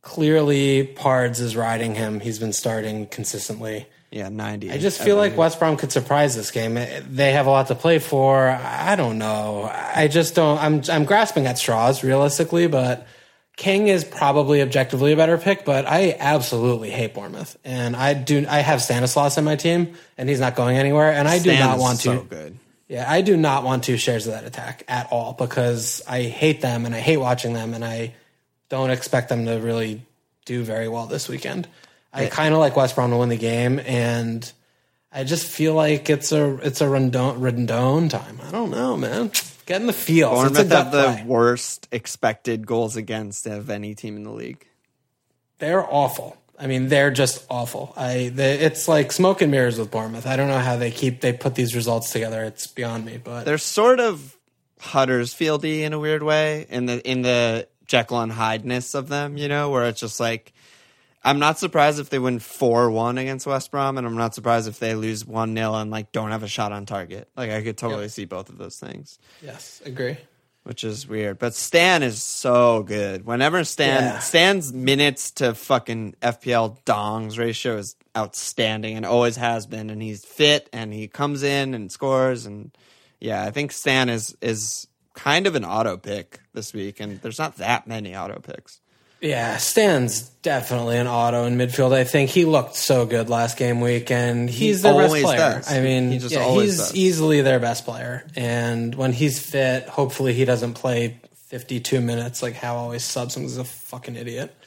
Clearly, 0.04 0.86
Pards 0.96 1.40
is 1.42 1.56
riding 1.56 1.96
him. 1.96 2.20
He's 2.20 2.40
been 2.40 2.54
starting 2.54 3.08
consistently. 3.08 3.88
Yeah, 4.12 4.30
ninety. 4.30 4.72
I 4.72 4.78
just 4.78 5.02
feel 5.02 5.18
like 5.18 5.36
West 5.36 5.60
Brom 5.60 5.76
could 5.76 5.92
surprise 5.92 6.36
this 6.36 6.52
game. 6.52 6.76
They 6.76 7.34
have 7.34 7.46
a 7.46 7.50
lot 7.50 7.68
to 7.68 7.76
play 7.76 8.00
for. 8.00 8.48
I 8.50 8.96
don't 8.96 9.18
know. 9.18 9.70
I 9.72 10.08
just 10.08 10.34
don't. 10.34 10.58
I'm 10.60 10.82
I'm 10.90 11.04
grasping 11.04 11.46
at 11.46 11.58
straws 11.58 12.04
realistically, 12.04 12.68
but 12.68 13.06
King 13.58 13.90
is 13.90 14.06
probably 14.06 14.62
objectively 14.62 15.12
a 15.12 15.18
better 15.18 15.38
pick. 15.38 15.66
But 15.66 15.86
I 15.86 16.16
absolutely 16.18 16.90
hate 16.90 17.16
Bournemouth, 17.16 17.58
and 17.66 17.98
I 17.98 18.14
do. 18.14 18.46
I 18.48 18.60
have 18.60 18.82
Stanislas 18.82 19.38
in 19.38 19.44
my 19.44 19.58
team, 19.58 19.96
and 20.18 20.30
he's 20.30 20.40
not 20.40 20.56
going 20.56 20.78
anywhere. 20.78 21.12
And 21.12 21.28
I 21.28 21.38
do 21.38 21.50
Stan 21.50 21.60
not 21.60 21.80
want 21.80 22.00
to. 22.00 22.04
So 22.04 22.22
good. 22.24 22.58
Yeah, 22.88 23.06
I 23.12 23.22
do 23.22 23.36
not 23.36 23.66
want 23.66 23.84
two 23.84 23.98
shares 23.98 24.28
of 24.28 24.34
that 24.34 24.46
attack 24.46 24.84
at 24.88 25.12
all 25.12 25.34
because 25.34 26.02
I 26.08 26.24
hate 26.24 26.62
them 26.62 26.86
and 26.86 26.96
I 26.96 27.00
hate 27.00 27.18
watching 27.18 27.52
them 27.52 27.74
and 27.74 27.84
I 27.84 28.14
don't 28.70 28.92
expect 28.92 29.28
them 29.28 29.46
to 29.46 29.56
really 29.56 30.04
do 30.46 30.64
very 30.64 30.88
well 30.88 31.06
this 31.06 31.28
weekend. 31.28 31.68
I 32.18 32.28
kind 32.28 32.54
of 32.54 32.60
like 32.60 32.76
West 32.76 32.96
Brom 32.96 33.12
to 33.12 33.18
win 33.18 33.30
the 33.30 33.38
game 33.38 33.80
and 33.80 34.52
I 35.12 35.24
just 35.24 35.48
feel 35.48 35.74
like 35.74 36.10
it's 36.10 36.32
a 36.32 36.58
it's 36.58 36.82
a 36.82 36.86
Rendon, 36.86 37.40
Rendon 37.40 38.10
time. 38.10 38.40
I 38.44 38.52
don't 38.52 38.70
know, 38.70 38.98
man. 38.98 39.32
Get 39.66 39.82
in 39.82 39.88
the 39.88 39.94
field. 39.94 40.34
Bournemouth 40.34 40.70
have 40.72 40.92
the 40.92 41.04
play. 41.04 41.24
worst 41.26 41.88
expected 41.92 42.68
goals 42.68 42.96
against 42.96 43.48
of 43.48 43.70
any 43.70 43.96
team 43.96 44.16
in 44.16 44.24
the 44.24 44.32
league. 44.32 44.66
They're 45.60 45.84
awful. 45.84 46.38
I 46.60 46.68
mean, 46.68 46.88
they're 46.88 47.12
just 47.12 47.46
awful. 47.50 47.94
I 47.98 48.32
they, 48.34 48.60
it's 48.60 48.88
like 48.88 49.12
smoke 49.12 49.42
and 49.42 49.52
mirrors 49.52 49.80
with 49.80 49.92
Bournemouth. 49.92 50.28
I 50.28 50.36
don't 50.36 50.50
know 50.50 50.60
how 50.60 50.76
they 50.76 50.92
keep 50.92 51.22
they 51.22 51.34
put 51.34 51.56
these 51.56 51.76
results 51.76 52.12
together. 52.12 52.44
It's 52.44 52.68
beyond 52.68 53.06
me. 53.06 53.18
But 53.18 53.46
They're 53.46 53.58
sort 53.58 54.00
of 54.00 54.38
Huddersfieldy 54.80 55.82
in 55.82 55.94
a 55.94 56.00
weird 56.00 56.24
way 56.24 56.66
in 56.70 56.86
the 56.86 57.10
in 57.10 57.22
the 57.22 57.68
Jekyll 57.88 58.20
and 58.22 58.32
Hyde-ness 58.32 58.94
of 58.94 59.08
them, 59.08 59.38
you 59.38 59.48
know, 59.48 59.70
where 59.70 59.86
it's 59.86 60.02
just 60.02 60.20
like 60.20 60.54
I'm 61.24 61.40
not 61.40 61.60
surprised 61.60 62.00
if 62.00 62.10
they 62.10 62.20
win 62.20 62.40
four 62.40 62.90
one 62.92 63.18
against 63.18 63.46
West 63.48 63.72
Brom, 63.72 63.98
and 63.98 64.08
I'm 64.08 64.16
not 64.16 64.34
surprised 64.36 64.68
if 64.68 64.80
they 64.80 64.96
lose 64.96 65.26
one 65.26 65.56
0 65.56 65.74
and 65.74 65.92
like 65.92 66.12
don't 66.12 66.32
have 66.32 66.44
a 66.44 66.48
shot 66.48 66.72
on 66.72 66.86
target. 66.86 67.28
Like 67.36 67.50
I 67.52 67.62
could 67.64 67.78
totally 67.78 68.04
Yep. 68.04 68.12
see 68.12 68.26
both 68.26 68.50
of 68.50 68.58
those 68.58 68.78
things, 68.80 69.20
yes, 69.42 69.82
agree. 69.86 70.18
which 70.64 70.84
is 70.84 71.08
weird. 71.08 71.40
But 71.40 71.54
Stan 71.54 72.04
is 72.04 72.22
so 72.24 72.84
good. 72.84 73.26
Whenever 73.26 73.64
Stan 73.64 74.04
Yeah. 74.04 74.20
Stan's 74.20 74.72
minutes 74.72 75.32
to 75.32 75.54
fucking 75.54 76.16
FPL 76.22 76.78
dongs 76.86 77.38
ratio 77.38 77.78
is 77.78 77.96
outstanding 78.16 78.96
and 78.96 79.06
always 79.06 79.36
has 79.38 79.66
been, 79.66 79.90
and 79.90 80.02
he's 80.02 80.24
fit 80.24 80.70
and 80.72 80.94
he 80.94 81.08
comes 81.08 81.44
in 81.44 81.74
and 81.74 81.92
scores 81.92 82.46
and 82.46 82.72
yeah, 83.20 83.44
I 83.44 83.50
think 83.52 83.72
Stan 83.72 84.10
is 84.10 84.38
is 84.42 84.88
kind 85.16 85.48
of 85.48 85.56
an 85.56 85.66
auto 85.66 85.98
pick 85.98 86.40
this 86.54 86.74
week, 86.74 87.00
and 87.00 87.20
there's 87.22 87.40
not 87.40 87.58
that 87.58 87.88
many 87.88 88.16
auto 88.16 88.40
picks. 88.40 88.80
Yeah, 89.22 89.58
Stan's 89.58 90.22
definitely 90.44 90.98
an 90.98 91.08
auto 91.08 91.46
in 91.46 91.58
midfield. 91.58 91.92
I 91.94 92.04
think 92.04 92.30
he 92.30 92.46
looked 92.46 92.76
so 92.76 93.06
good 93.06 93.30
last 93.30 93.58
game 93.58 93.82
week, 93.82 94.12
and 94.12 94.48
he's 94.50 94.84
their 94.84 94.94
best 94.94 95.16
player. 95.16 95.38
does. 95.38 95.72
I 95.72 95.82
mean, 95.82 96.12
He 96.12 96.18
yeah, 96.20 96.52
he's 96.52 96.78
does. 96.78 96.96
easily 96.96 97.42
their 97.42 97.60
best 97.60 97.84
player. 97.86 98.26
And 98.36 98.94
when 98.94 99.14
he's 99.14 99.40
fit, 99.40 99.88
hopefully 99.88 100.34
he 100.34 100.46
doesn't 100.46 100.74
play 100.76 101.20
52 101.48 102.00
minutes 102.00 102.44
like 102.44 102.54
Howe 102.54 102.76
always 102.76 103.04
subs 103.04 103.36
him. 103.36 103.44
He's 103.44 103.58
a 103.58 103.64
fucking 103.64 104.16
idiot. 104.16 104.54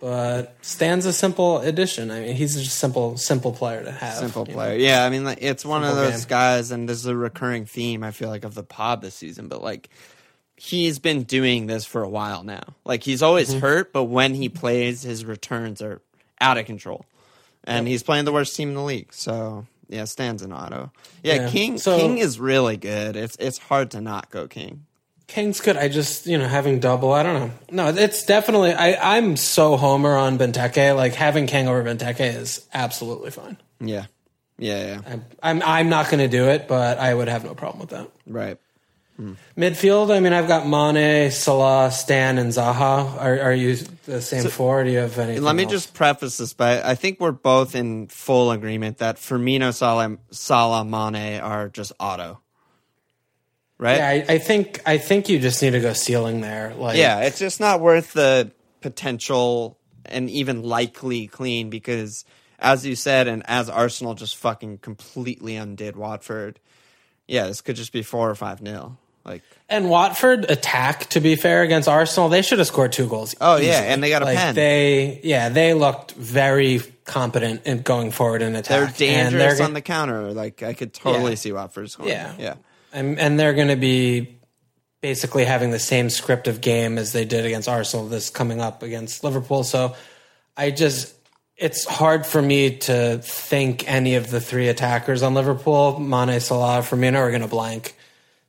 But 0.00 0.54
Stan's 0.62 1.06
a 1.06 1.12
simple 1.12 1.58
addition. 1.60 2.10
I 2.10 2.20
mean, 2.20 2.36
he's 2.36 2.54
just 2.54 2.66
a 2.66 2.70
simple, 2.70 3.16
simple 3.16 3.52
player 3.52 3.82
to 3.84 3.90
have. 3.92 4.14
Simple 4.16 4.44
player, 4.44 4.76
know? 4.76 4.84
yeah. 4.84 5.04
I 5.04 5.08
mean, 5.08 5.24
like, 5.24 5.38
it's 5.40 5.64
one 5.64 5.82
of 5.82 5.94
those 5.96 6.24
game. 6.24 6.28
guys, 6.28 6.70
and 6.70 6.86
this 6.88 6.98
is 6.98 7.06
a 7.06 7.16
recurring 7.16 7.64
theme. 7.64 8.02
I 8.02 8.10
feel 8.10 8.28
like 8.28 8.44
of 8.44 8.54
the 8.54 8.62
pod 8.62 9.00
this 9.02 9.14
season, 9.14 9.48
but 9.48 9.62
like 9.62 9.88
he's 10.58 10.98
been 10.98 11.22
doing 11.22 11.66
this 11.66 11.84
for 11.84 12.02
a 12.02 12.08
while 12.08 12.42
now. 12.42 12.62
Like 12.84 13.02
he's 13.02 13.22
always 13.22 13.50
Mm-hmm. 13.50 13.60
hurt, 13.60 13.92
but 13.92 14.04
when 14.04 14.34
he 14.34 14.48
plays, 14.48 15.02
his 15.02 15.24
returns 15.24 15.80
are 15.82 16.00
out 16.40 16.58
of 16.58 16.66
control, 16.66 17.04
and 17.64 17.86
he's 17.88 18.02
playing 18.02 18.24
the 18.24 18.32
worst 18.32 18.54
team 18.56 18.68
in 18.70 18.74
the 18.74 18.82
league. 18.82 19.12
So 19.12 19.66
yeah, 19.88 20.04
stands 20.04 20.42
in 20.42 20.52
auto. 20.52 20.92
Yeah, 21.22 21.34
Yeah. 21.34 21.50
King 21.50 21.78
So- 21.78 21.96
King 21.98 22.18
is 22.18 22.38
really 22.38 22.76
good. 22.76 23.16
It's 23.16 23.36
it's 23.40 23.58
hard 23.58 23.90
to 23.92 24.00
not 24.00 24.30
go 24.30 24.46
King. 24.46 24.84
King's 25.26 25.60
good. 25.60 25.76
I 25.76 25.88
just, 25.88 26.26
you 26.26 26.38
know, 26.38 26.48
having 26.48 26.80
double, 26.80 27.12
I 27.12 27.22
don't 27.22 27.34
know. 27.38 27.50
No, 27.70 27.88
it's 28.02 28.24
definitely, 28.24 28.72
I, 28.72 29.16
I'm 29.18 29.36
so 29.36 29.76
homer 29.76 30.16
on 30.16 30.38
Benteke. 30.38 30.96
Like, 30.96 31.12
having 31.12 31.46
King 31.46 31.68
over 31.68 31.84
Benteke 31.84 32.34
is 32.34 32.66
absolutely 32.72 33.30
fine. 33.30 33.58
Yeah, 33.78 34.06
yeah, 34.56 34.86
yeah. 34.86 35.00
I'm, 35.06 35.24
I'm, 35.42 35.62
I'm 35.62 35.88
not 35.90 36.06
going 36.10 36.20
to 36.20 36.28
do 36.34 36.46
it, 36.48 36.66
but 36.66 36.96
I 36.96 37.12
would 37.12 37.28
have 37.28 37.44
no 37.44 37.54
problem 37.54 37.78
with 37.80 37.90
that. 37.90 38.08
Right. 38.26 38.56
Midfield, 39.56 40.14
I 40.14 40.20
mean, 40.20 40.32
I've 40.32 40.46
got 40.46 40.68
Mane, 40.68 41.32
Salah, 41.32 41.90
Stan, 41.90 42.38
and 42.38 42.50
Zaha. 42.50 43.20
Are, 43.20 43.40
are 43.40 43.52
you 43.52 43.74
the 44.06 44.22
same 44.22 44.48
four? 44.48 44.84
Do 44.84 44.90
you 44.90 44.98
have 44.98 45.18
any? 45.18 45.40
Let 45.40 45.56
me 45.56 45.66
just 45.66 45.92
preface 45.92 46.36
this 46.36 46.52
by 46.52 46.80
I 46.82 46.94
think 46.94 47.18
we're 47.18 47.32
both 47.32 47.74
in 47.74 48.06
full 48.06 48.52
agreement 48.52 48.98
that 48.98 49.16
Firmino, 49.16 49.74
Salah, 49.74 50.18
Salah, 50.30 50.84
Mane 50.84 51.40
are 51.40 51.68
just 51.68 51.92
auto. 51.98 52.40
Right? 53.76 53.96
Yeah, 53.96 54.08
I, 54.08 54.34
I 54.34 54.38
think 54.38 54.82
I 54.86 54.98
think 54.98 55.28
you 55.28 55.40
just 55.40 55.62
need 55.62 55.70
to 55.70 55.80
go 55.80 55.92
ceiling 55.94 56.40
there. 56.40 56.74
Like, 56.74 56.96
Yeah, 56.96 57.20
it's 57.20 57.38
just 57.40 57.58
not 57.58 57.80
worth 57.80 58.12
the 58.12 58.52
potential 58.80 59.78
and 60.04 60.30
even 60.30 60.62
likely 60.62 61.26
clean 61.26 61.70
because, 61.70 62.24
as 62.58 62.86
you 62.86 62.94
said, 62.94 63.26
and 63.26 63.42
as 63.46 63.68
Arsenal 63.68 64.14
just 64.14 64.36
fucking 64.36 64.78
completely 64.78 65.56
undid 65.56 65.96
Watford, 65.96 66.60
yeah, 67.26 67.46
this 67.46 67.60
could 67.60 67.76
just 67.76 67.92
be 67.92 68.02
four 68.02 68.30
or 68.30 68.34
five 68.36 68.62
nil. 68.62 68.96
Like, 69.28 69.42
And 69.68 69.90
Watford 69.90 70.50
attack, 70.50 71.06
to 71.10 71.20
be 71.20 71.36
fair, 71.36 71.62
against 71.62 71.88
Arsenal, 71.88 72.28
they 72.28 72.42
should 72.42 72.58
have 72.58 72.66
scored 72.68 72.92
two 72.92 73.08
goals. 73.08 73.34
Oh, 73.40 73.56
yeah, 73.56 73.80
and 73.82 74.02
they 74.02 74.08
got 74.10 74.22
a 74.22 74.24
like, 74.24 74.36
pen. 74.36 74.54
They, 74.54 75.20
yeah, 75.22 75.48
they 75.50 75.74
looked 75.74 76.12
very 76.12 76.80
competent 77.04 77.66
in 77.66 77.82
going 77.82 78.10
forward 78.10 78.42
in 78.42 78.54
attack. 78.56 78.96
they're 78.96 79.08
dangerous 79.08 79.58
they're 79.58 79.66
on 79.66 79.74
the 79.74 79.80
counter. 79.82 80.32
Like, 80.32 80.62
I 80.62 80.72
could 80.74 80.92
totally 80.94 81.32
Yeah. 81.32 81.36
see 81.36 81.52
Watford 81.52 81.90
scoring. 81.90 82.12
Yeah. 82.12 82.32
yeah, 82.38 82.54
and, 82.92 83.18
and 83.18 83.38
they're 83.38 83.54
going 83.54 83.68
to 83.68 83.76
be 83.76 84.38
basically 85.00 85.44
having 85.44 85.70
the 85.70 85.78
same 85.78 86.10
script 86.10 86.48
of 86.48 86.60
game 86.60 86.98
as 86.98 87.12
they 87.12 87.24
did 87.24 87.44
against 87.46 87.68
Arsenal 87.68 88.06
this 88.08 88.30
coming 88.30 88.60
up 88.60 88.82
against 88.82 89.22
Liverpool. 89.22 89.62
So 89.62 89.94
I 90.56 90.70
just 90.72 91.14
it's 91.56 91.84
hard 91.84 92.24
for 92.24 92.40
me 92.40 92.76
to 92.78 93.18
think 93.18 93.88
any 93.90 94.14
of 94.14 94.30
the 94.30 94.40
three 94.40 94.68
attackers 94.68 95.22
on 95.22 95.34
Liverpool, 95.34 95.98
Mane, 95.98 96.38
Salah, 96.40 96.82
Firmino, 96.82 97.16
are 97.16 97.30
going 97.30 97.42
to 97.42 97.48
blank. 97.48 97.96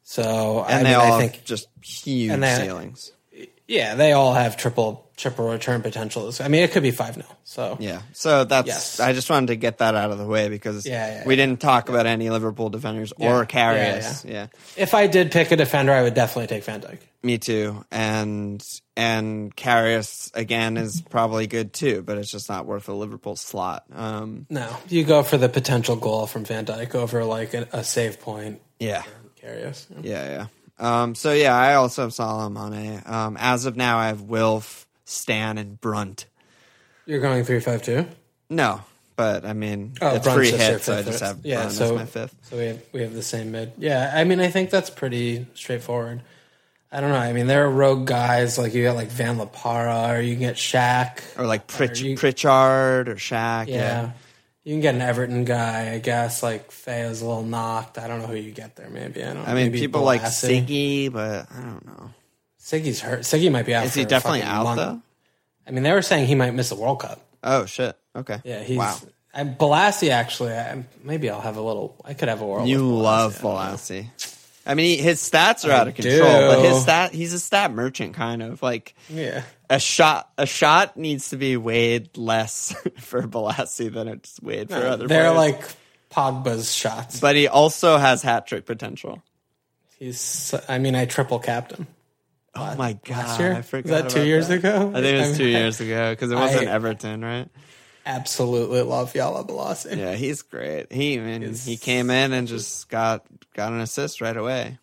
So 0.09 0.65
and 0.67 0.79
I 0.79 0.83
they 0.91 0.97
mean, 0.97 0.99
all 1.07 1.13
I 1.13 1.19
think 1.27 1.45
just 1.45 1.67
huge 1.83 2.31
and 2.31 2.41
they- 2.41 2.55
ceilings. 2.55 3.11
yeah, 3.67 3.93
they 3.93 4.11
all 4.13 4.33
have 4.33 4.57
triple 4.57 5.05
triple 5.15 5.47
return 5.51 5.81
potential. 5.83 6.31
I 6.39 6.47
mean, 6.47 6.63
it 6.63 6.71
could 6.71 6.81
be 6.81 6.89
five 6.91 7.13
0 7.13 7.25
So 7.43 7.77
Yeah. 7.79 8.01
So 8.13 8.43
that's 8.45 8.65
Yes. 8.67 8.99
I 9.01 9.13
just 9.13 9.29
wanted 9.29 9.47
to 9.47 9.55
get 9.57 9.79
that 9.79 9.93
out 9.93 10.09
of 10.11 10.17
the 10.17 10.25
way 10.25 10.47
because 10.49 10.83
Yeah, 10.85 11.05
yeah, 11.07 11.23
we 11.27 11.35
yeah. 11.35 11.45
didn't 11.45 11.59
talk 11.61 11.89
about 11.89 12.05
any 12.07 12.29
Liverpool 12.31 12.69
defenders 12.69 13.11
Yeah. 13.19 13.35
or 13.35 13.45
carry 13.45 13.77
Yeah. 13.79 14.13
Yeah. 14.25 14.47
if 14.77 14.93
I 14.95 15.05
did 15.07 15.31
pick 15.31 15.51
a 15.51 15.57
defender, 15.57 15.91
I 15.91 16.01
would 16.03 16.13
definitely 16.15 16.47
take 16.47 16.63
Van 16.63 16.81
Dijk. 16.81 16.99
Me 17.21 17.37
too. 17.37 17.85
And 17.91 18.63
and 18.97 19.55
Karius 19.55 20.31
again 20.33 20.75
is 20.77 21.01
probably 21.01 21.45
good 21.45 21.71
too, 21.73 22.01
but 22.01 22.17
it's 22.17 22.31
just 22.31 22.49
not 22.49 22.65
worth 22.65 22.87
a 22.89 22.93
Liverpool 22.93 23.35
slot. 23.35 23.83
Um 23.93 24.47
No, 24.49 24.67
you 24.87 25.03
go 25.03 25.21
for 25.21 25.37
the 25.37 25.49
potential 25.49 25.97
goal 25.97 26.25
from 26.25 26.45
Van 26.45 26.65
Dijk 26.65 26.95
over 26.95 27.23
like 27.25 27.53
a, 27.53 27.67
a 27.73 27.83
save 27.83 28.19
point. 28.21 28.59
yeah. 28.79 29.03
Karius. 29.43 29.85
Yeah, 30.01 30.47
yeah. 30.79 30.99
Um 31.01 31.15
so 31.15 31.33
yeah, 31.33 31.55
I 31.55 31.75
also 31.75 32.03
have 32.03 32.13
Salah 32.13 32.49
Mane. 32.49 33.01
Um 33.05 33.37
as 33.39 33.65
of 33.65 33.75
now 33.75 33.97
I 33.97 34.07
have 34.07 34.21
Wilf, 34.21 34.85
Stan 35.05 35.57
and 35.57 35.79
Brunt. 35.79 36.25
You're 37.05 37.21
going 37.21 37.43
three 37.43 37.59
five 37.59 37.81
two. 37.83 38.05
No, 38.49 38.81
but 39.15 39.45
I 39.45 39.53
mean 39.53 39.93
Oh, 40.01 40.15
it's 40.15 40.23
Brunt's 40.23 40.35
free 40.37 40.49
just 40.51 40.59
your 40.61 40.71
hit, 40.71 40.81
so 40.83 40.97
I 40.97 41.03
just 41.03 41.19
have 41.21 41.39
yeah. 41.43 41.57
Brunt 41.61 41.71
so 41.73 41.85
as 41.85 41.91
my 41.93 42.05
fifth. 42.05 42.35
so 42.43 42.57
we 42.57 42.65
have 42.65 42.81
we 42.93 43.01
have 43.01 43.13
the 43.13 43.23
same 43.23 43.51
mid. 43.51 43.73
Yeah, 43.77 44.11
I 44.15 44.23
mean, 44.23 44.39
I 44.39 44.47
think 44.49 44.69
that's 44.69 44.89
pretty 44.89 45.45
straightforward. 45.53 46.21
I 46.91 47.01
don't 47.01 47.11
know. 47.11 47.17
I 47.17 47.33
mean, 47.33 47.45
there 47.45 47.65
are 47.65 47.69
rogue 47.69 48.07
guys 48.07 48.57
like 48.57 48.73
you 48.73 48.83
got 48.83 48.95
like 48.95 49.09
Van 49.09 49.37
La 49.37 49.45
Parra, 49.45 50.11
or 50.15 50.21
you 50.21 50.33
can 50.33 50.39
get 50.41 50.55
Shaq. 50.55 51.21
Or 51.37 51.45
like 51.45 51.67
Pritch- 51.67 52.01
you- 52.01 52.17
Pritchard 52.17 53.07
or 53.09 53.15
Shaq. 53.15 53.67
yeah. 53.67 53.75
yeah. 53.75 54.11
You 54.69 54.75
can 54.75 54.81
get 54.81 54.93
an 54.93 55.01
Everton 55.01 55.45
guy, 55.45 55.93
I 55.93 55.97
guess. 55.97 56.43
Like 56.43 56.69
Fea's 56.69 57.23
a 57.23 57.25
little 57.25 57.41
knocked. 57.41 57.97
I 57.97 58.07
don't 58.07 58.19
know 58.19 58.27
who 58.27 58.35
you 58.35 58.51
get 58.51 58.75
there. 58.75 58.87
Maybe 58.87 59.23
I 59.23 59.33
don't. 59.33 59.47
I 59.47 59.55
mean, 59.55 59.71
maybe 59.71 59.79
people 59.79 60.03
like 60.03 60.21
Siggy, 60.21 61.11
but 61.11 61.47
I 61.51 61.61
don't 61.61 61.83
know. 61.87 62.11
Siggy's 62.61 63.01
hurt. 63.01 63.21
Siggy 63.21 63.51
might 63.51 63.65
be 63.65 63.73
out. 63.73 63.87
Is 63.87 63.95
he 63.95 64.05
definitely 64.05 64.43
out 64.43 64.65
month. 64.65 64.77
though? 64.77 65.01
I 65.65 65.71
mean, 65.71 65.81
they 65.81 65.91
were 65.91 66.03
saying 66.03 66.27
he 66.27 66.35
might 66.35 66.53
miss 66.53 66.69
the 66.69 66.75
World 66.75 66.99
Cup. 66.99 67.19
Oh 67.43 67.65
shit. 67.65 67.97
Okay. 68.15 68.41
Yeah, 68.43 68.61
he's. 68.61 68.77
wow. 68.77 68.95
And 69.33 69.57
Bolasie 69.57 70.11
actually, 70.11 70.53
I, 70.53 70.85
maybe 71.03 71.31
I'll 71.31 71.41
have 71.41 71.57
a 71.57 71.61
little. 71.63 71.99
I 72.05 72.13
could 72.13 72.29
have 72.29 72.41
a 72.41 72.45
world. 72.45 72.69
You 72.69 72.87
love 72.87 73.39
Bolasie. 73.39 74.05
I 74.69 74.73
don't 74.73 74.77
know. 74.77 74.83
Bolasie. 74.85 74.87
I 74.87 74.87
mean, 74.87 74.97
he, 74.97 74.97
his 74.97 75.19
stats 75.21 75.67
are 75.67 75.71
I 75.71 75.77
out 75.79 75.87
of 75.87 75.95
control, 75.95 76.21
but 76.21 76.61
his 76.63 76.81
stat 76.81 77.11
he's 77.13 77.33
a 77.33 77.39
stat 77.39 77.71
merchant 77.71 78.13
kind 78.13 78.41
of 78.43 78.61
like 78.61 78.95
Yeah. 79.09 79.43
a 79.69 79.79
shot. 79.79 80.29
A 80.37 80.45
shot 80.45 80.95
needs 80.97 81.29
to 81.29 81.37
be 81.37 81.57
weighed 81.57 82.17
less 82.17 82.73
for 82.99 83.23
Bolasie 83.23 83.91
than 83.91 84.07
it's 84.07 84.39
weighed 84.41 84.69
for 84.69 84.75
other. 84.77 85.05
People. 85.05 85.07
They're 85.07 85.33
players. 85.33 85.61
like 85.61 85.69
Pogba's 86.11 86.73
shots. 86.73 87.19
but 87.19 87.35
he 87.35 87.47
also 87.47 87.97
has 87.97 88.21
hat 88.21 88.47
trick 88.47 88.65
potential. 88.65 89.21
He's. 89.97 90.53
I 90.69 90.77
mean, 90.79 90.95
I 90.95 91.05
triple 91.05 91.39
capped 91.39 91.73
him. 91.73 91.87
Oh 92.55 92.75
my 92.75 92.93
god! 93.05 93.17
Last 93.27 93.39
year? 93.39 93.51
I 93.53 93.57
Was 93.57 93.91
that 93.91 94.09
two 94.09 94.25
years 94.25 94.47
that. 94.47 94.57
ago? 94.59 94.89
I 94.95 95.01
think 95.01 95.05
it 95.05 95.17
was 95.29 95.37
two 95.37 95.43
mean, 95.45 95.55
I- 95.55 95.59
years 95.59 95.79
ago 95.81 96.11
because 96.11 96.31
it 96.31 96.35
wasn't 96.35 96.67
I- 96.67 96.71
Everton, 96.71 97.23
right? 97.23 97.47
Absolutely 98.09 98.81
love 98.81 99.13
Yala 99.13 99.47
Bolasie. 99.47 99.95
Yeah, 99.95 100.15
he's 100.15 100.41
great. 100.41 100.91
He 100.91 101.19
mean, 101.19 101.53
he 101.53 101.77
came 101.77 102.09
in 102.09 102.33
and 102.33 102.47
just 102.47 102.89
got 102.89 103.23
got 103.53 103.71
an 103.71 103.81
assist 103.81 104.19
right 104.19 104.35
away. 104.35 104.79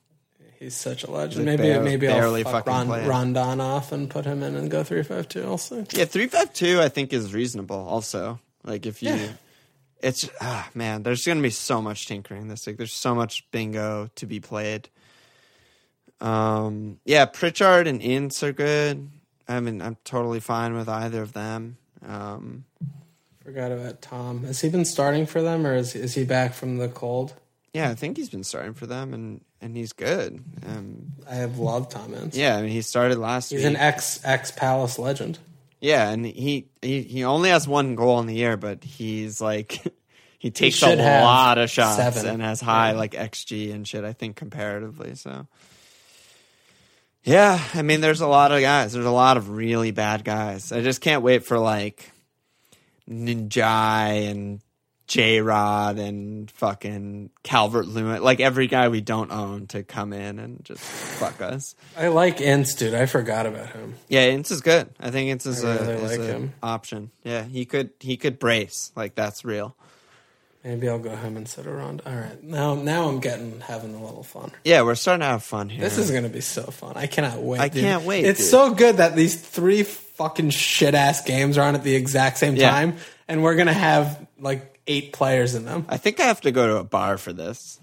He's 0.60 0.76
such 0.76 1.02
a 1.02 1.10
legend. 1.10 1.44
Maybe 1.44 1.76
maybe 1.80 2.06
barely 2.06 2.44
I'll 2.44 2.52
fuck 2.52 2.66
Ron. 2.66 2.88
Rondon 2.88 3.60
off 3.60 3.90
and 3.90 4.08
put 4.08 4.24
him 4.24 4.42
in 4.44 4.54
and 4.54 4.70
go 4.70 4.84
three 4.84 5.02
five 5.02 5.28
two. 5.28 5.42
I'll. 5.42 5.60
Yeah, 5.90 6.04
three 6.04 6.28
five 6.28 6.52
two 6.54 6.80
I 6.80 6.88
think 6.88 7.12
is 7.12 7.34
reasonable. 7.34 7.76
Also, 7.88 8.38
like 8.62 8.86
if 8.86 9.02
you, 9.02 9.10
Yeah. 9.10 9.32
it's 10.00 10.30
ah 10.40 10.70
man, 10.72 11.02
there's 11.02 11.26
gonna 11.26 11.42
be 11.42 11.50
so 11.50 11.82
much 11.82 12.06
tinkering 12.06 12.46
this 12.46 12.64
week. 12.66 12.76
There's 12.76 12.92
so 12.92 13.14
much 13.14 13.50
bingo 13.50 14.08
to 14.14 14.26
be 14.26 14.38
played. 14.38 14.88
Um, 16.20 17.00
yeah, 17.04 17.26
Pritchard 17.26 17.86
and 17.88 18.00
Ince 18.00 18.42
are 18.44 18.52
good. 18.52 19.10
I 19.48 19.60
mean, 19.60 19.82
I'm 19.82 19.96
totally 20.04 20.40
fine 20.40 20.74
with 20.74 20.88
either 20.88 21.22
of 21.22 21.32
them. 21.32 21.76
Um, 22.06 22.64
Forgot 23.46 23.70
about 23.72 24.02
Tom. 24.02 24.42
Has 24.44 24.60
he 24.60 24.68
been 24.68 24.84
starting 24.84 25.24
for 25.24 25.40
them, 25.40 25.64
or 25.66 25.74
is 25.76 25.94
is 25.94 26.14
he 26.14 26.24
back 26.24 26.52
from 26.52 26.76
the 26.78 26.88
cold? 26.88 27.32
Yeah, 27.72 27.88
I 27.90 27.94
think 27.94 28.16
he's 28.16 28.28
been 28.28 28.42
starting 28.44 28.74
for 28.74 28.86
them, 28.86 29.14
and 29.14 29.40
and 29.60 29.76
he's 29.76 29.92
good. 29.92 30.42
Um, 30.66 31.12
I 31.30 31.36
have 31.36 31.58
loved 31.58 31.92
Tom 31.92 32.12
Ince. 32.12 32.36
yeah, 32.36 32.56
I 32.56 32.62
mean 32.62 32.70
he 32.72 32.82
started 32.82 33.18
last 33.18 33.52
year. 33.52 33.60
He's 33.60 33.68
week. 33.68 33.76
an 33.76 33.80
ex 33.82 34.18
ex 34.24 34.50
Palace 34.50 34.98
legend. 34.98 35.38
yeah, 35.80 36.10
and 36.10 36.26
he, 36.26 36.66
he 36.82 37.02
he 37.02 37.22
only 37.24 37.50
has 37.50 37.68
one 37.68 37.94
goal 37.94 38.18
in 38.18 38.26
the 38.26 38.34
year, 38.34 38.56
but 38.56 38.82
he's 38.82 39.40
like 39.40 39.80
he 40.40 40.50
takes 40.50 40.82
a 40.82 40.96
lot 40.96 41.58
of 41.58 41.70
shots 41.70 41.96
seven. 41.98 42.26
and 42.26 42.42
has 42.42 42.60
high 42.60 42.90
Yeah. 42.92 42.98
like 42.98 43.12
xG 43.12 43.72
and 43.72 43.86
shit. 43.86 44.02
I 44.04 44.12
think 44.12 44.34
comparatively, 44.34 45.14
so. 45.14 45.46
Yeah, 47.22 47.60
I 47.74 47.82
mean, 47.82 48.00
there's 48.00 48.20
a 48.20 48.26
lot 48.28 48.52
of 48.52 48.60
guys. 48.60 48.92
There's 48.92 49.04
a 49.04 49.10
lot 49.10 49.36
of 49.36 49.50
really 49.50 49.90
bad 49.90 50.24
guys. 50.24 50.70
I 50.72 50.80
just 50.80 51.00
can't 51.00 51.22
wait 51.22 51.44
for 51.44 51.58
like 51.58 52.12
Ndiaye 53.08 54.30
and 54.30 54.60
J 55.06 55.40
Rod 55.40 55.98
and 55.98 56.50
fucking 56.50 57.30
Calvert 57.44 57.86
Lewin, 57.86 58.22
like 58.22 58.40
every 58.40 58.66
guy 58.66 58.88
we 58.88 59.00
don't 59.00 59.30
own 59.30 59.68
to 59.68 59.84
come 59.84 60.12
in 60.12 60.40
and 60.40 60.64
just 60.64 60.80
fuck 60.80 61.40
us. 61.40 61.76
I 61.96 62.08
like 62.08 62.40
Ince, 62.40 62.74
dude. 62.74 62.94
I 62.94 63.06
forgot 63.06 63.46
about 63.46 63.70
him. 63.70 63.94
Yeah, 64.08 64.26
Ince 64.26 64.50
is 64.50 64.60
good. 64.62 64.88
I 64.98 65.10
think 65.10 65.30
Ince 65.30 65.46
is 65.46 65.64
I 65.64 65.74
a, 65.74 65.80
really 65.80 65.92
is 66.02 66.18
like 66.18 66.28
a 66.28 66.48
option. 66.62 67.10
Yeah, 67.22 67.44
he 67.44 67.66
could 67.66 67.90
he 68.00 68.16
could 68.16 68.40
brace 68.40 68.90
like 68.96 69.14
that's 69.14 69.44
real. 69.44 69.76
Maybe 70.66 70.88
I'll 70.88 70.98
go 70.98 71.14
him 71.14 71.36
instead 71.36 71.64
of 71.68 71.74
Rondon. 71.74 72.00
All 72.12 72.20
right, 72.20 72.42
now 72.42 72.74
now 72.74 73.08
I'm 73.08 73.20
getting 73.20 73.60
having 73.60 73.94
a 73.94 74.04
little 74.04 74.24
fun. 74.24 74.50
Yeah, 74.64 74.82
we're 74.82 74.96
starting 74.96 75.20
to 75.20 75.26
have 75.26 75.44
fun 75.44 75.68
here. 75.68 75.80
This 75.80 75.96
is 75.96 76.10
gonna 76.10 76.28
be 76.28 76.40
so 76.40 76.64
fun. 76.64 76.94
I 76.96 77.06
cannot 77.06 77.38
wait. 77.38 77.60
I 77.60 77.68
dude. 77.68 77.82
can't 77.84 78.02
wait, 78.02 78.24
It's 78.24 78.40
dude. 78.40 78.48
so 78.48 78.74
good 78.74 78.96
that 78.96 79.14
these 79.14 79.40
three 79.40 79.84
fucking 79.84 80.50
shit 80.50 80.94
ass 80.96 81.22
games 81.22 81.56
are 81.56 81.62
on 81.68 81.76
at 81.76 81.84
the 81.84 81.94
exact 81.94 82.38
same 82.38 82.56
Yeah. 82.56 82.68
time, 82.70 82.96
and 83.28 83.44
we're 83.44 83.54
gonna 83.54 83.72
have 83.72 84.26
like 84.40 84.80
eight 84.88 85.12
players 85.12 85.54
in 85.54 85.66
them. 85.66 85.86
I 85.88 85.98
think 85.98 86.18
I 86.18 86.24
have 86.24 86.40
to 86.40 86.50
go 86.50 86.66
to 86.66 86.76
a 86.78 86.84
bar 86.84 87.16
for 87.16 87.32
this. 87.32 87.78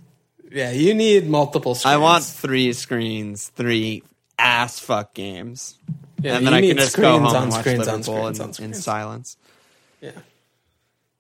Yeah, 0.51 0.71
you 0.71 0.93
need 0.93 1.29
multiple. 1.29 1.75
Screens. 1.75 1.93
I 1.93 1.97
want 1.97 2.25
three 2.25 2.73
screens, 2.73 3.47
three 3.55 4.03
ass 4.37 4.79
fuck 4.79 5.13
games, 5.13 5.77
Yeah, 6.21 6.35
and 6.35 6.45
then 6.45 6.53
I 6.53 6.59
can 6.59 6.75
just 6.75 6.97
go 6.97 7.13
home 7.13 7.27
on 7.27 7.35
and 7.43 7.49
watch 7.51 7.61
screens 7.61 7.87
on 7.87 8.01
Liverpool 8.01 8.33
screens 8.33 8.59
in, 8.59 8.65
on 8.65 8.71
in 8.71 8.73
silence. 8.75 9.37
Yeah, 10.01 10.11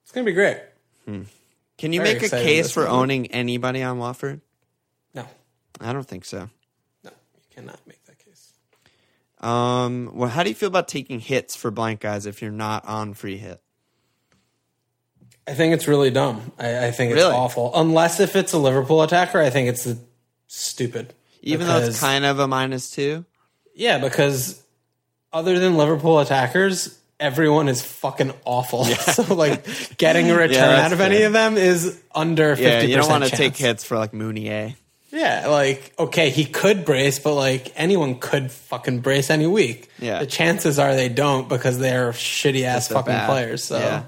it's 0.03 0.11
gonna 0.11 0.25
be 0.25 0.33
great. 0.33 0.57
Hmm. 1.05 1.21
Can 1.77 1.91
you 1.93 2.01
Very 2.01 2.13
make 2.15 2.23
a 2.23 2.29
case 2.29 2.71
for 2.71 2.81
moment. 2.83 2.97
owning 3.01 3.27
anybody 3.31 3.81
on 3.83 3.97
Watford? 3.97 4.41
No, 5.13 5.25
I 5.81 5.91
don't 5.93 6.07
think 6.07 6.25
so. 6.25 6.49
no, 7.03 7.11
you 7.35 7.41
cannot 7.55 7.79
make 7.87 8.03
that 8.05 8.19
case. 8.19 8.53
Um, 9.39 10.11
well, 10.13 10.29
how 10.29 10.43
do 10.43 10.49
you 10.49 10.55
feel 10.55 10.67
about 10.67 10.87
taking 10.87 11.19
hits 11.19 11.55
for 11.55 11.71
blank 11.71 11.99
guys 12.01 12.25
if 12.25 12.41
you're 12.41 12.51
not 12.51 12.85
on 12.85 13.13
free 13.13 13.37
hit? 13.37 13.61
I 15.45 15.53
think 15.53 15.73
it's 15.73 15.87
really 15.87 16.09
dumb. 16.09 16.53
I, 16.57 16.87
I 16.87 16.91
think 16.91 17.11
it's 17.11 17.19
Really? 17.21 17.33
awful. 17.33 17.71
Unless 17.75 18.21
if 18.21 18.35
it's 18.37 18.53
a 18.53 18.57
Liverpool 18.57 19.01
attacker, 19.01 19.41
I 19.41 19.49
think 19.49 19.67
it's 19.67 19.87
stupid. 20.47 21.13
Even 21.41 21.67
though 21.67 21.79
it's 21.79 21.99
kind 21.99 22.23
of 22.23 22.39
a 22.39 22.47
minus 22.47 22.91
two. 22.91 23.25
Yeah, 23.75 23.97
because 23.97 24.63
other 25.33 25.59
than 25.59 25.75
Liverpool 25.75 26.19
attackers, 26.19 26.97
everyone 27.19 27.69
is 27.69 27.81
fucking 27.81 28.33
awful. 28.45 28.85
so 28.85 29.33
like 29.33 29.97
getting 29.97 30.29
a 30.31 30.35
return 30.37 30.51
that's 30.53 30.85
out 30.87 30.93
of 30.93 31.01
any 31.01 31.23
of 31.23 31.33
them 31.33 31.57
is 31.57 32.01
under 32.13 32.55
fifty 32.55 32.63
Yeah, 32.63 32.81
you 32.81 32.95
don't 32.95 33.09
want 33.09 33.23
to 33.25 33.29
take 33.29 33.55
hits 33.55 33.83
for 33.83 33.97
like 33.97 34.11
Mounié. 34.11 34.75
Yeah, 35.11 35.47
like 35.47 35.93
okay, 35.99 36.31
he 36.31 36.45
could 36.45 36.85
brace, 36.85 37.19
but 37.19 37.35
like 37.35 37.71
anyone 37.75 38.17
could 38.19 38.51
fucking 38.51 39.01
brace 39.01 39.29
any 39.29 39.45
week. 39.45 39.89
Yeah. 39.99 40.19
the 40.19 40.25
chances 40.25 40.79
are 40.79 40.95
they 40.95 41.07
don't 41.09 41.47
because 41.47 41.77
they're 41.77 42.11
shitty 42.13 42.63
ass 42.63 42.87
fucking 42.87 43.05
bad. 43.13 43.29
players. 43.29 43.63
So 43.63 43.77
Yeah. 43.77 44.03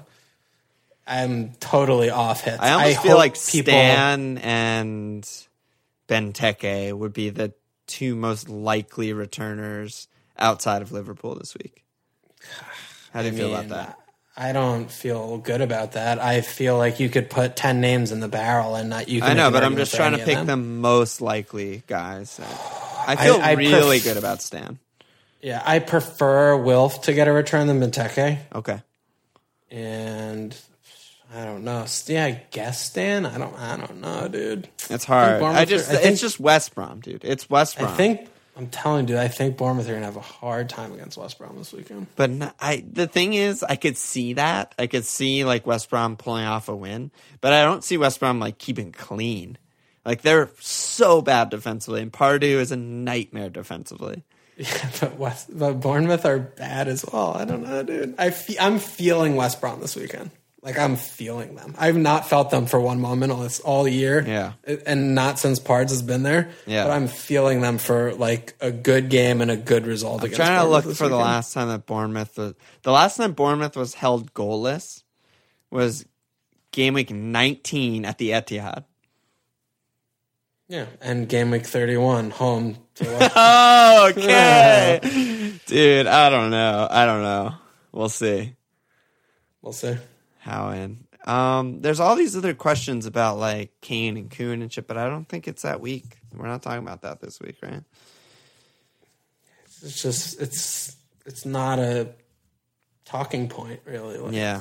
I'm 1.06 1.52
totally 1.60 2.10
off 2.10 2.40
hits. 2.40 2.58
I 2.58 2.72
almost 2.72 3.02
feel 3.02 3.12
hope 3.12 3.18
like 3.18 3.36
Stan 3.36 4.38
and 4.38 5.22
Benteke 6.08 6.92
would 6.92 7.12
be 7.12 7.30
the 7.30 7.54
two 7.86 8.16
most 8.16 8.48
likely 8.48 9.12
returners 9.12 10.08
outside 10.36 10.82
of 10.82 10.90
Liverpool 10.90 11.36
this 11.36 11.54
week. 11.54 11.84
How 13.16 13.22
do 13.22 13.28
you 13.28 13.34
feel 13.36 13.54
about 13.54 13.68
that? 13.70 13.98
I 14.36 14.52
don't 14.52 14.90
feel 14.90 15.38
good 15.38 15.62
about 15.62 15.92
that. 15.92 16.18
I 16.22 16.42
feel 16.42 16.76
like 16.76 17.00
you 17.00 17.08
could 17.08 17.30
put 17.30 17.56
ten 17.56 17.80
names 17.80 18.12
in 18.12 18.20
the 18.20 18.28
barrel 18.28 18.74
and 18.76 18.90
not 18.90 19.08
you. 19.08 19.22
Can 19.22 19.30
I 19.30 19.34
know, 19.34 19.50
but 19.50 19.64
I'm 19.64 19.76
just 19.76 19.94
trying 19.94 20.12
to 20.12 20.18
pick 20.18 20.36
them. 20.36 20.46
the 20.46 20.56
most 20.58 21.22
likely 21.22 21.82
guys. 21.86 22.38
I 23.08 23.16
feel 23.16 23.36
I 23.40 23.52
really 23.52 23.98
pref- 23.98 24.04
good 24.04 24.16
about 24.18 24.42
Stan. 24.42 24.78
Yeah, 25.40 25.62
I 25.64 25.78
prefer 25.78 26.54
Wilf 26.56 27.02
to 27.02 27.14
get 27.14 27.28
a 27.28 27.32
return 27.32 27.66
than 27.66 27.80
Benteke, 27.80 28.38
Okay. 28.54 28.82
and 29.70 30.54
I 31.34 31.44
don't 31.44 31.64
know. 31.64 31.86
Yeah, 32.06 32.24
I 32.26 32.42
guess 32.50 32.84
Stan. 32.84 33.24
I 33.26 33.38
don't. 33.38 33.54
I 33.58 33.76
don't 33.78 34.00
know, 34.00 34.28
dude. 34.28 34.68
It's 34.90 35.04
hard. 35.04 35.42
I 35.42 35.62
are- 35.62 35.64
just 35.66 35.90
I 35.90 35.94
think- 35.96 36.12
it's 36.12 36.20
just 36.20 36.38
West 36.40 36.74
Brom, 36.74 37.00
dude. 37.00 37.24
It's 37.24 37.48
West 37.48 37.78
Brom. 37.78 37.90
I 37.90 37.96
think 37.96 38.28
I'm 38.56 38.68
telling 38.68 39.02
you, 39.02 39.14
dude. 39.14 39.16
I 39.18 39.28
think 39.28 39.56
Bournemouth 39.58 39.88
are 39.88 39.92
gonna 39.92 40.06
have 40.06 40.16
a 40.16 40.20
hard 40.20 40.68
time 40.70 40.92
against 40.92 41.18
West 41.18 41.38
Brom 41.38 41.56
this 41.58 41.72
weekend. 41.72 42.06
But 42.16 42.30
n- 42.30 42.52
I, 42.58 42.84
the 42.90 43.06
thing 43.06 43.34
is, 43.34 43.62
I 43.62 43.76
could 43.76 43.96
see 43.98 44.32
that. 44.34 44.74
I 44.78 44.86
could 44.86 45.04
see 45.04 45.44
like 45.44 45.66
West 45.66 45.90
Brom 45.90 46.16
pulling 46.16 46.46
off 46.46 46.68
a 46.68 46.74
win, 46.74 47.10
but 47.40 47.52
I 47.52 47.62
don't 47.64 47.84
see 47.84 47.98
West 47.98 48.18
Brom 48.18 48.40
like 48.40 48.56
keeping 48.58 48.92
clean. 48.92 49.58
Like 50.06 50.22
they're 50.22 50.50
so 50.60 51.20
bad 51.20 51.50
defensively, 51.50 52.00
and 52.00 52.12
Pardew 52.12 52.58
is 52.60 52.72
a 52.72 52.76
nightmare 52.76 53.50
defensively. 53.50 54.22
Yeah, 54.58 54.90
but 55.00 55.18
West, 55.18 55.50
but 55.52 55.80
Bournemouth 55.80 56.24
are 56.24 56.38
bad 56.38 56.88
as 56.88 57.04
well. 57.12 57.34
I 57.36 57.44
don't 57.44 57.62
know, 57.62 57.82
dude. 57.82 58.14
I 58.18 58.30
fe- 58.30 58.56
I'm 58.58 58.78
feeling 58.78 59.36
West 59.36 59.60
Brom 59.60 59.80
this 59.80 59.94
weekend. 59.94 60.30
Like 60.66 60.80
I'm 60.80 60.96
feeling 60.96 61.54
them. 61.54 61.76
I've 61.78 61.96
not 61.96 62.28
felt 62.28 62.50
them 62.50 62.66
for 62.66 62.80
one 62.80 63.00
moment 63.00 63.30
all 63.30 63.38
this 63.38 63.60
all 63.60 63.86
year. 63.86 64.24
Yeah. 64.26 64.54
and 64.84 65.14
not 65.14 65.38
since 65.38 65.60
Pards 65.60 65.90
has 65.90 66.02
been 66.02 66.24
there. 66.24 66.50
Yeah. 66.66 66.82
but 66.82 66.90
I'm 66.90 67.06
feeling 67.06 67.60
them 67.60 67.78
for 67.78 68.12
like 68.14 68.56
a 68.60 68.72
good 68.72 69.08
game 69.08 69.40
and 69.40 69.48
a 69.48 69.56
good 69.56 69.86
result. 69.86 70.22
I'm 70.22 70.26
against 70.26 70.40
trying 70.40 70.60
to 70.60 70.68
look 70.68 70.84
for 70.96 71.08
the 71.08 71.14
last 71.14 71.52
time 71.54 71.68
that 71.68 71.86
Bournemouth 71.86 72.36
was 72.36 72.54
the 72.82 72.90
last 72.90 73.16
time 73.16 73.32
Bournemouth 73.32 73.76
was 73.76 73.94
held 73.94 74.34
goalless 74.34 75.04
was 75.70 76.04
game 76.72 76.94
week 76.94 77.12
19 77.12 78.04
at 78.04 78.18
the 78.18 78.30
Etihad. 78.30 78.82
Yeah, 80.66 80.86
and 81.00 81.28
game 81.28 81.52
week 81.52 81.64
31 81.64 82.30
home 82.30 82.76
to. 82.96 83.30
Oh, 83.36 84.08
okay, 84.16 85.54
dude. 85.66 86.08
I 86.08 86.28
don't 86.28 86.50
know. 86.50 86.88
I 86.90 87.06
don't 87.06 87.22
know. 87.22 87.54
We'll 87.92 88.08
see. 88.08 88.56
we'll 89.62 89.72
see. 89.72 89.96
How 90.46 90.70
in. 90.70 91.04
Um, 91.26 91.80
there's 91.80 91.98
all 91.98 92.14
these 92.14 92.36
other 92.36 92.54
questions 92.54 93.04
about 93.04 93.36
like 93.38 93.72
Kane 93.80 94.16
and 94.16 94.30
Kun 94.30 94.62
and 94.62 94.72
shit, 94.72 94.86
but 94.86 94.96
I 94.96 95.08
don't 95.08 95.28
think 95.28 95.48
it's 95.48 95.62
that 95.62 95.80
week. 95.80 96.18
We're 96.32 96.46
not 96.46 96.62
talking 96.62 96.84
about 96.84 97.02
that 97.02 97.20
this 97.20 97.40
week, 97.40 97.56
right? 97.62 97.82
It's 99.82 100.00
just 100.00 100.40
it's 100.40 100.96
it's 101.26 101.44
not 101.44 101.80
a 101.80 102.10
talking 103.04 103.48
point 103.48 103.80
really. 103.86 104.18
Like, 104.18 104.34
Yeah, 104.34 104.60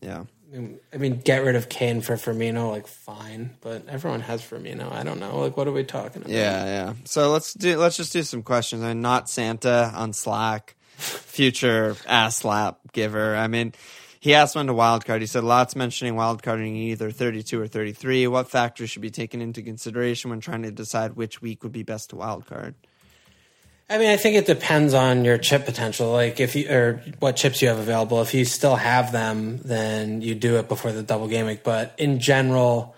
yeah. 0.00 0.24
I 0.54 0.96
mean, 0.96 1.20
get 1.20 1.44
rid 1.44 1.56
of 1.56 1.68
Kane 1.68 2.00
for 2.00 2.14
Firmino, 2.14 2.70
like 2.70 2.86
fine, 2.86 3.50
but 3.60 3.86
everyone 3.88 4.20
has 4.20 4.40
Firmino. 4.40 4.90
I 4.90 5.02
don't 5.02 5.20
know. 5.20 5.40
Like, 5.40 5.58
what 5.58 5.68
are 5.68 5.72
we 5.72 5.84
talking 5.84 6.22
about? 6.22 6.32
Yeah, 6.32 6.64
yeah. 6.64 6.94
So 7.04 7.30
let's 7.30 7.52
do 7.52 7.76
let's 7.76 7.98
just 7.98 8.14
do 8.14 8.22
some 8.22 8.42
questions. 8.42 8.82
I 8.82 8.88
mean, 8.88 9.02
not 9.02 9.28
Santa 9.28 9.92
on 9.94 10.14
Slack, 10.14 10.76
future 10.96 11.94
ass 12.06 12.38
slap 12.38 12.78
giver. 12.92 13.36
I 13.36 13.48
mean, 13.48 13.74
he 14.20 14.34
asked 14.34 14.56
one 14.56 14.66
to 14.66 14.74
wildcard. 14.74 15.20
He 15.20 15.26
said 15.26 15.44
lots 15.44 15.76
mentioning 15.76 16.14
wildcarding 16.14 16.74
either 16.74 17.10
32 17.10 17.60
or 17.60 17.66
33. 17.66 18.26
What 18.26 18.50
factors 18.50 18.90
should 18.90 19.02
be 19.02 19.10
taken 19.10 19.40
into 19.40 19.62
consideration 19.62 20.30
when 20.30 20.40
trying 20.40 20.62
to 20.62 20.70
decide 20.70 21.16
which 21.16 21.40
week 21.40 21.62
would 21.62 21.72
be 21.72 21.82
best 21.82 22.10
to 22.10 22.16
wildcard? 22.16 22.74
I 23.90 23.96
mean, 23.96 24.10
I 24.10 24.16
think 24.18 24.36
it 24.36 24.44
depends 24.44 24.92
on 24.92 25.24
your 25.24 25.38
chip 25.38 25.64
potential. 25.64 26.12
Like 26.12 26.40
if 26.40 26.54
you 26.54 26.68
or 26.68 27.02
what 27.20 27.36
chips 27.36 27.62
you 27.62 27.68
have 27.68 27.78
available. 27.78 28.20
If 28.20 28.34
you 28.34 28.44
still 28.44 28.76
have 28.76 29.12
them, 29.12 29.58
then 29.58 30.20
you 30.20 30.34
do 30.34 30.56
it 30.56 30.68
before 30.68 30.92
the 30.92 31.02
double 31.02 31.26
game. 31.26 31.58
But 31.64 31.94
in 31.96 32.20
general, 32.20 32.94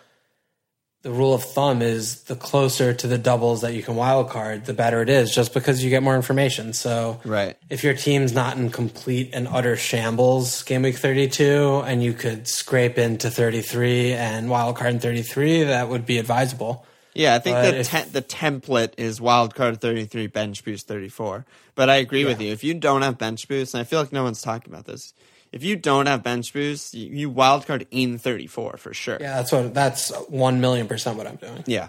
the 1.03 1.11
rule 1.11 1.33
of 1.33 1.43
thumb 1.43 1.81
is 1.81 2.23
the 2.25 2.37
closer 2.37 2.93
to 2.93 3.07
the 3.07 3.17
doubles 3.17 3.63
that 3.63 3.73
you 3.73 3.83
can 3.83 3.97
wild 3.97 4.29
card, 4.29 4.67
the 4.67 4.75
better 4.75 5.01
it 5.01 5.09
is, 5.09 5.35
just 5.35 5.55
because 5.55 5.83
you 5.83 5.89
get 5.89 6.03
more 6.03 6.15
information. 6.15 6.73
So 6.75 7.21
Right. 7.25 7.57
if 7.71 7.83
your 7.83 7.95
team's 7.95 8.35
not 8.35 8.59
in 8.59 8.71
complete 8.71 9.31
and 9.33 9.49
utter 9.49 9.77
shambles 9.77 10.63
game 10.65 10.83
week 10.83 10.97
32 10.99 11.83
and 11.87 12.03
you 12.03 12.13
could 12.13 12.47
scrape 12.47 12.99
into 12.99 13.31
33 13.31 14.13
and 14.13 14.51
wild 14.51 14.77
card 14.77 14.95
in 14.95 15.01
33, 15.01 15.65
that 15.65 15.89
would 15.89 16.05
be 16.05 16.19
advisable. 16.19 16.85
Yeah, 17.21 17.35
I 17.35 17.39
think 17.39 17.57
But 17.57 17.71
the 17.73 17.85
te- 17.85 18.11
the 18.11 18.23
template 18.23 18.95
is 18.97 19.21
wildcard 19.21 19.79
33, 19.79 20.27
bench 20.29 20.65
boost 20.65 20.89
34. 20.89 21.45
But 21.75 21.91
I 21.91 21.97
agree 21.97 22.25
with 22.25 22.41
you. 22.41 22.51
If 22.51 22.65
you 22.65 22.73
don't 22.73 23.03
have 23.03 23.19
bench 23.19 23.47
boost, 23.47 23.75
and 23.75 23.83
I 23.83 23.85
feel 23.85 24.01
like 24.01 24.11
no 24.11 24.23
one's 24.23 24.41
talking 24.41 24.73
about 24.73 24.87
this, 24.87 25.13
if 25.53 25.63
you 25.63 25.77
don't 25.77 26.07
have 26.07 26.23
bench 26.23 26.51
boost, 26.55 26.95
you, 26.95 27.09
you 27.11 27.31
wildcard 27.31 27.87
in 27.91 28.17
34 28.17 28.79
for 28.79 28.95
sure. 28.95 29.19
Yeah, 29.21 29.37
that's 29.37 29.53
what 29.53 29.75
that's 29.75 30.11
1 30.29 30.61
million 30.63 30.89
percent 30.89 31.19
what 31.19 31.27
I'm 31.27 31.37
doing. 31.37 31.63
Yeah. 31.67 31.89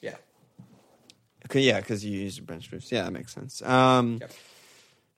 Yeah. 0.00 0.16
Okay, 1.46 1.60
yeah, 1.60 1.78
because 1.78 2.04
you 2.04 2.18
use 2.18 2.36
your 2.36 2.46
bench 2.46 2.68
boost. 2.72 2.90
Yeah, 2.90 3.04
that 3.04 3.12
makes 3.12 3.32
sense. 3.32 3.62
Um, 3.62 4.18
Yep. 4.20 4.32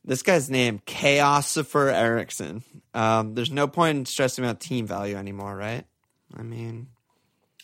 This 0.04 0.22
guy's 0.22 0.50
name, 0.50 0.80
Chaosifer 0.84 1.90
Erickson. 1.90 2.64
Um, 2.92 3.34
there's 3.34 3.52
no 3.52 3.68
point 3.68 3.98
in 3.98 4.04
stressing 4.04 4.44
about 4.44 4.58
team 4.58 4.84
value 4.84 5.14
anymore, 5.14 5.56
right? 5.56 5.84
I 6.36 6.42
mean, 6.42 6.88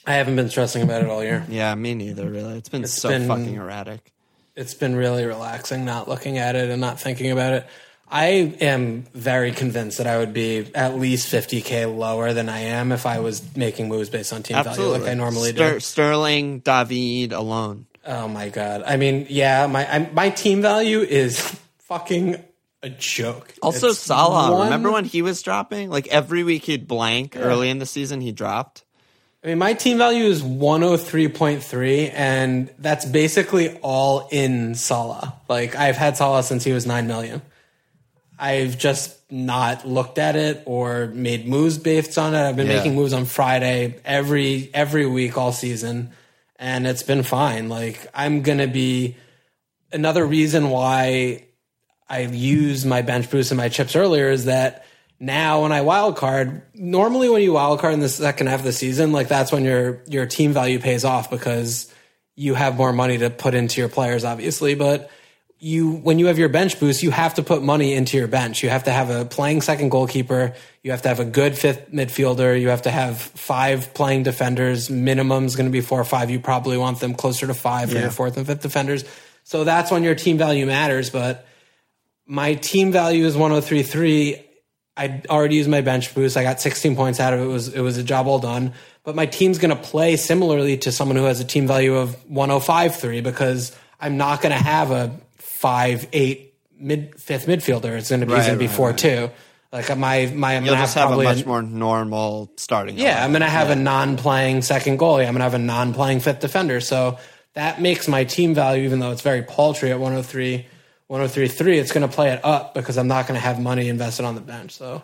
I 0.08 0.14
haven't 0.14 0.36
been 0.36 0.48
stressing 0.48 0.82
about 0.82 1.02
it 1.02 1.08
all 1.08 1.22
year. 1.22 1.44
yeah, 1.48 1.74
me 1.74 1.94
neither, 1.94 2.28
really. 2.30 2.56
It's 2.56 2.68
been 2.70 2.86
so 2.86 3.10
been- 3.10 3.28
fucking 3.28 3.54
erratic. 3.54 4.12
It's 4.56 4.74
been 4.74 4.96
really 4.96 5.24
relaxing 5.24 5.84
not 5.84 6.08
looking 6.08 6.38
at 6.38 6.56
it 6.56 6.68
and 6.70 6.80
not 6.80 6.98
thinking 7.00 7.30
about 7.30 7.52
it. 7.52 7.66
I 8.10 8.26
am 8.60 9.02
very 9.12 9.52
convinced 9.52 9.98
that 9.98 10.06
I 10.06 10.16
would 10.18 10.32
be 10.32 10.66
at 10.74 10.96
least 10.98 11.30
50k 11.32 11.94
lower 11.96 12.32
than 12.32 12.48
I 12.48 12.60
am 12.60 12.90
if 12.90 13.04
I 13.04 13.18
was 13.20 13.54
making 13.54 13.88
moves 13.88 14.08
based 14.08 14.32
on 14.32 14.42
team 14.42 14.56
Absolutely. 14.56 14.84
value 15.00 15.04
like 15.04 15.10
I 15.12 15.14
normally 15.14 15.50
Ster- 15.50 15.72
do. 15.74 15.80
Sterling, 15.80 16.58
David 16.60 17.32
alone. 17.32 17.86
Oh 18.06 18.26
my 18.28 18.48
god! 18.48 18.82
I 18.86 18.96
mean, 18.96 19.26
yeah, 19.28 19.66
my 19.66 19.86
I, 19.94 20.10
my 20.12 20.30
team 20.30 20.62
value 20.62 21.00
is 21.00 21.38
fucking 21.80 22.42
a 22.82 22.88
joke. 22.88 23.54
Also, 23.60 23.88
It's 23.90 23.98
Salah. 23.98 24.52
one- 24.52 24.64
Remember 24.64 24.90
when 24.90 25.04
he 25.04 25.20
was 25.20 25.42
dropping? 25.42 25.90
Like 25.90 26.06
every 26.08 26.42
week 26.44 26.64
he'd 26.64 26.88
blank. 26.88 27.36
Early 27.36 27.68
in 27.68 27.78
the 27.78 27.86
season, 27.86 28.22
he 28.22 28.32
dropped. 28.32 28.84
I 29.44 29.48
mean, 29.48 29.58
my 29.58 29.72
team 29.72 29.98
value 29.98 30.24
is 30.24 30.42
103.3, 30.42 32.10
and 32.12 32.70
that's 32.78 33.04
basically 33.04 33.78
all 33.78 34.28
in 34.32 34.74
Salah. 34.74 35.34
Like, 35.48 35.76
I've 35.76 35.96
had 35.96 36.16
Salah 36.16 36.42
since 36.42 36.64
he 36.64 36.72
was 36.72 36.86
9 36.86 37.06
million. 37.06 37.42
I've 38.36 38.78
just 38.78 39.16
not 39.30 39.86
looked 39.86 40.18
at 40.18 40.34
it 40.34 40.62
or 40.66 41.06
made 41.08 41.46
moves 41.46 41.78
based 41.78 42.18
on 42.18 42.34
it. 42.34 42.40
I've 42.48 42.56
been 42.56 42.66
Yeah. 42.66 42.76
making 42.76 42.94
moves 42.94 43.12
on 43.12 43.26
Friday 43.26 43.96
every 44.04 44.70
every 44.72 45.06
week 45.06 45.36
all 45.36 45.52
season, 45.52 46.10
and 46.56 46.86
it's 46.86 47.02
been 47.02 47.22
fine. 47.22 47.68
Like, 47.68 47.98
I'm 48.14 48.42
gonna 48.42 48.66
be 48.68 49.16
another 49.92 50.24
reason 50.24 50.70
why 50.70 51.44
I 52.08 52.20
used 52.20 52.86
my 52.86 53.02
bench 53.02 53.30
boost 53.30 53.50
and 53.50 53.58
my 53.58 53.68
chips 53.68 53.94
earlier 53.94 54.30
is 54.30 54.46
that 54.46 54.84
now 55.20 55.62
when 55.62 55.72
I 55.72 55.80
wild 55.80 56.16
card, 56.16 56.62
normally 56.74 57.28
when 57.28 57.42
you 57.42 57.52
wild 57.54 57.80
card 57.80 57.94
in 57.94 58.00
the 58.00 58.08
second 58.08 58.46
half 58.46 58.60
of 58.60 58.64
the 58.64 58.72
season, 58.72 59.12
like 59.12 59.28
that's 59.28 59.50
when 59.52 59.64
your 59.64 60.02
your 60.06 60.26
team 60.26 60.52
value 60.52 60.78
pays 60.78 61.04
off 61.04 61.30
because 61.30 61.92
you 62.36 62.54
have 62.54 62.76
more 62.76 62.92
money 62.92 63.18
to 63.18 63.30
put 63.30 63.54
into 63.54 63.80
your 63.80 63.88
players, 63.88 64.24
obviously. 64.24 64.74
But 64.76 65.10
you 65.60 65.90
when 65.90 66.20
you 66.20 66.26
have 66.26 66.38
your 66.38 66.48
bench 66.48 66.78
boost, 66.78 67.02
you 67.02 67.10
have 67.10 67.34
to 67.34 67.42
put 67.42 67.62
money 67.64 67.94
into 67.94 68.16
your 68.16 68.28
bench. 68.28 68.62
You 68.62 68.68
have 68.68 68.84
to 68.84 68.92
have 68.92 69.10
a 69.10 69.24
playing 69.24 69.60
second 69.62 69.88
goalkeeper. 69.88 70.54
You 70.84 70.92
have 70.92 71.02
to 71.02 71.08
have 71.08 71.18
a 71.18 71.24
good 71.24 71.58
fifth 71.58 71.90
midfielder. 71.90 72.60
You 72.60 72.68
have 72.68 72.82
to 72.82 72.90
have 72.92 73.20
five 73.20 73.92
playing 73.92 74.22
defenders. 74.22 74.88
Minimum 74.88 75.46
is 75.46 75.56
going 75.56 75.66
to 75.66 75.72
be 75.72 75.80
four 75.80 76.00
or 76.00 76.04
five. 76.04 76.30
You 76.30 76.38
probably 76.38 76.78
want 76.78 77.00
them 77.00 77.14
closer 77.14 77.48
to 77.48 77.54
five 77.54 77.88
for 77.88 77.96
Yeah. 77.96 78.02
your 78.02 78.10
fourth 78.12 78.36
and 78.36 78.46
fifth 78.46 78.62
defenders. 78.62 79.04
So 79.42 79.64
that's 79.64 79.90
when 79.90 80.04
your 80.04 80.14
team 80.14 80.38
value 80.38 80.64
matters. 80.64 81.10
But 81.10 81.44
my 82.24 82.54
team 82.54 82.92
value 82.92 83.24
is 83.26 83.34
103.3. 83.36 84.44
I 84.98 85.22
already 85.30 85.56
used 85.56 85.70
my 85.70 85.80
bench 85.80 86.14
boost. 86.14 86.36
I 86.36 86.42
got 86.42 86.60
16 86.60 86.96
points 86.96 87.20
out 87.20 87.32
of 87.32 87.40
it. 87.40 87.44
It 87.44 87.46
was 87.46 87.68
it 87.68 87.80
was 87.80 87.96
a 87.98 88.02
job 88.02 88.26
well 88.26 88.40
done. 88.40 88.72
But 89.04 89.14
my 89.14 89.26
team's 89.26 89.56
going 89.58 89.74
to 89.74 89.80
play 89.82 90.16
similarly 90.16 90.76
to 90.78 90.92
someone 90.92 91.16
who 91.16 91.24
has 91.24 91.40
a 91.40 91.44
team 91.44 91.66
value 91.66 91.94
of 91.96 92.14
105.3 92.28 93.22
because 93.22 93.74
I'm 94.00 94.16
not 94.16 94.42
going 94.42 94.52
to 94.52 94.62
have 94.62 94.90
a 94.90 95.18
five 95.36 96.06
eight 96.12 96.54
mid 96.78 97.18
fifth 97.18 97.46
midfielder. 97.46 97.96
It's 97.96 98.10
going 98.10 98.20
to 98.20 98.26
be 98.26 98.32
Right, 98.32 98.40
going 98.46 98.52
to 98.54 98.58
be 98.58 98.66
right, 98.66 98.76
four 98.76 98.88
right. 98.90 98.98
two. 98.98 99.30
Like 99.72 99.96
my 99.98 100.26
my 100.34 100.56
I'm 100.56 100.64
You'll 100.64 100.74
gonna 100.74 100.84
just 100.84 100.94
have 100.96 101.12
a 101.12 101.16
much 101.22 101.44
more 101.46 101.62
normal 101.62 102.50
starting. 102.56 102.96
yeah, 102.98 103.22
I'm 103.24 103.30
going 103.32 103.42
to 103.42 103.48
have 103.48 103.68
a 103.70 103.76
non-playing 103.76 104.62
second 104.62 104.98
goalie. 104.98 105.20
I'm 105.26 105.34
going 105.34 105.36
to 105.36 105.42
have 105.44 105.54
a 105.54 105.58
non-playing 105.58 106.20
fifth 106.20 106.40
defender. 106.40 106.80
So 106.80 107.18
that 107.54 107.80
makes 107.80 108.08
my 108.08 108.24
team 108.24 108.54
value, 108.54 108.84
even 108.84 108.98
though 108.98 109.10
it's 109.12 109.20
very 109.22 109.42
paltry 109.42 109.90
at 109.90 109.98
103, 110.00 110.66
103.3, 111.10 111.76
it's 111.78 111.92
going 111.92 112.06
to 112.08 112.14
play 112.14 112.30
it 112.30 112.44
up 112.44 112.74
because 112.74 112.98
I'm 112.98 113.08
not 113.08 113.26
going 113.26 113.38
to 113.38 113.44
have 113.44 113.60
money 113.60 113.88
invested 113.88 114.24
on 114.24 114.34
the 114.34 114.40
bench. 114.40 114.72
So 114.72 115.02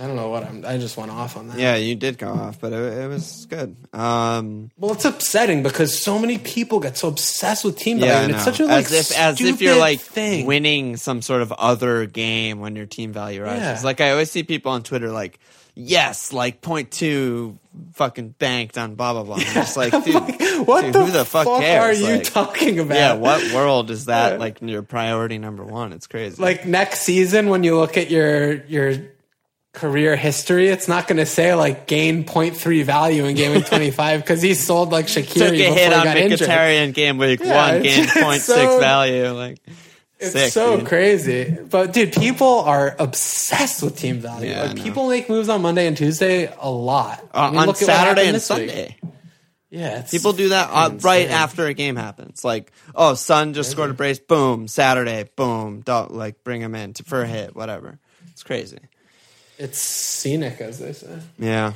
I 0.00 0.06
don't 0.06 0.14
know 0.16 0.28
what 0.28 0.44
I'm. 0.44 0.64
I 0.64 0.78
just 0.78 0.96
went 0.96 1.10
off 1.10 1.36
on 1.36 1.48
that. 1.48 1.58
Yeah, 1.58 1.74
you 1.74 1.96
did 1.96 2.16
go 2.16 2.28
off, 2.28 2.60
but 2.60 2.72
it, 2.72 2.98
it 2.98 3.08
was 3.08 3.46
good. 3.46 3.76
Um, 3.92 4.70
Well, 4.78 4.92
it's 4.92 5.04
upsetting 5.04 5.62
because 5.64 5.98
so 5.98 6.18
many 6.18 6.38
people 6.38 6.78
get 6.78 6.96
so 6.96 7.08
obsessed 7.08 7.64
with 7.64 7.76
team 7.76 7.98
value, 7.98 8.12
yeah, 8.12 8.22
and 8.22 8.32
it's 8.32 8.44
such 8.44 8.60
a 8.60 8.66
like 8.66 8.86
as 8.86 8.92
if 9.10 9.18
as 9.18 9.40
if 9.40 9.60
you're 9.60 9.76
like 9.76 10.00
thing. 10.00 10.46
winning 10.46 10.96
some 10.96 11.22
sort 11.22 11.42
of 11.42 11.50
other 11.52 12.06
game 12.06 12.60
when 12.60 12.76
your 12.76 12.86
team 12.86 13.12
value 13.12 13.42
rises. 13.42 13.62
Yeah. 13.62 13.80
Like 13.82 14.00
I 14.00 14.12
always 14.12 14.30
see 14.30 14.44
people 14.44 14.70
on 14.70 14.84
Twitter 14.84 15.10
like, 15.10 15.40
yes, 15.74 16.32
like 16.32 16.60
point 16.60 16.90
two 16.90 17.58
fucking 17.94 18.30
banked 18.38 18.76
on 18.76 18.94
blah 18.94 19.12
blah 19.12 19.22
blah. 19.22 19.36
I'm 19.36 19.42
just 19.42 19.76
like, 19.76 19.92
dude, 20.04 20.66
What 20.66 20.82
dude, 20.82 20.92
the, 20.94 21.04
who 21.06 21.10
the 21.12 21.24
fuck, 21.24 21.46
fuck 21.46 21.60
cares? 21.62 22.00
are 22.02 22.08
you 22.10 22.16
Like, 22.16 22.24
talking 22.24 22.78
about? 22.78 22.94
Yeah, 22.96 23.12
what 23.14 23.54
world 23.54 23.90
is 23.90 24.06
that 24.06 24.38
like 24.40 24.60
your 24.60 24.82
priority 24.82 25.38
number 25.38 25.64
one? 25.64 25.92
It's 25.92 26.06
crazy. 26.06 26.40
like 26.42 26.66
next 26.66 27.00
season 27.02 27.48
when 27.48 27.64
you 27.64 27.76
look 27.78 27.96
at 27.96 28.10
your 28.10 28.64
your 28.66 28.94
career 29.72 30.16
history, 30.16 30.66
it's 30.68 30.88
not 30.88 31.06
going 31.06 31.18
to 31.18 31.24
say 31.26 31.54
like 31.54 31.86
gain 31.86 32.24
0.3 32.24 32.82
value 32.84 33.24
in 33.26 33.36
game 33.36 33.52
week 33.52 33.66
25 33.68 34.20
because 34.20 34.42
he 34.42 34.54
sold 34.54 34.90
like 34.90 35.06
Shaqiri 35.06 35.32
took 35.32 35.52
a 35.54 35.72
hit 35.72 35.92
on 35.92 36.02
got 36.04 36.16
injured. 36.16 36.40
Mkhitaryan 36.48 36.92
game 36.92 37.18
week 37.18 37.38
Yeah, 37.40 37.74
one, 37.74 37.82
gained 37.82 38.04
it's 38.08 38.20
point 38.20 38.40
six 38.42 38.58
so- 38.58 38.80
value. 38.80 39.28
Like 39.30 39.60
It's 40.20 40.32
sick, 40.32 40.52
so 40.52 40.76
dude. 40.78 40.86
crazy. 40.86 41.56
But 41.68 41.92
dude, 41.92 42.12
people 42.12 42.60
are 42.60 42.94
obsessed 42.98 43.82
with 43.82 43.96
team 43.96 44.18
value. 44.18 44.50
Yeah, 44.50 44.64
like 44.64 44.82
people 44.82 45.08
make 45.08 45.28
moves 45.28 45.48
on 45.48 45.62
Monday 45.62 45.86
and 45.86 45.96
Tuesday 45.96 46.52
a 46.60 46.70
lot. 46.70 47.20
Uh, 47.34 47.38
I 47.38 47.50
mean, 47.50 47.68
on 47.68 47.74
Saturday 47.74 48.26
and 48.26 48.34
this 48.34 48.50
week. 48.50 48.68
Sunday. 48.68 48.96
Yeah, 49.70 50.00
it's 50.00 50.10
People 50.10 50.32
do 50.32 50.48
that 50.48 50.68
uh, 50.72 50.90
right 51.00 51.30
after 51.30 51.66
a 51.66 51.74
game 51.74 51.94
happens. 51.94 52.44
Like, 52.44 52.72
oh, 52.92 53.14
Son 53.14 53.54
just 53.54 53.70
scored 53.70 53.90
a 53.90 53.94
brace. 53.94 54.18
Boom. 54.18 54.66
Saturday. 54.66 55.30
Boom. 55.36 55.82
Don't, 55.82 56.12
like, 56.12 56.42
bring 56.42 56.60
him 56.60 56.74
in 56.74 56.92
to, 56.94 57.04
for 57.04 57.22
a 57.22 57.26
hit. 57.26 57.54
Whatever. 57.54 58.00
It's 58.32 58.42
crazy. 58.42 58.80
It's 59.58 59.78
scenic, 59.78 60.60
as 60.60 60.80
they 60.80 60.92
say. 60.92 61.20
Yeah. 61.38 61.74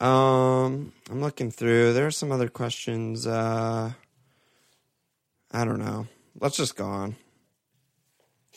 Um, 0.00 0.92
I'm 1.08 1.20
looking 1.20 1.52
through. 1.52 1.92
There 1.92 2.06
are 2.06 2.10
some 2.10 2.32
other 2.32 2.48
questions. 2.48 3.28
Uh, 3.28 3.92
I 5.52 5.64
don't 5.64 5.78
know. 5.78 6.08
Let's 6.40 6.56
just 6.56 6.74
go 6.74 6.86
on. 6.86 7.14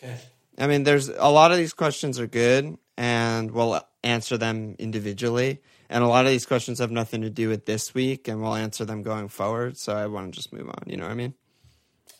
Okay. 0.01 0.17
I 0.57 0.67
mean, 0.67 0.83
there's 0.83 1.09
a 1.09 1.29
lot 1.29 1.51
of 1.51 1.57
these 1.57 1.73
questions 1.73 2.19
are 2.19 2.27
good, 2.27 2.77
and 2.97 3.51
we'll 3.51 3.81
answer 4.03 4.37
them 4.37 4.75
individually. 4.79 5.61
And 5.89 6.03
a 6.03 6.07
lot 6.07 6.25
of 6.25 6.31
these 6.31 6.45
questions 6.45 6.79
have 6.79 6.91
nothing 6.91 7.21
to 7.21 7.29
do 7.29 7.49
with 7.49 7.65
this 7.65 7.93
week, 7.93 8.27
and 8.27 8.41
we'll 8.41 8.55
answer 8.55 8.85
them 8.85 9.01
going 9.01 9.29
forward. 9.29 9.77
So 9.77 9.95
I 9.95 10.07
want 10.07 10.33
to 10.33 10.37
just 10.37 10.53
move 10.53 10.67
on. 10.67 10.83
You 10.85 10.97
know 10.97 11.05
what 11.05 11.11
I 11.11 11.15
mean? 11.15 11.33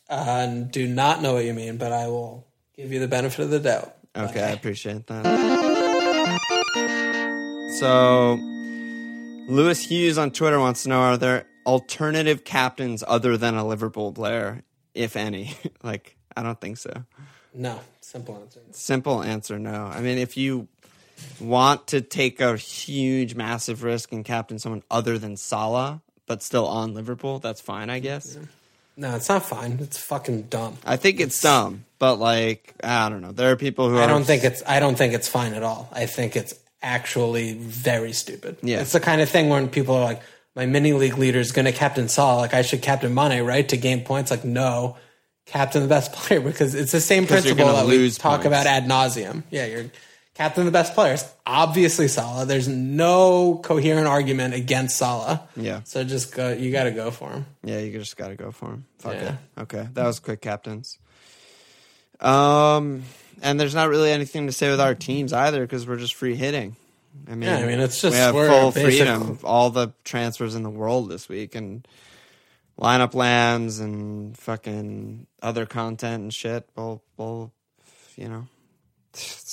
Uh, 0.09 0.47
do 0.47 0.87
not 0.87 1.21
know 1.21 1.33
what 1.33 1.45
you 1.45 1.53
mean, 1.53 1.77
but 1.77 1.91
I 1.91 2.07
will 2.07 2.47
give 2.75 2.91
you 2.91 2.99
the 2.99 3.07
benefit 3.07 3.43
of 3.43 3.51
the 3.51 3.59
doubt. 3.59 3.95
Okay, 4.15 4.41
I 4.41 4.49
appreciate 4.49 5.05
that. 5.07 5.25
So, 7.79 8.33
Lewis 9.47 9.85
Hughes 9.85 10.17
on 10.17 10.31
Twitter 10.31 10.59
wants 10.59 10.83
to 10.83 10.89
know: 10.89 10.99
Are 10.99 11.17
there 11.17 11.45
alternative 11.65 12.43
captains 12.43 13.03
other 13.07 13.37
than 13.37 13.53
a 13.53 13.65
Liverpool 13.65 14.11
player, 14.11 14.63
if 14.95 15.15
any? 15.15 15.55
like, 15.83 16.17
I 16.35 16.41
don't 16.41 16.59
think 16.59 16.77
so. 16.77 17.05
No, 17.53 17.79
simple 18.01 18.35
answer. 18.41 18.59
Simple 18.71 19.23
answer: 19.23 19.59
No. 19.59 19.85
I 19.85 20.01
mean, 20.01 20.17
if 20.17 20.37
you 20.37 20.67
want 21.39 21.87
to 21.87 22.01
take 22.01 22.39
a 22.41 22.55
huge, 22.57 23.35
massive 23.35 23.83
risk 23.83 24.11
and 24.11 24.23
captain 24.23 24.59
someone 24.59 24.83
other 24.89 25.17
than 25.17 25.37
Salah, 25.37 26.01
but 26.25 26.43
still 26.43 26.67
on 26.67 26.93
Liverpool, 26.93 27.39
that's 27.39 27.61
fine, 27.61 27.89
I 27.89 27.99
guess. 27.99 28.37
No, 28.95 29.15
it's 29.15 29.29
not 29.29 29.45
fine. 29.45 29.79
It's 29.79 29.97
fucking 29.97 30.43
dumb. 30.43 30.77
I 30.85 30.97
think 30.97 31.21
it's 31.21 31.39
dumb, 31.41 31.85
but 31.99 32.19
like, 32.19 32.73
I 32.83 33.07
don't 33.07 33.21
know. 33.21 33.31
There 33.31 33.49
are 33.49 33.55
people 33.55 33.89
who 33.89 33.97
I 33.97 34.07
don't 34.07 34.25
think 34.25 34.43
it's. 34.43 34.61
I 34.67 34.79
don't 34.81 34.97
think 34.97 35.13
it's 35.13 35.27
fine 35.27 35.53
at 35.53 35.63
all. 35.63 35.89
I 35.91 36.05
think 36.05 36.35
it's 36.35 36.53
actually 36.81 37.53
very 37.53 38.11
stupid. 38.11 38.57
Yeah. 38.61 38.81
it's 38.81 38.91
the 38.91 38.99
kind 38.99 39.21
of 39.21 39.29
thing 39.29 39.47
when 39.47 39.69
people 39.69 39.95
are 39.95 40.03
like, 40.03 40.21
"My 40.53 40.65
mini 40.65 40.91
league 40.91 41.17
leader 41.17 41.39
is 41.39 41.53
going 41.53 41.65
to 41.65 41.71
captain 41.71 42.09
Saul. 42.09 42.37
Like 42.37 42.53
I 42.53 42.61
should 42.61 42.81
captain 42.81 43.13
Mane, 43.13 43.41
right, 43.43 43.67
to 43.69 43.77
gain 43.77 44.03
points." 44.03 44.31
Like 44.31 44.43
no, 44.43 44.97
captain 45.49 45.81
the 45.81 45.87
best 45.87 46.13
player 46.13 46.39
because 46.51 46.75
it's 46.75 46.91
the 46.91 47.01
same 47.01 47.27
principle 47.27 47.67
that 47.73 47.85
we 47.85 48.09
talk 48.11 48.41
points. 48.41 48.45
about 48.47 48.65
ad 48.65 48.85
nauseum. 48.85 49.43
Yeah, 49.49 49.65
you're 49.65 49.85
captain 50.35 50.63
the 50.65 50.71
best 50.71 50.93
player. 50.95 51.17
players. 51.17 51.33
Obviously 51.45 52.07
Salah. 52.07 52.45
There's 52.45 52.67
no 52.67 53.59
coherent 53.63 54.07
argument 54.07 54.53
against 54.53 54.95
Salah. 54.97 55.41
Yeah. 55.57 55.81
So 55.83 56.03
just 56.03 56.33
go. 56.33 56.53
You 56.53 56.71
got 56.71 56.83
to 56.85 56.91
go 56.91 57.11
for 57.11 57.29
him. 57.31 57.45
Yeah, 57.63 57.79
you 57.79 57.91
just 57.91 58.15
got 58.17 58.29
to 58.29 58.35
go 58.35 58.51
for 58.51 58.67
him. 58.67 58.85
Fuck 58.99 59.13
Yeah. 59.15 59.35
it. 59.57 59.61
Okay, 59.63 59.87
that 59.93 60.05
was 60.05 60.19
quick 60.19 60.41
captains. 60.41 60.97
Um, 62.19 63.03
and 63.41 63.59
there's 63.59 63.75
not 63.75 63.89
really 63.89 64.11
anything 64.11 64.47
to 64.47 64.53
say 64.53 64.69
with 64.69 64.81
our 64.81 64.95
teams 64.95 65.31
either 65.33 65.61
because 65.61 65.87
we're 65.87 65.97
just 65.97 66.15
free 66.15 66.35
hitting. 66.35 66.75
I 67.27 67.35
mean, 67.35 67.49
Yeah, 67.49 67.57
I 67.59 67.65
mean, 67.65 67.79
it's 67.79 68.01
just- 68.01 68.13
we 68.13 68.19
have 68.19 68.33
full 68.35 68.71
freedom 68.71 69.39
all 69.43 69.69
the 69.69 69.93
transfers 70.03 70.55
in 70.55 70.63
the 70.63 70.69
world 70.69 71.09
this 71.09 71.27
week 71.29 71.55
and 71.55 71.87
lineup 72.79 73.13
lands 73.13 73.79
and 73.79 74.37
fucking 74.37 75.27
other 75.41 75.65
content 75.65 76.23
and 76.23 76.33
shit. 76.33 76.67
We'll, 76.75 77.03
we'll 77.17 77.51
you 78.15 78.29
know, 78.29 78.47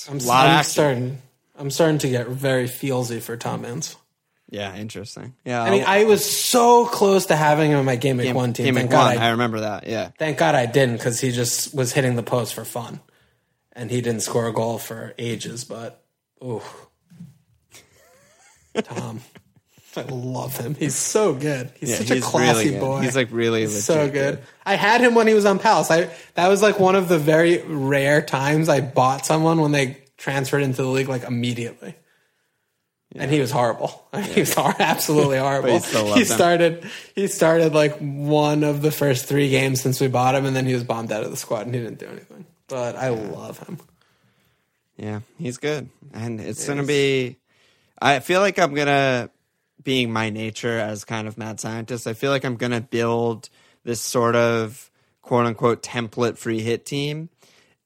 I'm, 0.09 0.19
lot 0.19 0.47
I'm 0.49 0.65
starting. 0.65 1.23
I'm 1.59 1.71
starting 1.71 1.99
to 1.99 2.09
get 2.09 2.29
very 2.29 2.67
feelsy 2.67 3.21
for 3.21 3.37
Tom 3.37 3.65
Ince. 3.65 3.97
Yeah, 4.49 4.77
interesting. 4.77 5.35
Yeah, 5.45 5.63
I 5.63 5.71
mean, 5.71 5.85
I 5.87 6.05
was 6.05 6.25
so 6.25 6.87
close 6.87 7.27
to 7.27 7.37
having 7.37 7.73
him 7.73 7.79
in 7.81 7.85
my 7.85 7.97
game 7.97 8.19
game, 8.19 8.37
one 8.37 8.53
team. 8.53 8.67
game 8.67 8.75
Thank 8.77 8.91
God, 8.91 9.15
one. 9.17 9.23
I, 9.23 9.29
I 9.29 9.31
remember 9.31 9.61
that. 9.61 9.87
Yeah, 9.89 10.11
thank 10.19 10.39
God 10.39 10.55
I 10.55 10.67
didn't 10.67 10.99
because 10.99 11.21
he 11.21 11.33
just 11.33 11.75
was 11.75 11.93
hitting 11.93 12.15
the 12.15 12.23
post 12.23 12.55
for 12.55 12.65
fun. 12.65 13.01
and 13.73 13.91
he 13.91 14.01
didn't 14.01 14.23
score 14.23 14.47
a 14.47 14.53
goal 14.53 14.79
for 14.79 15.15
ages. 15.19 15.65
But 15.65 16.03
ooh, 16.45 16.63
Tom, 18.83 19.21
I 19.97 20.03
love 20.03 20.57
him. 20.57 20.75
He's 20.75 20.95
so 20.95 21.35
good. 21.35 21.73
He's 21.79 21.91
Yeah, 21.91 21.97
such 21.97 22.09
he's 22.09 22.19
a 22.23 22.27
classy 22.27 22.69
really 22.69 22.81
boy. 22.81 23.01
He's 23.01 23.17
like 23.17 23.29
really 23.31 23.63
He's 23.63 23.85
so 23.85 24.11
good. 24.11 24.41
I 24.65 24.75
had 24.75 25.01
him 25.01 25.15
when 25.15 25.27
he 25.27 25.35
was 25.35 25.45
on 25.45 25.59
Palace. 25.59 25.91
I 25.91 26.11
that 26.35 26.49
was 26.49 26.63
like 26.63 26.79
one 26.79 26.97
of 26.97 27.09
the 27.09 27.19
very 27.19 27.63
rare 27.63 28.23
times 28.23 28.69
I 28.69 28.81
bought 28.81 29.27
someone 29.27 29.61
when 29.61 29.73
they 29.73 29.99
transferred 30.17 30.63
into 30.63 30.83
the 30.83 30.89
league 30.89 31.09
like 31.09 31.25
immediately. 31.25 31.95
And 33.15 33.31
he 33.31 33.41
was 33.41 33.51
horrible. 33.51 34.07
he 34.23 34.41
was 34.41 34.57
absolutely 34.57 35.39
horrible. 35.39 35.79
he 35.79 36.25
started. 36.25 36.85
He 37.15 37.29
started 37.29 37.73
like 37.73 37.97
one 37.99 38.63
of 38.63 38.83
the 38.83 38.91
first 38.91 39.27
three 39.27 39.49
games 39.49 39.81
since 39.81 40.01
we 40.01 40.09
bought 40.09 40.35
him, 40.35 40.45
and 40.45 40.55
then 40.55 40.67
he 40.67 40.75
was 40.75 40.85
bombed 40.85 41.13
out 41.13 41.25
of 41.25 41.31
the 41.31 41.37
squad, 41.37 41.65
and 41.65 41.75
he 41.75 41.81
didn't 41.81 41.99
do 41.99 42.07
anything. 42.07 42.45
But 42.69 42.97
I 42.97 43.09
love 43.09 43.59
him. 43.61 43.79
Yeah, 44.99 45.21
he's 45.39 45.57
good. 45.57 45.89
And 46.13 46.41
it's 46.41 46.67
going 46.67 46.79
to 46.79 46.85
be 46.85 47.39
I 48.01 48.21
feel 48.21 48.41
like 48.41 48.59
I'm 48.59 48.75
going 48.75 48.89
to 48.89 49.31
being 49.87 50.13
my 50.13 50.31
nature 50.31 50.81
as 50.81 51.05
kind 51.05 51.29
of 51.29 51.39
mad 51.39 51.61
scientist, 51.61 52.09
I 52.09 52.13
feel 52.13 52.33
like 52.33 52.45
I'm 52.45 52.57
going 52.57 52.73
to 52.73 52.81
build 52.81 53.49
this 53.85 54.01
sort 54.01 54.35
of 54.35 54.91
quote 55.23 55.47
unquote 55.47 55.81
template 55.81 56.37
free 56.37 56.61
hit 56.61 56.85
team. 56.85 57.31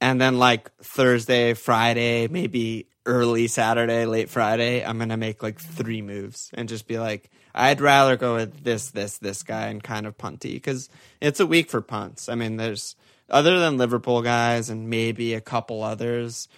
And 0.00 0.18
then 0.18 0.38
like 0.38 0.74
Thursday, 0.78 1.52
Friday, 1.52 2.26
maybe 2.26 2.86
early 3.04 3.48
Saturday, 3.48 4.06
late 4.06 4.30
Friday, 4.30 4.82
I'm 4.82 4.96
going 4.96 5.10
to 5.10 5.18
make 5.18 5.42
like 5.42 5.60
three 5.60 6.00
moves 6.00 6.50
and 6.54 6.70
just 6.70 6.88
be 6.88 6.98
like 6.98 7.30
I'd 7.54 7.82
rather 7.82 8.16
go 8.16 8.36
with 8.36 8.64
this, 8.64 8.90
this, 8.92 9.18
this 9.18 9.42
guy 9.42 9.66
and 9.66 9.82
kind 9.82 10.06
of 10.06 10.16
punty 10.16 10.54
because 10.54 10.88
it's 11.20 11.38
a 11.38 11.46
week 11.46 11.68
for 11.68 11.82
punts. 11.82 12.30
I 12.30 12.34
mean, 12.34 12.56
there's 12.56 12.96
other 13.28 13.58
than 13.58 13.76
Liverpool 13.76 14.22
guys 14.22 14.70
and 14.70 14.88
maybe 14.88 15.34
a 15.34 15.40
couple 15.42 15.82
others, 15.82 16.48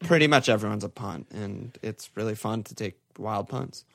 pretty 0.00 0.26
much 0.26 0.50
everyone's 0.50 0.84
a 0.84 0.90
punt, 0.90 1.28
and 1.32 1.78
it's 1.80 2.10
really 2.14 2.34
fun 2.34 2.64
to 2.64 2.74
take 2.74 2.98
wild 3.18 3.48
punts. 3.48 3.86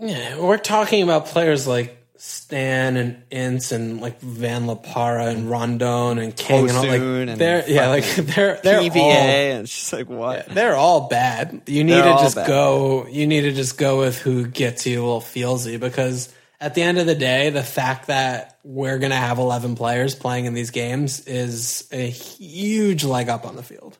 Yeah, 0.00 0.38
we're 0.40 0.58
talking 0.58 1.02
about 1.02 1.26
players 1.26 1.66
like 1.66 1.96
Stan 2.16 2.96
and 2.96 3.22
Ince 3.30 3.72
and 3.72 4.00
like 4.00 4.20
Van 4.20 4.66
La 4.66 4.74
Parra 4.74 5.26
and 5.26 5.48
Rondon 5.48 6.18
and 6.18 6.34
King 6.34 6.68
and 6.68 6.76
all 6.76 6.86
like 6.86 7.00
and 7.00 7.40
they're 7.40 7.68
yeah 7.68 7.88
like 7.88 8.04
they're 8.16 8.60
they're 8.62 8.80
PVA, 8.80 8.96
all 8.96 9.12
and 9.12 9.68
she's 9.68 9.92
like, 9.92 10.08
what? 10.08 10.46
they're 10.48 10.74
all 10.76 11.08
bad. 11.08 11.62
You 11.66 11.84
need 11.84 11.92
They're 11.94 12.16
to 12.16 12.22
just 12.22 12.34
bad. 12.36 12.46
go. 12.48 13.06
You 13.08 13.26
need 13.26 13.42
to 13.42 13.52
just 13.52 13.78
go 13.78 13.98
with 14.00 14.18
who 14.18 14.46
gets 14.46 14.86
you 14.86 15.00
a 15.00 15.04
little 15.04 15.20
feelsy 15.20 15.78
because 15.78 16.32
at 16.60 16.74
the 16.74 16.82
end 16.82 16.98
of 16.98 17.06
the 17.06 17.14
day, 17.14 17.50
the 17.50 17.62
fact 17.62 18.08
that 18.08 18.58
we're 18.64 18.98
gonna 18.98 19.14
have 19.16 19.38
eleven 19.38 19.76
players 19.76 20.16
playing 20.16 20.46
in 20.46 20.54
these 20.54 20.70
games 20.70 21.20
is 21.26 21.88
a 21.92 22.08
huge 22.10 23.04
leg 23.04 23.28
up 23.28 23.46
on 23.46 23.54
the 23.54 23.62
field. 23.62 23.96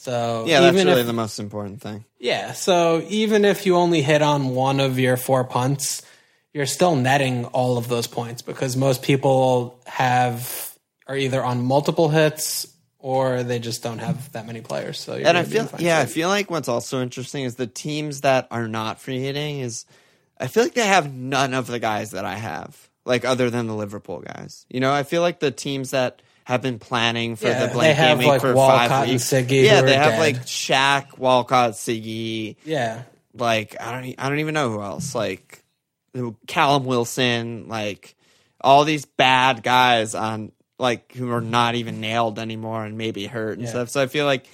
So 0.00 0.46
Yeah, 0.46 0.60
that's 0.60 0.82
really 0.82 1.02
if, 1.02 1.06
the 1.06 1.12
most 1.12 1.38
important 1.38 1.82
thing. 1.82 2.06
yeah. 2.18 2.52
So 2.52 3.04
even 3.08 3.44
if 3.44 3.66
you 3.66 3.76
only 3.76 4.00
hit 4.00 4.22
on 4.22 4.54
one 4.54 4.80
of 4.80 4.98
your 4.98 5.18
four 5.18 5.44
punts, 5.44 6.00
you're 6.54 6.64
still 6.64 6.96
netting 6.96 7.44
all 7.44 7.76
of 7.76 7.88
those 7.88 8.06
points 8.06 8.40
because 8.40 8.78
most 8.78 9.02
people 9.02 9.78
have 9.84 10.74
are 11.06 11.16
either 11.16 11.44
on 11.44 11.62
multiple 11.62 12.08
hits 12.08 12.66
or 12.98 13.42
they 13.42 13.58
just 13.58 13.82
don't 13.82 13.98
have 13.98 14.32
that 14.32 14.46
many 14.46 14.62
players. 14.62 14.98
So 14.98 15.16
you're 15.16 15.26
And 15.26 15.36
I 15.36 15.44
feel, 15.44 15.68
yeah, 15.78 15.98
I 15.98 16.06
feel 16.06 16.28
like 16.28 16.50
what's 16.50 16.68
also 16.68 17.02
interesting 17.02 17.44
is 17.44 17.56
the 17.56 17.66
teams 17.66 18.22
that 18.22 18.46
are 18.50 18.68
not 18.68 19.00
free 19.00 19.20
hitting 19.20 19.60
is, 19.60 19.84
I 20.38 20.46
feel 20.46 20.62
like 20.62 20.74
they 20.74 20.86
have 20.86 21.12
none 21.12 21.52
of 21.52 21.66
the 21.66 21.78
guys 21.78 22.12
that 22.12 22.24
I 22.24 22.36
have, 22.36 22.88
like 23.04 23.26
other 23.26 23.50
than 23.50 23.66
the 23.66 23.74
Liverpool 23.74 24.20
guys. 24.20 24.64
You 24.70 24.80
know, 24.80 24.92
I 24.92 25.02
feel 25.02 25.20
like 25.20 25.40
the 25.40 25.50
teams 25.50 25.90
that 25.90 26.22
have 26.44 26.62
been 26.62 26.78
planning 26.78 27.36
for 27.36 27.46
Yeah, 27.48 27.60
the 27.60 27.66
they 27.68 27.72
blank 27.72 27.96
have, 27.98 28.18
game 28.18 28.28
like, 28.28 28.40
for 28.40 28.54
Walcott 28.54 28.88
five 28.88 29.02
and 29.04 29.12
weeks. 29.12 29.24
Siggy 29.24 29.64
yeah, 29.64 29.82
they 29.82 29.94
have 29.94 30.12
dead. 30.12 30.18
like 30.20 30.36
Shaq, 30.46 31.18
Walcott, 31.18 31.72
Siggy, 31.72 32.56
yeah. 32.64 33.02
like 33.34 33.76
I 33.80 33.92
don't 34.00 34.14
I 34.18 34.28
don't 34.28 34.38
even 34.40 34.54
know 34.54 34.70
who 34.70 34.82
else 34.82 35.14
like 35.14 35.62
Callum 36.46 36.84
Wilson 36.86 37.68
like 37.68 38.16
all 38.60 38.84
these 38.84 39.06
bad 39.06 39.62
guys 39.62 40.14
on 40.14 40.50
like 40.78 41.12
who 41.12 41.30
are 41.30 41.40
not 41.40 41.76
even 41.76 42.00
nailed 42.00 42.38
anymore 42.38 42.84
and 42.84 42.98
maybe 42.98 43.26
hurt 43.26 43.52
and 43.58 43.62
Yeah. 43.62 43.70
stuff 43.70 43.90
so 43.90 44.02
I 44.02 44.06
feel 44.06 44.26
like 44.26 44.46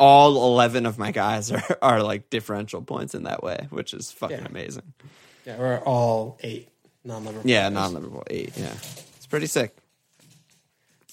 all 0.00 0.52
11 0.54 0.86
of 0.86 0.98
my 0.98 1.12
guys 1.12 1.52
are, 1.52 1.62
are 1.82 2.02
like 2.02 2.30
differential 2.30 2.80
points 2.82 3.14
in 3.14 3.24
that 3.24 3.42
way 3.42 3.66
which 3.70 3.92
is 3.94 4.10
fucking 4.12 4.38
Yeah. 4.38 4.46
amazing 4.46 4.92
Yeah, 5.44 5.58
we're 5.58 5.78
all 5.78 6.38
eight 6.42 6.68
non-Liverpool. 7.04 7.50
yeah 7.50 7.68
non-Liverpool 7.68 8.24
8 8.30 8.52
yeah 8.56 8.72
it's 9.16 9.26
pretty 9.28 9.46
sick 9.46 9.76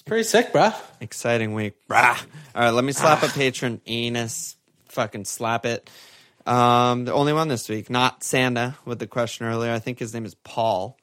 pretty 0.10 0.24
sick, 0.24 0.52
bruh. 0.52 0.76
exciting 1.00 1.54
week. 1.54 1.76
Brah. 1.88 2.20
all 2.56 2.62
right 2.62 2.70
let 2.72 2.84
me 2.84 2.92
slap 2.92 3.24
a 3.24 3.28
patron 3.30 3.80
anus. 3.86 4.56
Fucking 4.90 5.26
slap 5.26 5.66
it. 5.66 5.90
Um 6.46 7.06
the 7.06 7.14
only 7.14 7.32
one 7.32 7.48
this 7.48 7.70
week. 7.70 7.90
Not 7.90 8.24
Santa 8.24 8.76
with 8.86 9.00
the 9.00 9.08
question 9.08 9.46
earlier. 9.46 9.72
I 9.72 9.80
think 9.80 10.00
his 10.00 10.14
name 10.14 10.26
is 10.26 10.36
Paul. 10.36 10.98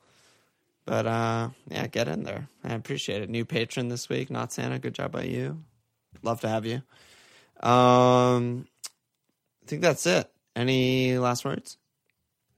But 0.84 1.06
uh 1.06 1.48
yeah 1.70 1.86
get 1.86 2.08
in 2.08 2.24
there. 2.24 2.48
I 2.64 2.74
appreciate 2.74 3.22
it. 3.22 3.30
New 3.30 3.44
patron 3.44 3.88
this 3.88 4.08
week. 4.08 4.30
Not 4.30 4.52
Santa. 4.52 4.78
Good 4.78 4.94
job 4.94 5.12
by 5.12 5.22
you. 5.22 5.62
Love 6.22 6.40
to 6.42 6.48
have 6.48 6.66
you. 6.66 6.82
Um 7.66 8.66
I 9.62 9.66
think 9.68 9.82
that's 9.82 10.06
it. 10.06 10.28
Any 10.54 11.18
last 11.18 11.44
words? 11.44 11.76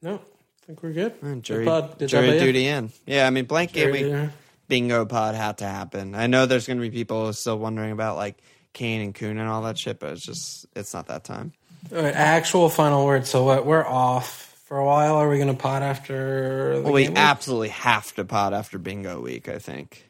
No, 0.02 0.14
I 0.14 0.66
think 0.66 0.82
we're 0.82 0.92
good. 0.92 1.14
Uh, 1.22 1.34
jury, 1.36 1.64
Good 1.64 1.70
pod. 1.70 2.08
Jury 2.08 2.28
by 2.28 2.34
you. 2.34 2.40
duty 2.40 2.66
in. 2.66 2.90
Yeah 3.06 3.26
I 3.26 3.30
mean 3.30 3.44
blank 3.44 3.72
game 3.72 3.88
Jury 3.88 3.92
week 4.04 4.12
duty. 4.12 4.32
Bingo 4.68 5.04
pod 5.06 5.34
had 5.34 5.58
to 5.58 5.64
happen. 5.66 6.14
I 6.14 6.26
know 6.26 6.46
there's 6.46 6.66
going 6.66 6.78
to 6.78 6.82
be 6.82 6.90
people 6.90 7.32
still 7.32 7.58
wondering 7.58 7.90
about 7.92 8.16
like 8.16 8.36
Kane 8.72 9.00
and 9.00 9.14
Kun 9.14 9.38
and 9.38 9.48
all 9.48 9.62
that 9.62 9.78
shit, 9.78 9.98
but 9.98 10.12
it's 10.12 10.24
just 10.24 10.66
it's 10.76 10.92
not 10.94 11.06
that 11.08 11.24
time. 11.24 11.52
All 11.94 12.02
right, 12.02 12.14
actual 12.14 12.68
final 12.68 13.06
word. 13.06 13.26
So 13.26 13.44
what? 13.44 13.64
We're 13.64 13.86
off 13.86 14.60
for 14.66 14.78
a 14.78 14.84
while. 14.84 15.14
Are 15.16 15.28
we 15.28 15.36
going 15.36 15.48
to 15.48 15.54
pod 15.54 15.82
after? 15.82 16.76
The 16.76 16.82
Well, 16.82 16.92
we 16.92 17.08
absolutely 17.08 17.68
have 17.70 18.14
to 18.16 18.24
pod 18.24 18.52
after 18.52 18.78
bingo 18.78 19.20
week. 19.20 19.48
I 19.48 19.58
think 19.58 20.04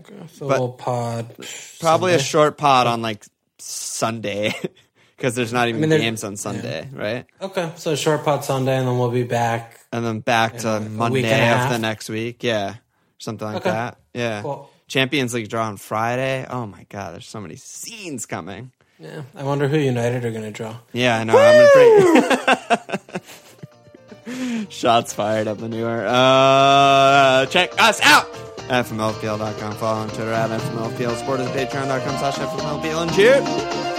Okay, 0.00 0.14
so 0.32 0.48
but- 0.48 0.58
we'll 0.58 0.72
pod. 0.72 1.34
probably 1.80 2.14
a 2.14 2.18
short 2.18 2.58
pod 2.58 2.86
on 2.86 3.02
like 3.02 3.24
Sunday 3.58 4.54
because 5.16 5.34
there's 5.34 5.52
not 5.52 5.68
even 5.68 5.80
mean, 5.80 5.90
games 6.00 6.24
on 6.24 6.36
Sunday, 6.36 6.88
right? 6.92 7.24
Okay, 7.40 7.72
so 7.76 7.94
short 7.94 8.24
pod 8.24 8.44
Sunday, 8.44 8.76
and 8.76 8.86
then 8.88 8.98
we'll 8.98 9.10
be 9.10 9.22
back. 9.24 9.78
And 9.92 10.04
then 10.04 10.20
back 10.20 10.58
to 10.58 10.80
Monday 10.80 11.50
of 11.52 11.70
the 11.70 11.78
next 11.78 12.08
week, 12.08 12.42
yeah, 12.42 12.76
something 13.22 13.46
like 13.46 13.56
Okay. 13.58 13.70
that. 13.70 13.98
Yeah, 14.14 14.42
Cool. 14.42 14.68
Champions 14.88 15.32
League 15.34 15.48
draw 15.48 15.66
on 15.66 15.76
Friday. 15.78 16.44
Oh 16.50 16.66
my 16.66 16.84
god, 16.90 17.14
there's 17.14 17.26
so 17.26 17.40
many 17.40 17.56
scenes 17.56 18.26
coming. 18.26 18.72
Yeah, 18.98 19.22
I 19.34 19.42
wonder 19.42 19.66
who 19.68 19.78
United 19.78 20.24
are 20.24 20.30
going 20.30 20.44
to 20.44 20.50
draw. 20.50 20.76
Yeah, 20.92 21.18
I 21.18 21.24
know. 21.24 21.34
I'm 21.36 21.66
gonna 22.66 22.98
bring 24.24 24.66
shots 24.70 25.12
fired 25.12 25.48
up 25.48 25.58
manure. 25.60 26.06
Uh, 26.06 27.46
check 27.46 27.72
us 27.82 28.00
out. 28.02 28.30
FMLFPL.com. 28.68 29.72
Follow 29.74 30.00
on 30.02 30.08
Twitter 30.10 30.32
at 30.32 30.50
FMLFPL. 30.50 31.16
Support 31.16 31.40
us 31.40 31.48
at 31.56 31.68
patreon.com 31.70 32.18
slash 32.18 32.36
FMLFPL. 32.36 33.02
And 33.02 33.12
cheers. 33.12 33.91